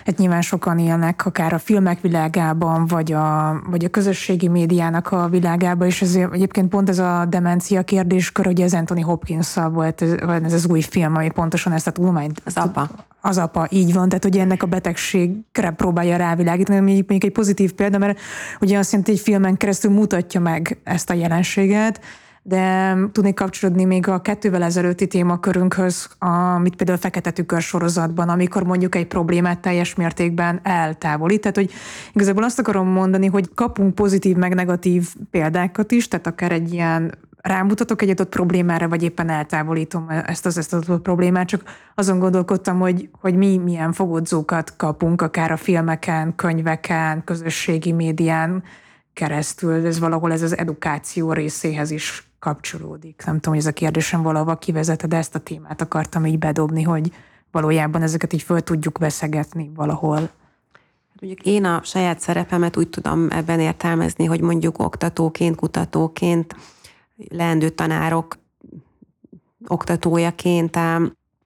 hát 0.06 0.18
nyilván 0.18 0.42
sokan 0.42 0.80
élnek 0.80 1.26
akár 1.26 1.54
a 1.54 1.58
filmek 1.58 2.02
világában, 2.02 2.88
vagy 2.88 3.12
a, 3.14 3.60
vagy 3.70 3.86
a 3.86 3.90
közösségi 3.90 4.48
médiának 4.48 5.12
a 5.12 5.28
világában, 5.28 5.88
és 5.88 6.02
ezért 6.02 6.34
egyébként 6.34 6.70
pont 6.70 6.90
ez 6.90 7.00
a 7.00 7.26
demencia 7.30 7.84
kérdéskör, 7.84 8.46
hogy 8.46 8.62
ez 8.62 8.74
Anthony 8.74 9.04
hopkins 9.04 9.54
volt 9.72 10.02
ez, 10.02 10.12
ez 10.44 10.54
az 10.54 10.68
új 10.68 10.82
film, 10.82 11.16
ami 11.16 11.30
pontosan 11.30 11.74
ezt 11.74 11.88
a 11.88 11.92
tudományt... 11.92 12.42
Az 12.46 12.58
apa. 12.58 12.90
Az 13.22 13.38
apa, 13.38 13.68
így 13.70 13.94
van, 13.94 14.08
tehát 14.10 14.24
hogy 14.24 14.38
ennek 14.38 14.64
a 14.64 14.68
betegségre 14.68 15.70
próbálja 15.70 16.18
rávilágítani, 16.18 16.78
ami 16.78 16.92
mondjuk 16.92 17.24
egy 17.24 17.32
pozitív 17.32 17.74
példa, 17.74 17.98
mert 17.98 18.20
ugye 18.62 18.78
azt 18.78 18.92
jelenti, 18.92 19.12
hogy 19.12 19.22
filmen 19.22 19.58
keresztül 19.58 19.92
mutatja 19.92 20.40
meg 20.40 20.78
ezt 20.84 21.10
a 21.10 21.14
jelenséget, 21.14 22.02
de 22.48 22.98
tudnék 23.12 23.36
kapcsolódni 23.36 23.86
még 23.86 24.08
a 24.08 24.22
kettővel 24.22 24.64
ezelőtti 24.64 25.08
témakörünkhöz, 25.08 26.10
amit 26.56 26.76
például 26.76 26.98
a 26.98 27.02
Fekete 27.02 27.32
Tükör 27.32 27.62
sorozatban, 27.62 28.30
amikor 28.30 28.64
mondjuk 28.64 28.96
egy 28.96 29.08
problémát 29.08 29.60
teljes 29.60 29.96
mértékben 29.96 30.60
eltávolít. 30.64 31.42
Tehát, 31.42 31.56
hogy 31.56 31.72
igazából 32.14 32.44
azt 32.44 32.60
akarom 32.60 32.88
mondani, 32.88 33.28
hogy 33.28 33.50
kapunk 33.54 33.96
pozitív 33.96 34.36
meg 34.36 34.54
negatív 34.54 35.14
példákat 35.32 35.92
is, 35.92 36.08
tehát 36.08 36.28
akár 36.28 36.52
egy 36.52 36.74
ilyen 36.74 37.18
rámutatok 37.38 38.02
egy 38.02 38.10
adott 38.10 38.30
problémára, 38.30 38.88
vagy 38.88 39.04
éppen 39.04 39.30
eltávolítom 39.30 40.10
ezt 40.10 40.46
az 40.46 40.58
ezt 40.58 40.74
adott 40.74 41.02
problémát, 41.02 41.48
csak 41.48 41.64
azon 41.96 42.20
gondolkodtam, 42.20 42.80
hogy, 42.80 43.10
hogy 43.22 43.36
mi 43.36 43.58
milyen 43.58 43.92
fogodzókat 43.92 44.76
kapunk, 44.78 45.22
akár 45.22 45.52
a 45.52 45.58
filmeken, 45.58 46.36
könyveken, 46.36 47.24
közösségi 47.24 47.92
médián 47.92 48.64
keresztül, 49.14 49.86
ez 49.86 50.00
valahol 50.00 50.32
ez 50.32 50.42
az 50.42 50.58
edukáció 50.58 51.34
részéhez 51.34 51.92
is 51.92 52.28
kapcsolódik. 52.46 53.22
Nem 53.26 53.36
tudom, 53.36 53.54
hogy 53.54 53.64
ez 53.64 53.70
a 53.70 53.74
kérdésem 53.74 54.22
valahova 54.22 54.56
kivezete, 54.56 55.08
de 55.08 55.18
ezt 55.18 55.36
a 55.36 55.40
témát 55.40 55.82
akartam 55.82 56.26
így 56.26 56.40
bedobni, 56.40 56.82
hogy 56.82 57.12
valójában 57.52 58.02
ezeket 58.02 58.34
így 58.34 58.42
föl 58.42 58.62
tudjuk 58.62 58.98
veszegetni 58.98 59.72
valahol. 59.76 60.18
Hát 60.18 61.22
mondjuk 61.22 61.46
én 61.46 61.66
a 61.66 61.82
saját 61.84 62.20
szerepemet 62.20 62.78
úgy 62.78 62.90
tudom 62.90 63.28
ebben 63.32 63.60
értelmezni, 63.60 64.26
hogy 64.26 64.42
mondjuk 64.42 64.80
oktatóként, 64.80 65.56
kutatóként, 65.56 66.56
leendő 67.30 67.70
tanárok 67.70 68.38
oktatójaként 69.68 70.78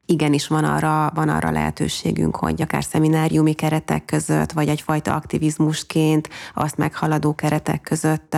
igenis 0.09 0.47
van 0.47 0.63
arra, 0.63 1.11
van 1.15 1.29
arra 1.29 1.51
lehetőségünk, 1.51 2.35
hogy 2.35 2.61
akár 2.61 2.83
szemináriumi 2.83 3.53
keretek 3.53 4.05
között, 4.05 4.51
vagy 4.51 4.67
egyfajta 4.67 5.15
aktivizmusként, 5.15 6.29
azt 6.53 6.77
meghaladó 6.77 7.35
keretek 7.35 7.81
között 7.81 8.37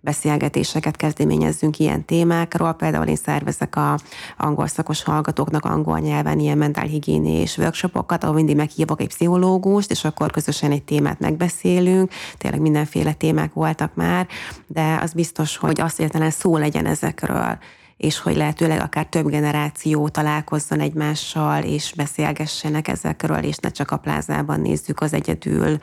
beszélgetéseket 0.00 0.96
kezdeményezzünk 0.96 1.78
ilyen 1.78 2.04
témákról. 2.04 2.72
Például 2.72 3.06
én 3.06 3.16
szervezek 3.16 3.76
a 3.76 3.98
angol 4.38 4.66
szakos 4.66 5.02
hallgatóknak 5.02 5.64
angol 5.64 5.98
nyelven 5.98 6.38
ilyen 6.38 6.58
mentálhigiénés 6.58 7.58
workshopokat, 7.58 8.22
ahol 8.22 8.34
mindig 8.34 8.56
meghívok 8.56 9.00
egy 9.00 9.08
pszichológust, 9.08 9.90
és 9.90 10.04
akkor 10.04 10.30
közösen 10.30 10.70
egy 10.70 10.82
témát 10.82 11.20
megbeszélünk. 11.20 12.10
Tényleg 12.38 12.60
mindenféle 12.60 13.12
témák 13.12 13.52
voltak 13.52 13.94
már, 13.94 14.26
de 14.66 14.98
az 15.02 15.12
biztos, 15.12 15.56
hogy 15.56 15.80
azt 15.80 16.00
értelen 16.00 16.30
szó 16.30 16.56
legyen 16.56 16.86
ezekről 16.86 17.58
és 18.00 18.18
hogy 18.18 18.36
lehetőleg 18.36 18.80
akár 18.80 19.06
több 19.06 19.26
generáció 19.26 20.08
találkozzon 20.08 20.80
egymással, 20.80 21.62
és 21.62 21.92
beszélgessenek 21.96 22.88
ezekről, 22.88 23.42
és 23.42 23.56
ne 23.56 23.70
csak 23.70 23.90
a 23.90 23.96
plázában 23.96 24.60
nézzük 24.60 25.00
az 25.00 25.12
egyedül 25.12 25.78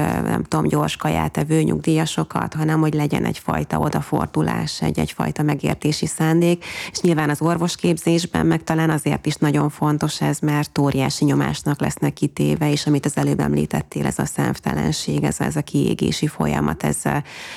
nem 0.00 0.42
tudom, 0.42 0.68
gyors 0.68 0.96
kaját 0.96 1.36
evő 1.36 1.62
nyugdíjasokat, 1.62 2.54
hanem 2.54 2.80
hogy 2.80 2.94
legyen 2.94 3.24
egyfajta 3.24 3.78
odafordulás, 3.78 4.82
egy, 4.82 4.98
egyfajta 4.98 5.42
megértési 5.42 6.06
szándék, 6.06 6.64
és 6.90 7.00
nyilván 7.00 7.30
az 7.30 7.40
orvosképzésben 7.40 8.46
meg 8.46 8.64
talán 8.64 8.90
azért 8.90 9.26
is 9.26 9.34
nagyon 9.34 9.70
fontos 9.70 10.20
ez, 10.20 10.38
mert 10.38 10.78
óriási 10.78 11.24
nyomásnak 11.24 11.80
lesznek 11.80 12.12
kitéve, 12.12 12.70
és 12.70 12.86
amit 12.86 13.06
az 13.06 13.16
előbb 13.16 13.40
említettél, 13.40 14.06
ez 14.06 14.18
a 14.18 14.24
szemtelenség, 14.24 15.24
ez, 15.24 15.40
ez 15.40 15.56
a 15.56 15.62
kiégési 15.62 16.26
folyamat, 16.26 16.82
ez, 16.82 17.02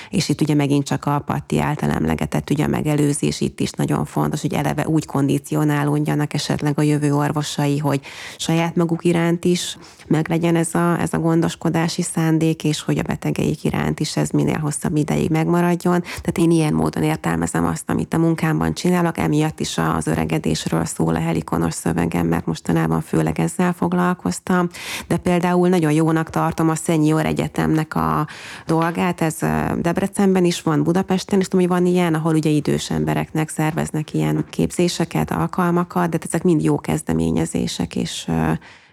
és 0.09 0.29
itt 0.29 0.41
ugye 0.41 0.53
megint 0.53 0.85
csak 0.85 1.05
a 1.05 1.19
Patti 1.19 1.59
által 1.59 1.89
emlegetett 1.89 2.49
ugye 2.49 2.63
a 2.63 2.67
megelőzés 2.67 3.41
itt 3.41 3.59
is 3.59 3.71
nagyon 3.71 4.05
fontos, 4.05 4.41
hogy 4.41 4.53
eleve 4.53 4.88
úgy 4.88 5.05
kondicionálódjanak 5.05 6.33
esetleg 6.33 6.79
a 6.79 6.81
jövő 6.81 7.13
orvosai, 7.13 7.77
hogy 7.77 8.01
saját 8.38 8.75
maguk 8.75 9.03
iránt 9.03 9.45
is 9.45 9.77
meg 10.07 10.29
legyen 10.29 10.55
ez 10.55 10.75
a, 10.75 10.99
ez 10.99 11.13
a 11.13 11.19
gondoskodási 11.19 12.01
szándék, 12.01 12.25
és 12.63 12.82
hogy 12.82 12.97
a 12.97 13.01
betegeik 13.01 13.63
iránt 13.63 13.99
is 13.99 14.17
ez 14.17 14.30
minél 14.30 14.57
hosszabb 14.57 14.95
ideig 14.95 15.30
megmaradjon. 15.30 16.01
Tehát 16.01 16.38
én 16.38 16.51
ilyen 16.51 16.73
módon 16.73 17.03
értelmezem 17.03 17.65
azt, 17.65 17.89
amit 17.89 18.13
a 18.13 18.17
munkámban 18.17 18.73
csinálok, 18.73 19.17
emiatt 19.17 19.59
is 19.59 19.78
az 19.78 20.07
öregedésről 20.07 20.86
szól 20.86 21.15
a 21.15 21.19
helikonos 21.19 21.73
szövegem, 21.73 22.28
mert 22.28 22.45
mostanában 22.45 23.01
főleg 23.01 23.39
ezzel 23.39 23.73
foglalkoztam, 23.73 24.69
de 25.07 25.17
például 25.17 25.69
nagyon 25.69 25.91
jónak 25.91 26.30
tartom 26.30 26.69
a 26.69 26.75
Senior 26.75 27.25
Egyetemnek 27.25 27.95
a 27.95 28.28
dolgát, 28.65 29.21
ez 29.21 29.38
Debrecenben 29.78 30.45
is 30.45 30.61
van, 30.61 30.84
Budapesten 30.84 31.39
is 31.39 31.47
tudom, 31.47 31.67
hogy 31.67 31.78
van 31.78 31.86
ilyen, 31.88 32.13
ahol 32.13 32.36
ugye 32.36 32.49
idős 32.49 32.89
embereknek 32.89 33.49
szerveznek 33.49 34.13
ilyen 34.13 34.45
képzéseket, 34.49 35.32
alkalmakat, 35.32 36.09
de 36.09 36.17
ezek 36.25 36.43
mind 36.43 36.63
jó 36.63 36.80
kezdeményezések, 36.80 37.95
és 37.95 38.28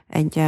egy 0.08 0.42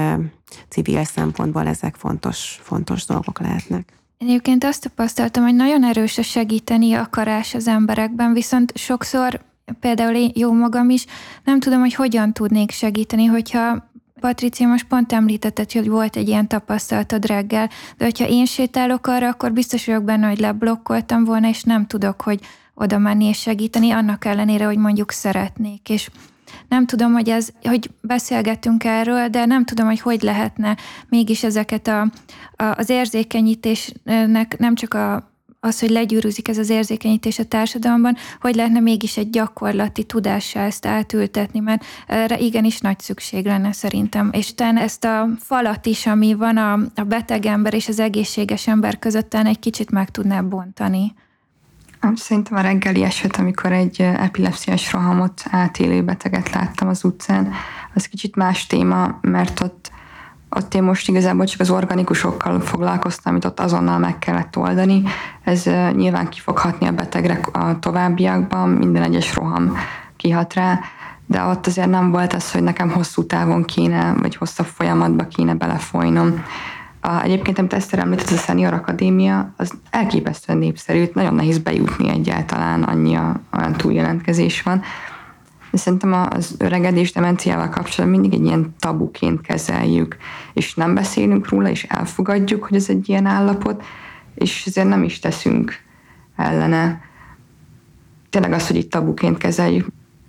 civil 0.68 1.04
szempontból 1.04 1.66
ezek 1.66 1.94
fontos, 1.94 2.60
fontos 2.62 3.04
dolgok 3.04 3.40
lehetnek. 3.40 3.92
Én 4.18 4.28
egyébként 4.28 4.64
azt 4.64 4.82
tapasztaltam, 4.82 5.42
hogy 5.42 5.54
nagyon 5.54 5.84
erős 5.84 6.18
a 6.18 6.22
segíteni 6.22 6.92
akarás 6.92 7.54
az 7.54 7.68
emberekben, 7.68 8.32
viszont 8.32 8.76
sokszor, 8.76 9.40
például 9.80 10.14
én 10.14 10.30
jó 10.34 10.52
magam 10.52 10.90
is, 10.90 11.06
nem 11.44 11.60
tudom, 11.60 11.80
hogy 11.80 11.94
hogyan 11.94 12.32
tudnék 12.32 12.70
segíteni, 12.70 13.24
hogyha 13.24 13.88
Patricia 14.20 14.66
most 14.68 14.86
pont 14.86 15.12
említetted, 15.12 15.72
hogy 15.72 15.88
volt 15.88 16.16
egy 16.16 16.28
ilyen 16.28 16.48
tapasztalatod 16.48 17.26
reggel, 17.26 17.70
de 17.96 18.04
hogyha 18.04 18.28
én 18.28 18.44
sétálok 18.44 19.06
arra, 19.06 19.28
akkor 19.28 19.52
biztos 19.52 19.86
vagyok 19.86 20.04
benne, 20.04 20.28
hogy 20.28 20.38
leblokkoltam 20.38 21.24
volna, 21.24 21.48
és 21.48 21.62
nem 21.62 21.86
tudok, 21.86 22.20
hogy 22.22 22.40
oda 22.74 22.98
menni 22.98 23.24
és 23.24 23.38
segíteni, 23.38 23.90
annak 23.90 24.24
ellenére, 24.24 24.64
hogy 24.64 24.78
mondjuk 24.78 25.10
szeretnék. 25.10 25.88
És 25.88 26.10
nem 26.68 26.86
tudom, 26.86 27.12
hogy 27.12 27.28
ez, 27.28 27.48
hogy 27.62 27.90
beszélgettünk 28.00 28.84
erről, 28.84 29.28
de 29.28 29.44
nem 29.44 29.64
tudom, 29.64 29.86
hogy 29.86 30.00
hogy 30.00 30.22
lehetne 30.22 30.76
mégis 31.08 31.42
ezeket 31.42 31.86
a, 31.86 32.00
a, 32.56 32.64
az 32.76 32.90
érzékenyítésnek 32.90 34.58
nem 34.58 34.74
csak 34.74 34.94
a, 34.94 35.30
az, 35.60 35.80
hogy 35.80 35.90
legyűrűzik 35.90 36.48
ez 36.48 36.58
az 36.58 36.70
érzékenyítés 36.70 37.38
a 37.38 37.44
társadalomban, 37.44 38.16
hogy 38.40 38.54
lehetne 38.54 38.80
mégis 38.80 39.16
egy 39.16 39.30
gyakorlati 39.30 40.04
tudással 40.04 40.62
ezt 40.62 40.86
átültetni, 40.86 41.60
mert 41.60 41.84
erre 42.06 42.38
igenis 42.38 42.80
nagy 42.80 42.98
szükség 42.98 43.44
lenne 43.44 43.72
szerintem. 43.72 44.30
És 44.32 44.54
talán 44.54 44.76
ezt 44.76 45.04
a 45.04 45.28
falat 45.38 45.86
is, 45.86 46.06
ami 46.06 46.34
van 46.34 46.56
a, 46.56 46.72
a 46.94 47.02
beteg 47.02 47.46
ember 47.46 47.74
és 47.74 47.88
az 47.88 47.98
egészséges 47.98 48.66
ember 48.66 48.98
között, 48.98 49.34
egy 49.34 49.58
kicsit 49.58 49.90
meg 49.90 50.10
tudná 50.10 50.40
bontani. 50.40 51.14
Szerintem 52.14 52.56
a 52.56 52.60
reggeli 52.60 53.02
eset, 53.02 53.36
amikor 53.36 53.72
egy 53.72 54.00
epilepsziás 54.00 54.92
rohamot 54.92 55.42
átélő 55.50 56.02
beteget 56.02 56.50
láttam 56.50 56.88
az 56.88 57.04
utcán, 57.04 57.52
az 57.94 58.06
kicsit 58.06 58.36
más 58.36 58.66
téma, 58.66 59.18
mert 59.20 59.60
ott, 59.60 59.90
ott 60.50 60.74
én 60.74 60.82
most 60.82 61.08
igazából 61.08 61.44
csak 61.44 61.60
az 61.60 61.70
organikusokkal 61.70 62.60
foglalkoztam, 62.60 63.32
amit 63.32 63.44
ott 63.44 63.60
azonnal 63.60 63.98
meg 63.98 64.18
kellett 64.18 64.56
oldani. 64.56 65.02
Ez 65.44 65.64
nyilván 65.92 66.28
ki 66.28 66.40
fog 66.40 66.58
hatni 66.58 66.86
a 66.86 66.92
betegre 66.92 67.40
a 67.52 67.78
továbbiakban, 67.78 68.68
minden 68.68 69.02
egyes 69.02 69.34
roham 69.34 69.76
kihat 70.16 70.54
rá, 70.54 70.80
de 71.26 71.42
ott 71.42 71.66
azért 71.66 71.90
nem 71.90 72.10
volt 72.10 72.32
az, 72.32 72.52
hogy 72.52 72.62
nekem 72.62 72.90
hosszú 72.90 73.26
távon 73.26 73.64
kéne, 73.64 74.14
vagy 74.20 74.36
hosszabb 74.36 74.66
folyamatba 74.66 75.26
kéne 75.26 75.54
belefolynom. 75.54 76.44
A, 77.06 77.22
egyébként, 77.22 77.58
amit 77.58 77.72
Eszter 77.72 77.98
említett, 77.98 78.30
a 78.30 78.36
Senior 78.36 78.72
Akadémia, 78.72 79.52
az 79.56 79.72
elképesztően 79.90 80.58
népszerű, 80.58 81.04
nagyon 81.12 81.34
nehéz 81.34 81.58
bejutni 81.58 82.08
egyáltalán, 82.08 82.82
annyi 82.82 83.14
a, 83.14 83.40
olyan 83.58 83.72
túljelentkezés 83.72 84.62
van. 84.62 84.82
De 85.70 85.78
szerintem 85.78 86.12
az 86.12 86.54
öregedés 86.58 87.12
demenciával 87.12 87.68
kapcsolatban 87.68 88.20
mindig 88.20 88.40
egy 88.40 88.46
ilyen 88.46 88.74
tabuként 88.78 89.40
kezeljük, 89.40 90.16
és 90.52 90.74
nem 90.74 90.94
beszélünk 90.94 91.48
róla, 91.48 91.68
és 91.68 91.84
elfogadjuk, 91.84 92.64
hogy 92.64 92.76
ez 92.76 92.88
egy 92.88 93.08
ilyen 93.08 93.26
állapot, 93.26 93.84
és 94.34 94.66
ezért 94.66 94.88
nem 94.88 95.02
is 95.02 95.18
teszünk 95.18 95.74
ellene. 96.36 97.00
Tényleg 98.30 98.52
az, 98.52 98.66
hogy 98.66 98.76
itt 98.76 98.90
tabuként 98.90 99.38
kezeljük, 99.38 99.86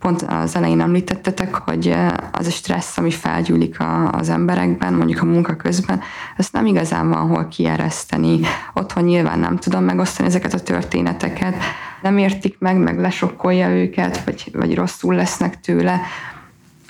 pont 0.07 0.21
az 0.21 0.55
elején 0.55 0.81
említettetek, 0.81 1.55
hogy 1.55 1.87
eh, 1.87 2.11
az 2.31 2.47
a 2.47 2.49
stressz, 2.49 2.97
ami 2.97 3.11
felgyűlik 3.11 3.79
a, 3.79 4.09
az 4.09 4.29
emberekben, 4.29 4.93
mondjuk 4.93 5.21
a 5.21 5.25
munka 5.25 5.55
közben, 5.55 6.01
ezt 6.37 6.53
nem 6.53 6.65
igazán 6.65 7.09
van 7.09 7.27
hol 7.27 7.47
kiereszteni. 7.47 8.39
Otthon 8.73 9.03
nyilván 9.03 9.39
nem 9.39 9.57
tudom 9.57 9.83
megosztani 9.83 10.27
ezeket 10.27 10.53
a 10.53 10.59
történeteket, 10.59 11.55
nem 12.01 12.17
értik 12.17 12.55
meg, 12.59 12.77
meg 12.77 12.99
lesokkolja 12.99 13.69
őket, 13.69 14.23
vagy, 14.23 14.51
vagy 14.53 14.75
rosszul 14.75 15.15
lesznek 15.15 15.59
tőle. 15.59 16.01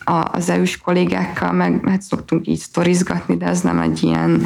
A, 0.04 0.28
az 0.32 0.50
EU-s 0.50 0.78
kollégákkal 0.78 1.52
meg 1.52 1.82
hát 1.88 2.02
szoktunk 2.02 2.48
így 2.48 2.60
sztorizgatni, 2.60 3.38
de 3.38 3.46
ez 3.46 3.62
nem 3.62 3.80
egy 3.80 4.04
ilyen, 4.04 4.46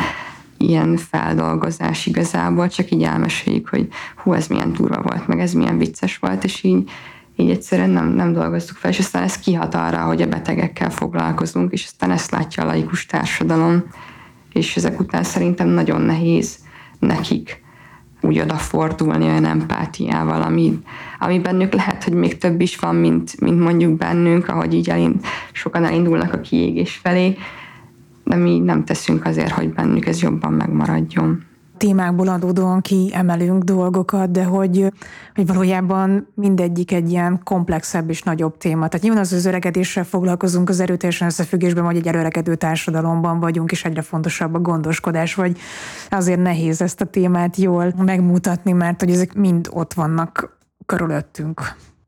ilyen 0.58 0.98
feldolgozás 0.98 2.06
igazából, 2.06 2.68
csak 2.68 2.92
így 2.92 3.04
elmeséljük, 3.04 3.70
hogy 3.70 3.88
hú, 4.16 4.34
ez 4.34 4.48
milyen 4.48 4.74
durva 4.74 5.02
volt, 5.02 5.28
meg 5.28 5.40
ez 5.40 5.54
milyen 5.54 5.78
vicces 5.78 6.18
volt, 6.18 6.44
és 6.44 6.64
így 6.64 6.90
így 7.42 7.50
egyszerűen 7.50 7.90
nem, 7.90 8.08
nem 8.08 8.34
dolgoztuk 8.34 8.78
fel, 8.78 8.92
és 8.92 9.00
aztán 9.00 9.24
ez 9.24 9.38
kihat 9.38 9.76
arra, 9.76 10.04
hogy 10.04 10.22
a 10.22 10.28
betegekkel 10.28 10.90
foglalkozunk, 10.90 11.72
és 11.72 11.84
aztán 11.86 12.12
ezt 12.12 12.32
látja 12.32 12.64
a 12.64 12.66
laikus 12.66 13.06
társadalom, 13.06 13.84
és 14.54 14.76
ezek 14.76 15.00
után 15.00 15.24
szerintem 15.24 15.68
nagyon 15.68 16.02
nehéz 16.02 16.58
nekik 17.00 17.62
úgy 18.22 18.40
odafordulni 18.40 19.26
olyan 19.26 19.46
empátiával, 19.46 20.42
ami, 20.42 20.80
ami 21.20 21.40
bennük 21.40 21.74
lehet, 21.74 22.04
hogy 22.04 22.14
még 22.14 22.38
több 22.38 22.62
is 22.62 22.76
van, 22.76 22.96
mint, 22.96 23.40
mint 23.40 23.60
mondjuk 23.60 23.98
bennünk, 23.98 24.48
ahogy 24.48 24.74
így 24.74 24.90
elind, 24.90 25.26
sokan 25.52 25.86
elindulnak 25.86 26.34
a 26.34 26.42
kiégés 26.42 27.00
felé, 27.04 27.38
de 28.24 28.36
mi 28.36 28.60
nem 28.60 28.86
teszünk 28.86 29.26
azért, 29.26 29.52
hogy 29.52 29.74
bennük 29.74 30.06
ez 30.06 30.22
jobban 30.22 30.54
megmaradjon 30.54 31.44
témákból 31.82 32.28
adódóan 32.28 32.82
kiemelünk 32.82 33.64
dolgokat, 33.64 34.32
de 34.32 34.44
hogy, 34.44 34.94
hogy 35.36 35.48
valójában 35.48 36.28
mindegyik 36.34 36.92
egy 36.92 37.10
ilyen 37.10 37.42
komplexebb 37.44 38.10
és 38.10 38.22
nagyobb 38.22 38.58
téma. 38.58 38.88
Tehát 38.88 39.02
nyilván 39.02 39.22
az, 39.22 39.34
az 39.34 39.46
öregedéssel 39.46 40.04
foglalkozunk 40.04 40.70
az 40.70 40.80
erőteljesen 40.80 41.28
összefüggésben, 41.28 41.84
hogy 41.84 41.96
egy 41.96 42.08
előregedő 42.08 42.56
társadalomban 42.56 43.40
vagyunk, 43.40 43.72
és 43.72 43.86
egyre 43.86 44.02
fontosabb 44.02 44.54
a 44.54 44.60
gondoskodás, 44.60 45.36
vagy 45.36 45.58
azért 46.10 46.42
nehéz 46.42 46.82
ezt 46.82 47.02
a 47.02 47.06
témát 47.06 47.56
jól 47.56 47.94
megmutatni, 47.98 48.72
mert 48.72 49.00
hogy 49.00 49.12
ezek 49.12 49.34
mind 49.34 49.70
ott 49.72 49.94
vannak 49.94 50.58
körülöttünk. 50.86 51.62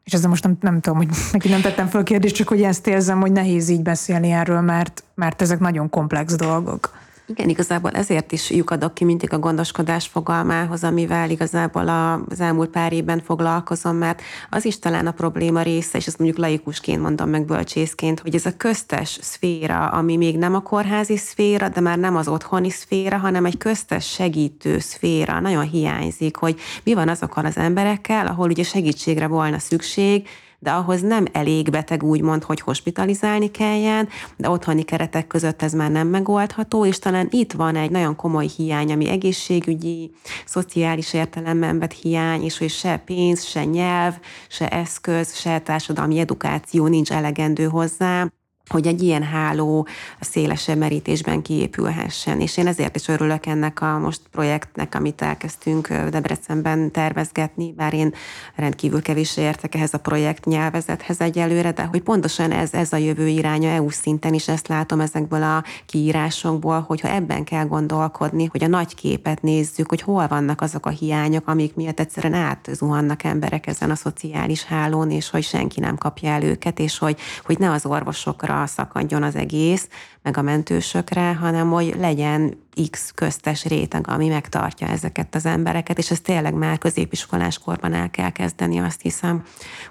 És 0.04 0.14
ezzel 0.14 0.30
most 0.30 0.44
nem, 0.44 0.58
nem 0.60 0.80
tudom, 0.80 0.98
hogy 0.98 1.10
neki 1.32 1.50
nem 1.50 1.62
tettem 1.62 1.88
fel 1.88 2.04
kérdést, 2.04 2.36
csak 2.36 2.48
hogy 2.48 2.62
ezt 2.62 2.88
érzem, 2.88 3.20
hogy 3.20 3.32
nehéz 3.32 3.70
így 3.70 3.82
beszélni 3.82 4.32
erről, 4.32 4.62
mert, 4.62 5.04
mert 5.16 5.42
ezek 5.42 5.60
nagyon 5.60 5.90
komplex 5.90 6.36
dolgok. 6.36 7.03
Igen, 7.28 7.50
igazából 7.50 7.92
ezért 7.92 8.32
is 8.32 8.50
lyukadok 8.50 8.94
ki 8.94 9.04
mindig 9.04 9.34
a 9.34 9.40
gondoskodás 9.40 10.08
fogalmához, 10.08 10.84
amivel 10.84 11.30
igazából 11.30 11.88
az 12.30 12.40
elmúlt 12.40 12.70
pár 12.70 12.94
évben 12.94 13.22
foglalkozom, 13.22 13.96
mert 13.96 14.22
az 14.50 14.66
is 14.66 14.80
talán 14.80 15.08
a 15.08 15.12
probléma 15.12 15.62
része, 15.62 15.98
és 15.98 16.08
ezt 16.08 16.18
mondjuk 16.18 16.40
laikusként 16.40 17.02
mondom 17.02 17.30
meg 17.30 17.46
bölcsészként, 17.46 18.20
hogy 18.20 18.36
ez 18.36 18.46
a 18.46 18.58
köztes 18.58 19.18
szféra, 19.22 19.88
ami 19.88 20.18
még 20.18 20.38
nem 20.38 20.56
a 20.56 20.60
kórházi 20.62 21.18
szféra, 21.18 21.70
de 21.70 21.80
már 21.80 21.98
nem 21.98 22.16
az 22.16 22.28
otthoni 22.28 22.70
szféra, 22.70 23.18
hanem 23.18 23.46
egy 23.46 23.58
köztes 23.58 24.10
segítő 24.10 24.80
szféra, 24.80 25.40
nagyon 25.40 25.70
hiányzik, 25.70 26.36
hogy 26.36 26.60
mi 26.84 26.94
van 26.94 27.10
azokkal 27.10 27.46
az 27.46 27.58
emberekkel, 27.58 28.28
ahol 28.28 28.50
ugye 28.50 28.64
segítségre 28.64 29.28
volna 29.28 29.60
szükség, 29.60 30.28
de 30.64 30.72
ahhoz 30.72 31.02
nem 31.02 31.26
elég 31.32 31.70
beteg 31.70 32.04
úgymond, 32.04 32.44
hogy 32.44 32.60
hospitalizálni 32.60 33.52
kelljen, 33.52 34.10
de 34.38 34.50
otthoni 34.50 34.84
keretek 34.84 35.28
között 35.28 35.62
ez 35.62 35.74
már 35.74 35.92
nem 35.92 36.08
megoldható, 36.08 36.86
és 36.86 37.00
talán 37.00 37.28
itt 37.32 37.52
van 37.52 37.76
egy 37.76 37.92
nagyon 37.92 38.16
komoly 38.16 38.48
hiány, 38.56 38.92
ami 38.92 39.10
egészségügyi, 39.10 40.12
szociális 40.46 41.14
értelemben 41.14 41.80
vett 41.80 41.94
hiány, 41.94 42.44
és 42.44 42.58
hogy 42.58 42.70
se 42.70 42.98
pénz, 43.06 43.44
se 43.44 43.64
nyelv, 43.64 44.14
se 44.48 44.68
eszköz, 44.68 45.36
se 45.36 45.60
társadalmi 45.60 46.20
edukáció 46.20 46.88
nincs 46.88 47.12
elegendő 47.12 47.66
hozzá 47.66 48.28
hogy 48.74 48.88
egy 48.88 49.02
ilyen 49.02 49.24
háló 49.24 49.88
szélesebb 50.20 50.78
merítésben 50.78 51.42
kiépülhessen. 51.42 52.40
És 52.40 52.58
én 52.58 52.68
ezért 52.68 52.96
is 52.96 53.08
örülök 53.08 53.46
ennek 53.46 53.82
a 53.82 54.00
most 54.00 54.22
projektnek, 54.32 54.96
amit 54.96 55.22
elkezdtünk 55.22 55.88
Debrecenben 55.88 56.92
tervezgetni, 56.92 57.72
bár 57.72 57.94
én 57.94 58.14
rendkívül 58.56 59.02
kevés 59.02 59.38
értek 59.38 59.76
ehhez 59.76 59.94
a 59.94 59.98
projekt 59.98 60.46
nyelvezethez 60.46 61.22
egyelőre, 61.22 61.72
de 61.72 61.84
hogy 61.84 62.02
pontosan 62.02 62.52
ez, 62.52 62.74
ez 62.74 62.94
a 62.94 62.98
jövő 62.98 63.28
iránya 63.28 63.70
EU 63.70 63.90
szinten 63.90 64.34
is 64.34 64.48
ezt 64.48 64.68
látom 64.68 65.00
ezekből 65.00 65.44
a 65.44 65.64
kiírásokból, 65.86 66.80
hogyha 66.88 67.08
ebben 67.08 67.44
kell 67.44 67.66
gondolkodni, 67.66 68.46
hogy 68.46 68.64
a 68.64 68.68
nagy 68.68 68.96
képet 68.96 69.42
nézzük, 69.42 69.90
hogy 69.90 70.02
hol 70.02 70.28
vannak 70.28 70.62
azok 70.62 70.86
a 70.86 70.90
hiányok, 70.90 71.48
amik 71.48 71.76
miatt 71.76 72.00
egyszerűen 72.00 72.34
átzuhannak 72.34 73.24
emberek 73.24 73.68
ezen 73.68 73.92
a 73.92 73.96
szociális 73.96 74.64
hálón, 74.64 75.12
és 75.12 75.30
hogy 75.30 75.44
senki 75.44 75.80
nem 75.80 75.98
kapja 75.98 76.30
el 76.30 76.44
őket, 76.44 76.80
és 76.80 76.98
hogy, 76.98 77.20
hogy 77.46 77.60
ne 77.60 77.72
az 77.72 77.86
orvosokra 77.86 78.62
szakadjon 78.68 79.24
az 79.24 79.36
egész, 79.36 79.88
meg 80.24 80.38
a 80.38 80.42
mentősökre, 80.42 81.34
hanem 81.34 81.70
hogy 81.70 81.96
legyen 82.00 82.62
X 82.90 83.12
köztes 83.16 83.66
réteg, 83.66 84.08
ami 84.08 84.28
megtartja 84.28 84.88
ezeket 84.88 85.36
az 85.36 85.46
embereket, 85.46 85.98
és 85.98 86.12
ez 86.12 86.20
tényleg 86.20 86.54
már 86.54 86.78
középiskolás 86.78 87.58
korban 87.58 87.94
el 87.94 88.12
kell 88.12 88.30
kezdeni, 88.30 88.80
azt 88.80 89.02
hiszem, 89.02 89.44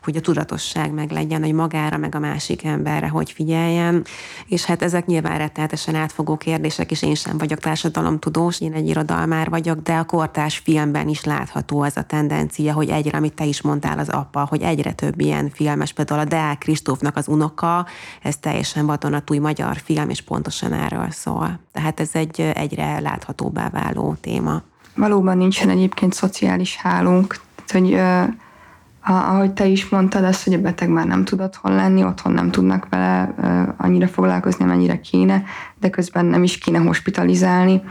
hogy 0.03 0.17
a 0.17 0.21
tudatosság 0.21 0.93
meg 0.93 1.11
legyen, 1.11 1.43
hogy 1.43 1.53
magára, 1.53 1.97
meg 1.97 2.15
a 2.15 2.19
másik 2.19 2.65
emberre, 2.65 3.09
hogy 3.09 3.31
figyeljen. 3.33 4.05
És 4.47 4.65
hát 4.65 4.83
ezek 4.83 5.07
nyilván 5.07 5.39
rettenetesen 5.39 5.95
átfogó 5.95 6.37
kérdések, 6.37 6.91
és 6.91 7.03
én 7.03 7.15
sem 7.15 7.39
vagyok 7.39 7.59
társadalomtudós, 7.59 8.61
én 8.61 8.73
egy 8.73 8.89
irodalmár 8.89 9.51
vagyok, 9.51 9.81
de 9.81 9.95
a 9.95 10.05
kortárs 10.05 10.59
filmben 10.59 11.09
is 11.09 11.25
látható 11.25 11.81
az 11.81 11.97
a 11.97 12.03
tendencia, 12.03 12.73
hogy 12.73 12.89
egyre, 12.89 13.17
amit 13.17 13.35
te 13.35 13.45
is 13.45 13.63
mondtál 13.63 13.99
az 13.99 14.09
apa, 14.09 14.47
hogy 14.49 14.63
egyre 14.63 14.93
több 14.93 15.21
ilyen 15.21 15.51
filmes, 15.51 15.93
például 15.93 16.21
a 16.21 16.25
Deák 16.25 16.59
Kristófnak 16.59 17.17
az 17.17 17.29
unoka, 17.29 17.87
ez 18.23 18.37
teljesen 18.37 18.87
vadonatúj 18.87 19.39
magyar 19.39 19.77
film, 19.85 20.11
és 20.11 20.22
pontosan 20.23 20.73
erről 20.73 21.11
szól. 21.11 21.61
Tehát 21.73 22.01
ez 22.01 22.11
egy, 22.13 22.41
egyre 22.55 23.01
láthatóbbá 23.01 23.69
váló 23.69 24.17
téma. 24.21 24.63
Valóban 24.97 25.37
nincsen 25.37 25.69
egyébként 25.69 26.13
szociális 26.13 26.77
hálunk, 26.77 27.41
tehát, 27.67 27.87
hogy 27.87 27.99
ahogy 29.05 29.53
te 29.53 29.67
is 29.67 29.89
mondtad, 29.89 30.25
azt, 30.25 30.45
hogy 30.45 30.53
a 30.55 30.61
beteg 30.61 30.89
már 30.89 31.07
nem 31.07 31.25
tud 31.25 31.41
otthon 31.41 31.75
lenni, 31.75 32.05
otthon 32.05 32.33
nem 32.33 32.51
tudnak 32.51 32.87
vele 32.89 33.35
annyira 33.77 34.09
foglalkozni, 34.09 34.65
amennyire 34.65 35.01
kéne, 35.01 35.45
de 35.81 35.91
közben 35.91 36.25
nem 36.25 36.43
is 36.43 36.59
kéne 36.59 36.79
hospitalizálni, 36.79 37.83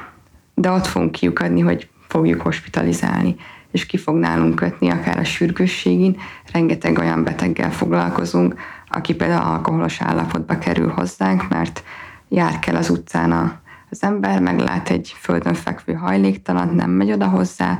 de 0.55 0.71
ott 0.71 0.85
fogunk 0.85 1.11
kiukadni, 1.11 1.59
hogy 1.59 1.89
fogjuk 2.07 2.41
hospitalizálni, 2.41 3.35
és 3.71 3.85
ki 3.85 3.97
fog 3.97 4.15
nálunk 4.15 4.55
kötni, 4.55 4.89
akár 4.89 5.19
a 5.19 5.23
sürgősségén. 5.23 6.17
Rengeteg 6.51 6.97
olyan 6.97 7.23
beteggel 7.23 7.71
foglalkozunk, 7.71 8.55
aki 8.87 9.15
például 9.15 9.51
alkoholos 9.51 10.01
állapotba 10.01 10.57
kerül 10.57 10.89
hozzánk, 10.89 11.49
mert 11.49 11.83
jár 12.31 12.59
kell 12.59 12.75
az 12.75 12.89
utcán 12.89 13.59
az 13.89 14.03
ember, 14.03 14.41
meglát 14.41 14.89
egy 14.89 15.15
földön 15.19 15.53
fekvő 15.53 15.93
hajléktalant, 15.93 16.75
nem 16.75 16.89
megy 16.89 17.11
oda 17.11 17.27
hozzá, 17.27 17.77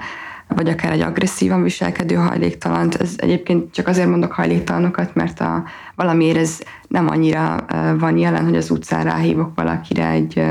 vagy 0.48 0.70
akár 0.70 0.92
egy 0.92 1.02
agresszívan 1.02 1.64
viselkedő 1.64 2.16
hajléktalant. 2.16 2.96
Ez 2.96 3.14
egyébként 3.18 3.74
csak 3.74 3.88
azért 3.88 4.10
mondok 4.10 4.32
hajléktalanokat, 4.32 5.16
mert 5.16 5.40
a, 5.40 5.64
valamiért 5.96 6.38
ez 6.38 6.60
nem 6.88 7.10
annyira 7.10 7.66
van 7.98 8.18
jelen, 8.18 8.44
hogy 8.44 8.56
az 8.56 8.70
utcán 8.70 9.04
ráhívok 9.04 9.52
valakire 9.56 10.08
egy, 10.08 10.44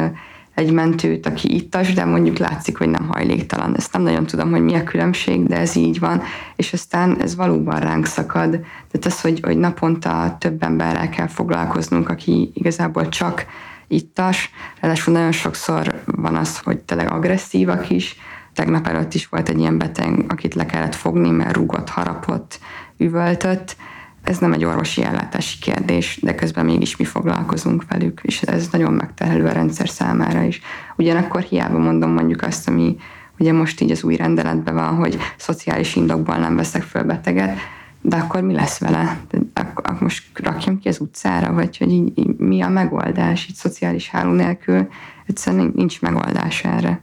egy 0.54 0.72
mentőt, 0.72 1.26
aki 1.26 1.54
ittas, 1.54 1.92
de 1.92 2.04
mondjuk 2.04 2.38
látszik, 2.38 2.78
hogy 2.78 2.88
nem 2.88 3.08
hajléktalan. 3.08 3.76
Ezt 3.76 3.92
nem 3.92 4.02
nagyon 4.02 4.26
tudom, 4.26 4.50
hogy 4.50 4.62
mi 4.62 4.74
a 4.74 4.84
különbség, 4.84 5.46
de 5.46 5.56
ez 5.56 5.76
így 5.76 5.98
van. 5.98 6.22
És 6.56 6.72
aztán 6.72 7.20
ez 7.20 7.36
valóban 7.36 7.80
ránk 7.80 8.06
szakad. 8.06 8.50
Tehát 8.90 9.06
az, 9.06 9.20
hogy, 9.20 9.40
hogy 9.42 9.56
naponta 9.56 10.36
több 10.38 10.62
emberrel 10.62 11.08
kell 11.08 11.28
foglalkoznunk, 11.28 12.08
aki 12.08 12.50
igazából 12.54 13.08
csak 13.08 13.46
ittas, 13.90 14.50
ráadásul 14.80 15.12
nagyon 15.12 15.32
sokszor 15.32 16.02
van 16.04 16.36
az, 16.36 16.58
hogy 16.58 16.78
tényleg 16.78 17.12
agresszívak 17.12 17.90
is, 17.90 18.16
Tegnap 18.54 18.86
előtt 18.86 19.14
is 19.14 19.28
volt 19.28 19.48
egy 19.48 19.58
ilyen 19.58 19.78
beteg, 19.78 20.24
akit 20.28 20.54
le 20.54 20.66
kellett 20.66 20.94
fogni, 20.94 21.30
mert 21.30 21.56
rúgott, 21.56 21.88
harapott, 21.88 22.58
üvöltött. 22.96 23.76
Ez 24.22 24.38
nem 24.38 24.52
egy 24.52 24.64
orvosi 24.64 25.02
ellátási 25.02 25.58
kérdés, 25.58 26.18
de 26.22 26.34
közben 26.34 26.64
mégis 26.64 26.96
mi 26.96 27.04
foglalkozunk 27.04 27.84
velük, 27.88 28.20
és 28.22 28.42
ez 28.42 28.68
nagyon 28.72 28.92
megterhelő 28.92 29.46
a 29.46 29.52
rendszer 29.52 29.88
számára 29.88 30.42
is. 30.42 30.60
Ugyanakkor 30.96 31.40
hiába 31.40 31.78
mondom 31.78 32.12
mondjuk 32.12 32.42
azt, 32.42 32.68
ami 32.68 32.96
ugye 33.38 33.52
most 33.52 33.80
így 33.80 33.90
az 33.90 34.04
új 34.04 34.16
rendeletben 34.16 34.74
van, 34.74 34.94
hogy 34.94 35.18
szociális 35.36 35.96
indokból 35.96 36.36
nem 36.36 36.56
veszek 36.56 36.82
föl 36.82 37.02
beteget, 37.02 37.58
de 38.00 38.16
akkor 38.16 38.40
mi 38.40 38.54
lesz 38.54 38.78
vele? 38.78 39.20
Akkor 39.54 40.00
most 40.00 40.38
rakjam 40.38 40.78
ki 40.78 40.88
az 40.88 41.00
utcára, 41.00 41.52
vagy 41.52 41.76
hogy 41.76 41.92
így, 41.92 42.18
így, 42.18 42.36
mi 42.36 42.60
a 42.60 42.68
megoldás? 42.68 43.46
Így 43.48 43.54
szociális 43.54 44.08
háló 44.08 44.32
nélkül 44.32 44.88
egyszerűen 45.26 45.72
nincs 45.74 46.00
megoldás 46.00 46.64
erre. 46.64 47.00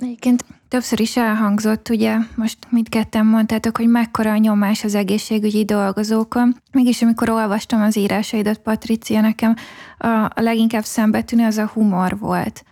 Egyébként 0.00 0.44
többször 0.68 1.00
is 1.00 1.16
elhangzott, 1.16 1.88
ugye 1.88 2.16
most 2.34 2.58
mindketten 2.68 3.26
mondtátok, 3.26 3.76
hogy 3.76 3.88
mekkora 3.88 4.30
a 4.30 4.36
nyomás 4.36 4.84
az 4.84 4.94
egészségügyi 4.94 5.64
dolgozókon. 5.64 6.56
Mégis 6.72 7.02
amikor 7.02 7.30
olvastam 7.30 7.82
az 7.82 7.96
írásaidat, 7.96 8.58
Patricia, 8.58 9.20
nekem 9.20 9.54
a, 9.98 10.06
a 10.08 10.40
leginkább 10.40 10.84
szembetűnő 10.84 11.46
az 11.46 11.56
a 11.56 11.70
humor 11.74 12.18
volt. 12.18 12.64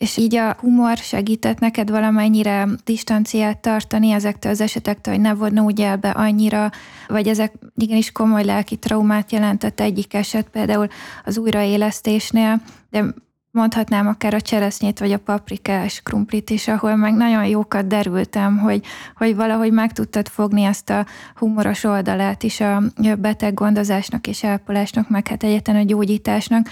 És 0.00 0.16
így 0.16 0.36
a 0.36 0.56
humor 0.60 0.96
segített 0.96 1.58
neked 1.58 1.90
valamennyire 1.90 2.68
distanciát 2.84 3.58
tartani 3.58 4.10
ezektől 4.10 4.52
az 4.52 4.60
esetektől, 4.60 5.14
hogy 5.14 5.52
ne 5.52 5.62
úgy 5.62 5.80
el 5.80 5.96
be 5.96 6.10
annyira, 6.10 6.70
vagy 7.08 7.28
ezek 7.28 7.52
igenis 7.76 8.12
komoly 8.12 8.44
lelki 8.44 8.76
traumát 8.76 9.32
jelentett 9.32 9.80
egyik 9.80 10.14
eset, 10.14 10.48
például 10.48 10.86
az 11.24 11.38
újraélesztésnél, 11.38 12.62
de 12.90 13.04
mondhatnám 13.50 14.06
akár 14.06 14.34
a 14.34 14.40
cseresznyét, 14.40 14.98
vagy 14.98 15.12
a 15.12 15.18
paprikás 15.18 16.00
krumplit 16.02 16.50
is, 16.50 16.68
ahol 16.68 16.96
meg 16.96 17.14
nagyon 17.14 17.46
jókat 17.46 17.86
derültem, 17.86 18.58
hogy, 18.58 18.84
hogy 19.16 19.36
valahogy 19.36 19.72
meg 19.72 19.92
tudtad 19.92 20.28
fogni 20.28 20.62
ezt 20.62 20.90
a 20.90 21.06
humoros 21.34 21.84
oldalát 21.84 22.42
is 22.42 22.60
a 22.60 22.82
beteg 23.18 23.54
gondozásnak 23.54 24.26
és 24.26 24.44
ápolásnak, 24.44 25.08
meg 25.08 25.28
hát 25.28 25.42
egyetlen 25.42 25.76
a 25.76 25.82
gyógyításnak, 25.82 26.66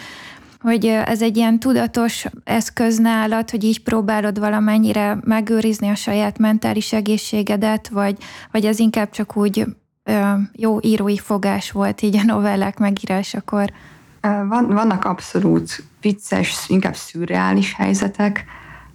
hogy 0.61 0.87
ez 0.87 1.23
egy 1.23 1.37
ilyen 1.37 1.59
tudatos 1.59 2.27
eszköz 2.45 2.99
nálad, 2.99 3.51
hogy 3.51 3.65
így 3.65 3.83
próbálod 3.83 4.39
valamennyire 4.39 5.19
megőrizni 5.25 5.89
a 5.89 5.95
saját 5.95 6.39
mentális 6.39 6.93
egészségedet, 6.93 7.89
vagy, 7.89 8.17
vagy 8.53 8.65
ez 8.65 8.79
inkább 8.79 9.11
csak 9.11 9.37
úgy 9.37 9.65
jó 10.53 10.79
írói 10.83 11.19
fogás 11.19 11.71
volt 11.71 12.03
így 12.03 12.17
a 12.17 12.23
novellák 12.25 12.79
megírásakor? 12.79 13.73
Van, 14.21 14.67
vannak 14.67 15.05
abszolút 15.05 15.83
vicces, 16.01 16.65
inkább 16.69 16.95
szürreális 16.95 17.75
helyzetek, 17.75 18.45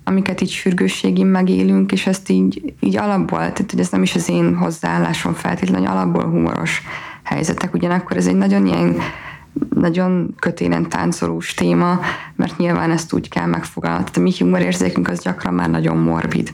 amiket 0.03 0.41
így 0.41 0.49
sürgősségén 0.49 1.25
megélünk, 1.25 1.91
és 1.91 2.07
ezt 2.07 2.29
így, 2.29 2.73
így 2.79 2.97
alapból, 2.97 3.37
tehát 3.37 3.71
hogy 3.71 3.79
ez 3.79 3.89
nem 3.89 4.03
is 4.03 4.15
az 4.15 4.29
én 4.29 4.55
hozzáállásom 4.55 5.33
feltétlenül, 5.33 5.87
alapból 5.87 6.25
humoros 6.25 6.81
helyzetek. 7.23 7.73
Ugyanakkor 7.73 8.17
ez 8.17 8.27
egy 8.27 8.35
nagyon 8.35 8.65
ilyen 8.65 8.97
nagyon 9.75 10.35
kötélen 10.39 10.89
táncolós 10.89 11.53
téma, 11.53 11.99
mert 12.35 12.57
nyilván 12.57 12.91
ezt 12.91 13.13
úgy 13.13 13.29
kell 13.29 13.45
megfogalmazni. 13.45 14.11
A 14.15 14.19
mi 14.19 14.31
humorérzékünk 14.39 15.07
az 15.07 15.21
gyakran 15.21 15.53
már 15.53 15.69
nagyon 15.69 15.97
morbid 15.97 16.53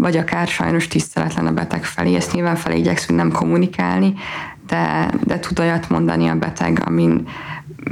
vagy 0.00 0.16
akár 0.16 0.46
sajnos 0.46 0.88
tiszteletlen 0.88 1.46
a 1.46 1.52
beteg 1.52 1.84
felé. 1.84 2.14
Ezt 2.14 2.32
nyilván 2.32 2.56
felé 2.56 2.78
igyekszünk 2.78 3.18
nem 3.18 3.32
kommunikálni, 3.32 4.14
de, 4.66 5.10
de 5.24 5.38
tud 5.38 5.58
olyat 5.58 5.88
mondani 5.88 6.28
a 6.28 6.34
beteg, 6.34 6.82
amin 6.84 7.28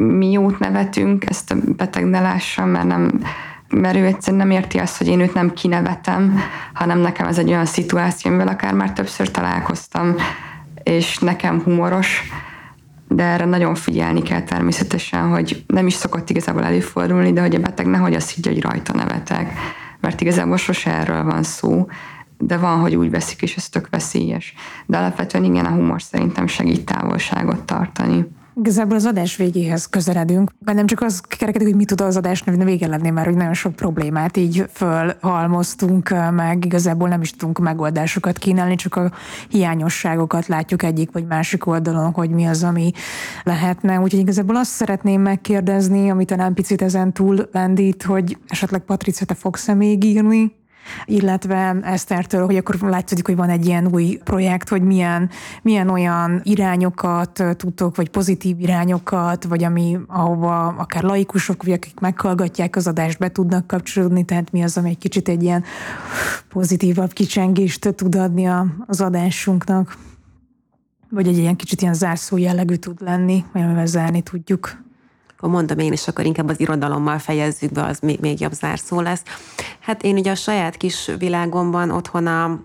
mi 0.03 0.30
jót 0.30 0.59
nevetünk, 0.59 1.30
ezt 1.30 1.51
a 1.51 1.57
beteg 1.76 2.05
ne 2.05 2.20
lássa, 2.20 2.64
mert 2.64 2.86
nem, 2.86 3.20
mert 3.68 3.96
ő 3.96 4.05
egyszerűen 4.05 4.46
nem 4.46 4.57
érti 4.57 4.78
azt, 4.78 4.99
hogy 4.99 5.07
én 5.07 5.20
őt 5.20 5.34
nem 5.34 5.53
kinevetem, 5.53 6.40
hanem 6.72 6.99
nekem 6.99 7.26
ez 7.26 7.38
egy 7.38 7.49
olyan 7.49 7.64
szituáció, 7.64 8.30
amivel 8.30 8.49
akár 8.49 8.74
már 8.74 8.92
többször 8.92 9.30
találkoztam, 9.30 10.14
és 10.82 11.18
nekem 11.18 11.61
humoros, 11.61 12.22
de 13.09 13.22
erre 13.22 13.44
nagyon 13.44 13.74
figyelni 13.74 14.22
kell 14.22 14.42
természetesen, 14.42 15.28
hogy 15.28 15.64
nem 15.66 15.86
is 15.86 15.94
szokott 15.94 16.30
igazából 16.30 16.64
előfordulni, 16.64 17.32
de 17.32 17.40
hogy 17.40 17.54
a 17.54 17.61
beteg 17.61 17.86
nehogy 17.86 18.14
azt 18.14 18.34
higgye, 18.34 18.50
hogy 18.50 18.62
rajta 18.62 18.94
nevetek, 18.94 19.52
mert 20.00 20.20
igazából 20.20 20.56
sose 20.56 20.94
erről 20.94 21.24
van 21.24 21.42
szó, 21.42 21.86
de 22.38 22.56
van, 22.56 22.80
hogy 22.80 22.96
úgy 22.96 23.11
veszik, 23.11 23.42
és 23.42 23.56
ez 23.56 23.68
tök 23.68 23.88
veszélyes. 23.90 24.54
De 24.86 24.98
alapvetően 24.98 25.44
igen, 25.44 25.64
a 25.64 25.70
humor 25.70 26.02
szerintem 26.02 26.46
segít 26.46 26.84
távolságot 26.84 27.62
tartani. 27.62 28.26
Igazából 28.59 28.96
az 28.96 29.04
adás 29.04 29.36
végéhez 29.36 29.86
közeledünk, 29.86 30.50
mert 30.64 30.76
nem 30.76 30.86
csak 30.86 31.00
az 31.00 31.20
kerekedik, 31.20 31.66
hogy 31.66 31.76
mit 31.76 31.86
tud 31.86 32.00
az 32.00 32.16
adás 32.16 32.44
vége 32.44 32.86
lenni, 32.86 33.11
mert 33.11 33.26
hogy 33.26 33.36
nagyon 33.36 33.54
sok 33.54 33.76
problémát 33.76 34.36
így 34.36 34.64
fölhalmoztunk 34.72 36.14
meg, 36.30 36.64
igazából 36.64 37.09
nem 37.09 37.20
is 37.20 37.30
tudunk 37.30 37.59
megoldásokat 37.59 38.38
kínálni, 38.38 38.74
csak 38.74 38.96
a 38.96 39.12
hiányosságokat 39.48 40.46
látjuk 40.46 40.82
egyik 40.82 41.12
vagy 41.12 41.26
másik 41.26 41.66
oldalon, 41.66 42.12
hogy 42.12 42.30
mi 42.30 42.46
az, 42.46 42.62
ami 42.62 42.92
lehetne. 43.42 44.00
Úgyhogy 44.00 44.20
igazából 44.20 44.56
azt 44.56 44.70
szeretném 44.70 45.20
megkérdezni, 45.20 46.11
amit 46.11 46.26
talán 46.28 46.54
picit 46.54 46.82
ezen 46.82 47.12
túl 47.12 47.48
lendít, 47.52 48.02
hogy 48.02 48.38
esetleg 48.46 48.80
Patricia, 48.80 49.26
te 49.26 49.34
fogsz-e 49.34 49.74
még 49.74 50.04
írni? 50.04 50.57
Illetve 51.05 51.76
Esztertől, 51.82 52.45
hogy 52.45 52.57
akkor 52.57 52.76
látszik, 52.80 53.26
hogy 53.26 53.36
van 53.36 53.49
egy 53.49 53.66
ilyen 53.66 53.89
új 53.93 54.20
projekt, 54.24 54.68
hogy 54.68 54.82
milyen, 54.82 55.30
milyen 55.62 55.89
olyan 55.89 56.41
irányokat 56.45 57.43
tudtok, 57.57 57.97
vagy 57.97 58.09
pozitív 58.09 58.61
irányokat, 58.61 59.45
vagy 59.45 59.64
ami, 59.64 59.99
ahova 60.07 60.66
akár 60.66 61.03
laikusok, 61.03 61.62
vagy 61.62 61.72
akik 61.72 62.01
meghallgatják 62.01 62.76
az 62.76 62.86
adást, 62.86 63.18
be 63.18 63.32
tudnak 63.32 63.66
kapcsolódni, 63.66 64.24
tehát 64.24 64.53
mi 64.53 64.62
az, 64.62 64.76
ami 64.76 64.89
egy 64.89 64.99
kicsit 64.99 65.28
egy 65.28 65.43
ilyen 65.43 65.64
pozitívabb 66.49 67.12
kicsengést 67.12 67.95
tud 67.95 68.14
adni 68.14 68.47
az 68.86 69.01
adásunknak. 69.01 69.97
Vagy 71.11 71.28
egy 71.28 71.39
ilyen 71.39 71.57
kicsit 71.57 71.80
ilyen 71.80 71.95
zárszó 71.95 72.36
jellegű 72.36 72.74
tud 72.74 73.01
lenni, 73.01 73.45
amivel 73.53 73.86
zárni 73.86 74.22
tudjuk 74.22 74.86
akkor 75.39 75.51
mondom 75.51 75.78
én, 75.78 75.93
és 75.93 76.09
akkor 76.09 76.24
inkább 76.24 76.49
az 76.49 76.61
irodalommal 76.61 77.18
fejezzük 77.18 77.72
be, 77.72 77.84
az 77.84 77.99
még, 77.99 78.20
még 78.20 78.41
jobb 78.41 78.53
zárszó 78.53 79.01
lesz. 79.01 79.22
Hát 79.80 80.03
én 80.03 80.16
ugye 80.16 80.30
a 80.30 80.34
saját 80.34 80.76
kis 80.76 81.11
világomban 81.18 81.91
otthon 81.91 82.26
a 82.26 82.61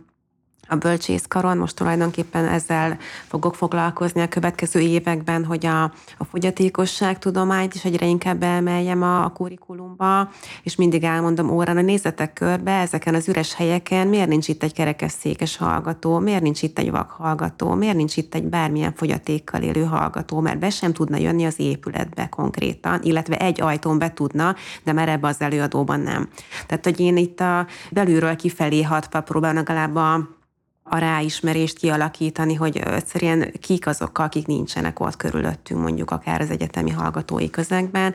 a 0.68 0.76
bölcsészkaron. 0.76 1.58
Most 1.58 1.76
tulajdonképpen 1.76 2.48
ezzel 2.48 2.98
fogok 3.28 3.56
foglalkozni 3.56 4.22
a 4.22 4.28
következő 4.28 4.80
években, 4.80 5.46
hogy 5.46 5.66
a, 5.66 5.84
a 6.18 6.24
fogyatékosság 6.30 7.20
tudományt 7.20 7.74
is 7.74 7.86
egyre 7.86 8.06
inkább 8.06 8.44
elmeljem 8.44 9.02
a, 9.02 9.24
a 9.24 9.30
kurikulumba, 9.30 10.30
és 10.64 10.76
mindig 10.76 11.04
elmondom 11.04 11.50
órán, 11.50 11.76
hogy 11.76 11.86
nézzetek 11.86 12.34
körbe 12.34 12.72
ezeken 12.72 13.16
az 13.16 13.28
üres 13.28 13.54
helyeken, 13.54 14.08
miért 14.08 14.28
nincs 14.28 14.48
itt 14.48 14.64
egy 14.64 14.74
kerekesszékes 14.74 15.58
hallgató, 15.58 16.20
miért 16.20 16.42
nincs 16.42 16.62
itt 16.62 16.80
egy 16.80 16.92
vak 16.92 17.12
hallgató, 17.12 17.74
miért 17.74 17.96
nincs 17.96 18.18
itt 18.18 18.36
egy 18.36 18.44
bármilyen 18.44 18.94
fogyatékkal 18.94 19.62
élő 19.62 19.84
hallgató, 19.84 20.40
mert 20.40 20.60
be 20.60 20.70
sem 20.70 20.94
tudna 20.94 21.18
jönni 21.18 21.46
az 21.46 21.60
épületbe 21.60 22.30
konkrétan, 22.30 23.00
illetve 23.04 23.38
egy 23.38 23.62
ajtón 23.62 23.98
be 23.98 24.14
tudna, 24.14 24.56
de 24.84 24.94
már 24.94 25.10
ebbe 25.10 25.28
az 25.28 25.42
előadóban 25.42 26.00
nem. 26.00 26.30
Tehát, 26.68 26.84
hogy 26.84 27.00
én 27.00 27.18
itt 27.18 27.40
a 27.40 27.68
belülről 27.92 28.36
kifelé 28.36 28.82
hatva 28.82 29.22
próbálom 29.22 29.64
legalább 29.64 29.96
a 29.96 30.42
a 30.84 30.98
ráismerést 30.98 31.78
kialakítani, 31.78 32.54
hogy 32.54 32.78
egyszerűen 32.78 33.52
kik 33.62 33.88
azok, 33.88 34.18
akik 34.18 34.48
nincsenek 34.48 35.00
ott 35.00 35.16
körülöttünk, 35.16 35.82
mondjuk 35.82 36.12
akár 36.12 36.42
az 36.42 36.50
egyetemi 36.50 36.90
hallgatói 36.90 37.50
közegben. 37.50 38.14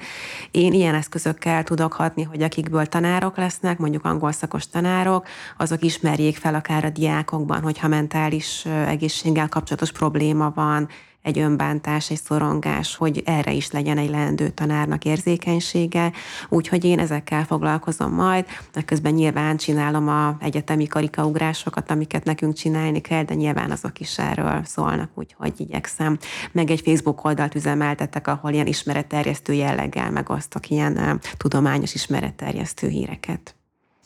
Én 0.51 0.73
ilyen 0.73 0.95
eszközökkel 0.95 1.62
tudok 1.64 1.93
hatni, 1.93 2.23
hogy 2.23 2.43
akikből 2.43 2.87
tanárok 2.87 3.37
lesznek, 3.37 3.79
mondjuk 3.79 4.05
angol 4.05 4.33
szakos 4.33 4.69
tanárok, 4.69 5.27
azok 5.57 5.83
ismerjék 5.83 6.37
fel 6.37 6.55
akár 6.55 6.85
a 6.85 6.91
diákokban, 6.91 7.62
hogyha 7.62 7.89
mentális 7.89 8.64
egészséggel 8.64 9.49
kapcsolatos 9.49 9.93
probléma 9.93 10.53
van, 10.55 10.89
egy 11.23 11.39
önbántás, 11.39 12.11
egy 12.11 12.21
szorongás, 12.25 12.97
hogy 12.97 13.23
erre 13.25 13.53
is 13.53 13.71
legyen 13.71 13.99
egy 13.99 14.11
leendő 14.11 14.49
tanárnak 14.49 15.05
érzékenysége, 15.05 16.12
úgyhogy 16.49 16.85
én 16.85 16.99
ezekkel 16.99 17.45
foglalkozom 17.45 18.12
majd, 18.12 18.47
de 18.73 18.83
közben 18.83 19.12
nyilván 19.12 19.57
csinálom 19.57 20.09
a 20.09 20.37
egyetemi 20.41 20.87
karikaugrásokat, 20.87 21.91
amiket 21.91 22.25
nekünk 22.25 22.55
csinálni 22.55 23.01
kell, 23.01 23.23
de 23.23 23.35
nyilván 23.35 23.71
azok 23.71 24.01
is 24.01 24.19
erről 24.19 24.61
szólnak, 24.64 25.11
úgyhogy 25.14 25.53
igyekszem. 25.57 26.19
Meg 26.53 26.71
egy 26.71 26.81
Facebook 26.81 27.25
oldalt 27.25 27.55
üzemeltetek, 27.55 28.27
ahol 28.27 28.53
ilyen 28.53 28.66
ismeretterjesztő 28.66 29.53
jelleggel 29.53 30.11
megosztok 30.11 30.71
ilyen 30.71 31.21
tudományos 31.37 31.95
ismeretterjesztő 31.95 32.89
híreket. 32.89 33.53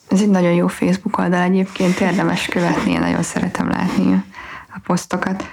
Ez 0.09 0.21
egy 0.21 0.31
nagyon 0.31 0.53
jó 0.53 0.67
Facebook 0.67 1.19
oldal 1.19 1.43
egyébként, 1.43 2.01
érdemes 2.01 2.47
követni, 2.47 2.91
én 2.91 3.01
nagyon 3.01 3.23
szeretem 3.23 3.69
látni 3.69 4.25
a 4.75 4.81
posztokat. 4.87 5.45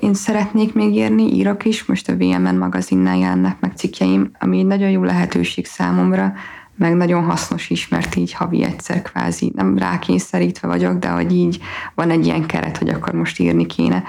Én 0.00 0.14
szeretnék 0.14 0.74
még 0.74 0.94
írni, 0.94 1.34
írok 1.34 1.64
is, 1.64 1.84
most 1.84 2.08
a 2.08 2.16
VMN 2.16 2.56
magazinnál 2.56 3.16
jelennek 3.16 3.60
meg 3.60 3.72
cikkjeim, 3.76 4.30
ami 4.38 4.58
egy 4.58 4.66
nagyon 4.66 4.90
jó 4.90 5.02
lehetőség 5.02 5.66
számomra, 5.66 6.32
meg 6.76 6.96
nagyon 6.96 7.24
hasznos 7.24 7.70
is, 7.70 7.88
mert 7.88 8.14
így 8.14 8.32
havi 8.32 8.64
egyszer 8.64 9.02
kvázi, 9.02 9.52
nem 9.54 9.78
rákényszerítve 9.78 10.68
vagyok, 10.68 10.98
de 10.98 11.08
hogy 11.08 11.34
így 11.34 11.60
van 11.94 12.10
egy 12.10 12.26
ilyen 12.26 12.46
keret, 12.46 12.78
hogy 12.78 12.88
akkor 12.88 13.14
most 13.14 13.38
írni 13.38 13.66
kéne, 13.66 14.02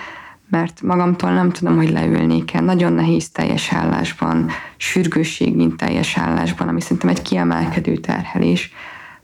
mert 0.49 0.81
magamtól 0.81 1.31
nem 1.31 1.51
tudom, 1.51 1.75
hogy 1.75 1.89
leülnék 1.89 2.53
el. 2.53 2.61
Nagyon 2.61 2.93
nehéz 2.93 3.29
teljes 3.29 3.73
állásban, 3.73 4.49
sürgősség, 4.77 5.55
mint 5.55 5.77
teljes 5.77 6.17
állásban, 6.17 6.67
ami 6.67 6.81
szerintem 6.81 7.09
egy 7.09 7.21
kiemelkedő 7.21 7.95
terhelés 7.95 8.71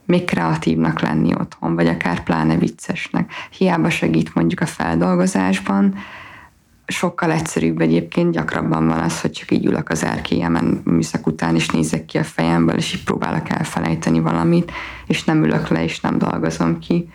még 0.06 0.24
kreatívnak 0.24 1.00
lenni 1.00 1.32
otthon, 1.38 1.74
vagy 1.74 1.86
akár 1.86 2.22
pláne 2.22 2.56
viccesnek. 2.56 3.32
Hiába 3.50 3.90
segít 3.90 4.34
mondjuk 4.34 4.60
a 4.60 4.66
feldolgozásban, 4.66 5.94
sokkal 6.86 7.32
egyszerűbb 7.32 7.80
egyébként, 7.80 8.32
gyakrabban 8.32 8.86
van 8.86 8.98
az, 8.98 9.20
hogy 9.20 9.30
csak 9.30 9.50
így 9.50 9.64
ülök 9.64 9.88
az 9.88 10.04
erkélyemen 10.04 10.80
műszak 10.84 11.26
után, 11.26 11.54
és 11.54 11.68
nézek 11.68 12.04
ki 12.04 12.18
a 12.18 12.24
fejemből, 12.24 12.76
és 12.76 12.94
így 12.94 13.04
próbálok 13.04 13.48
elfelejteni 13.48 14.20
valamit, 14.20 14.72
és 15.06 15.24
nem 15.24 15.44
ülök 15.44 15.68
le, 15.68 15.82
és 15.82 16.00
nem 16.00 16.18
dolgozom 16.18 16.78
ki. 16.78 17.08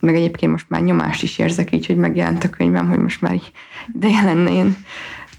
Meg 0.00 0.14
egyébként 0.14 0.52
most 0.52 0.68
már 0.68 0.82
nyomást 0.82 1.22
is 1.22 1.38
érzek 1.38 1.72
így, 1.72 1.86
hogy 1.86 1.96
megjelent 1.96 2.44
a 2.44 2.50
könyvem, 2.50 2.88
hogy 2.88 2.98
most 2.98 3.20
már 3.20 3.40
ideje 3.94 4.22
lenne 4.22 4.50
én 4.50 4.76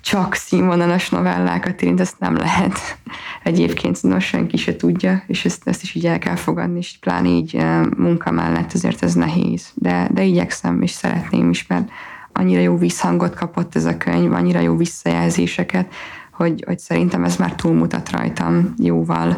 csak 0.08 0.34
színvonalas 0.34 1.10
novellákat 1.10 1.82
írni, 1.82 1.99
ezt 1.99 2.20
nem 2.20 2.36
lehet. 2.36 2.97
Egyébként 3.43 4.03
no, 4.03 4.20
senki 4.20 4.58
se 4.58 4.76
tudja, 4.76 5.24
és 5.28 5.45
ezt, 5.45 5.68
ezt 5.68 5.84
is 5.84 5.93
így 5.93 6.05
el 6.05 6.20
kell 6.20 6.36
fogadni, 6.36 6.78
és 6.78 6.97
pláne 6.99 7.28
így 7.28 7.55
eh, 7.55 7.86
munka 7.97 8.32
mellett 8.32 8.74
azért 8.74 9.03
ez 9.03 9.14
nehéz. 9.14 9.72
De, 9.74 10.10
de 10.12 10.24
igyekszem, 10.24 10.82
és 10.82 10.91
szeretném 10.91 11.49
is, 11.49 11.68
mert 11.68 11.89
annyira 12.32 12.62
jó 12.62 12.78
visszhangot 12.78 13.36
kapott 13.36 13.76
ez 13.76 13.86
a 13.86 13.97
könyv, 13.97 14.32
annyira 14.34 14.60
jó 14.60 14.76
visszajelzéseket, 14.76 15.93
hogy, 16.32 16.64
hogy 16.66 16.80
szerintem 16.80 17.24
ez 17.24 17.36
már 17.36 17.55
túlmutat 17.55 18.12
rajtam 18.12 18.74
jóval, 18.78 19.38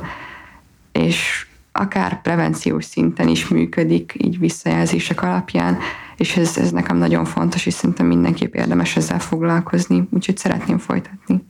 és 0.91 1.47
akár 1.71 2.21
prevenciós 2.21 2.85
szinten 2.85 3.27
is 3.27 3.47
működik, 3.47 4.13
így 4.17 4.39
visszajelzések 4.39 5.21
alapján, 5.21 5.77
és 6.19 6.37
ez, 6.37 6.57
ez 6.57 6.71
nekem 6.71 6.97
nagyon 6.97 7.25
fontos, 7.25 7.65
és 7.65 7.73
szerintem 7.73 8.05
mindenképp 8.05 8.53
érdemes 8.53 8.95
ezzel 8.95 9.19
foglalkozni, 9.19 10.07
úgyhogy 10.11 10.37
szeretném 10.37 10.77
folytatni. 10.77 11.47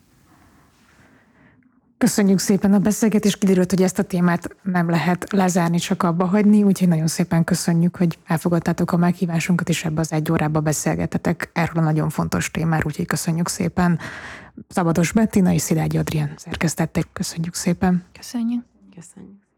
Köszönjük 1.98 2.40
szépen 2.40 2.74
a 2.74 2.80
beszélgetést, 2.80 3.38
kiderült, 3.38 3.70
hogy 3.70 3.82
ezt 3.82 4.00
a 4.00 4.04
témát 4.04 4.56
nem 4.64 4.90
lehet 4.90 5.32
lezárni, 5.32 5.78
csak 5.78 6.04
abba 6.04 6.26
hagyni, 6.26 6.64
úgyhogy 6.64 6.88
nagyon 6.88 7.08
szépen 7.08 7.44
köszönjük, 7.44 7.96
hogy 7.96 8.18
elfogadtátok 8.26 8.92
a 8.92 8.98
meghívásunkat, 8.98 9.70
és 9.70 9.86
ebbe 9.86 10.00
az 10.00 10.12
egy 10.12 10.32
órába 10.32 10.60
beszélgetetek 10.60 11.50
erről 11.54 11.84
a 11.84 11.86
nagyon 11.86 12.10
fontos 12.10 12.52
témáról, 12.52 12.86
úgyhogy 12.86 13.06
köszönjük 13.06 13.48
szépen. 13.48 14.00
Szabados 14.68 15.12
Bettina 15.12 15.54
és 15.54 15.62
Szilágyi 15.62 15.98
Adrián 15.98 16.32
szerkesztették. 16.36 17.08
Köszönjük 17.14 17.54
szépen. 17.54 18.04
Köszönjük. 18.12 18.64
Köszönjük. 18.96 19.49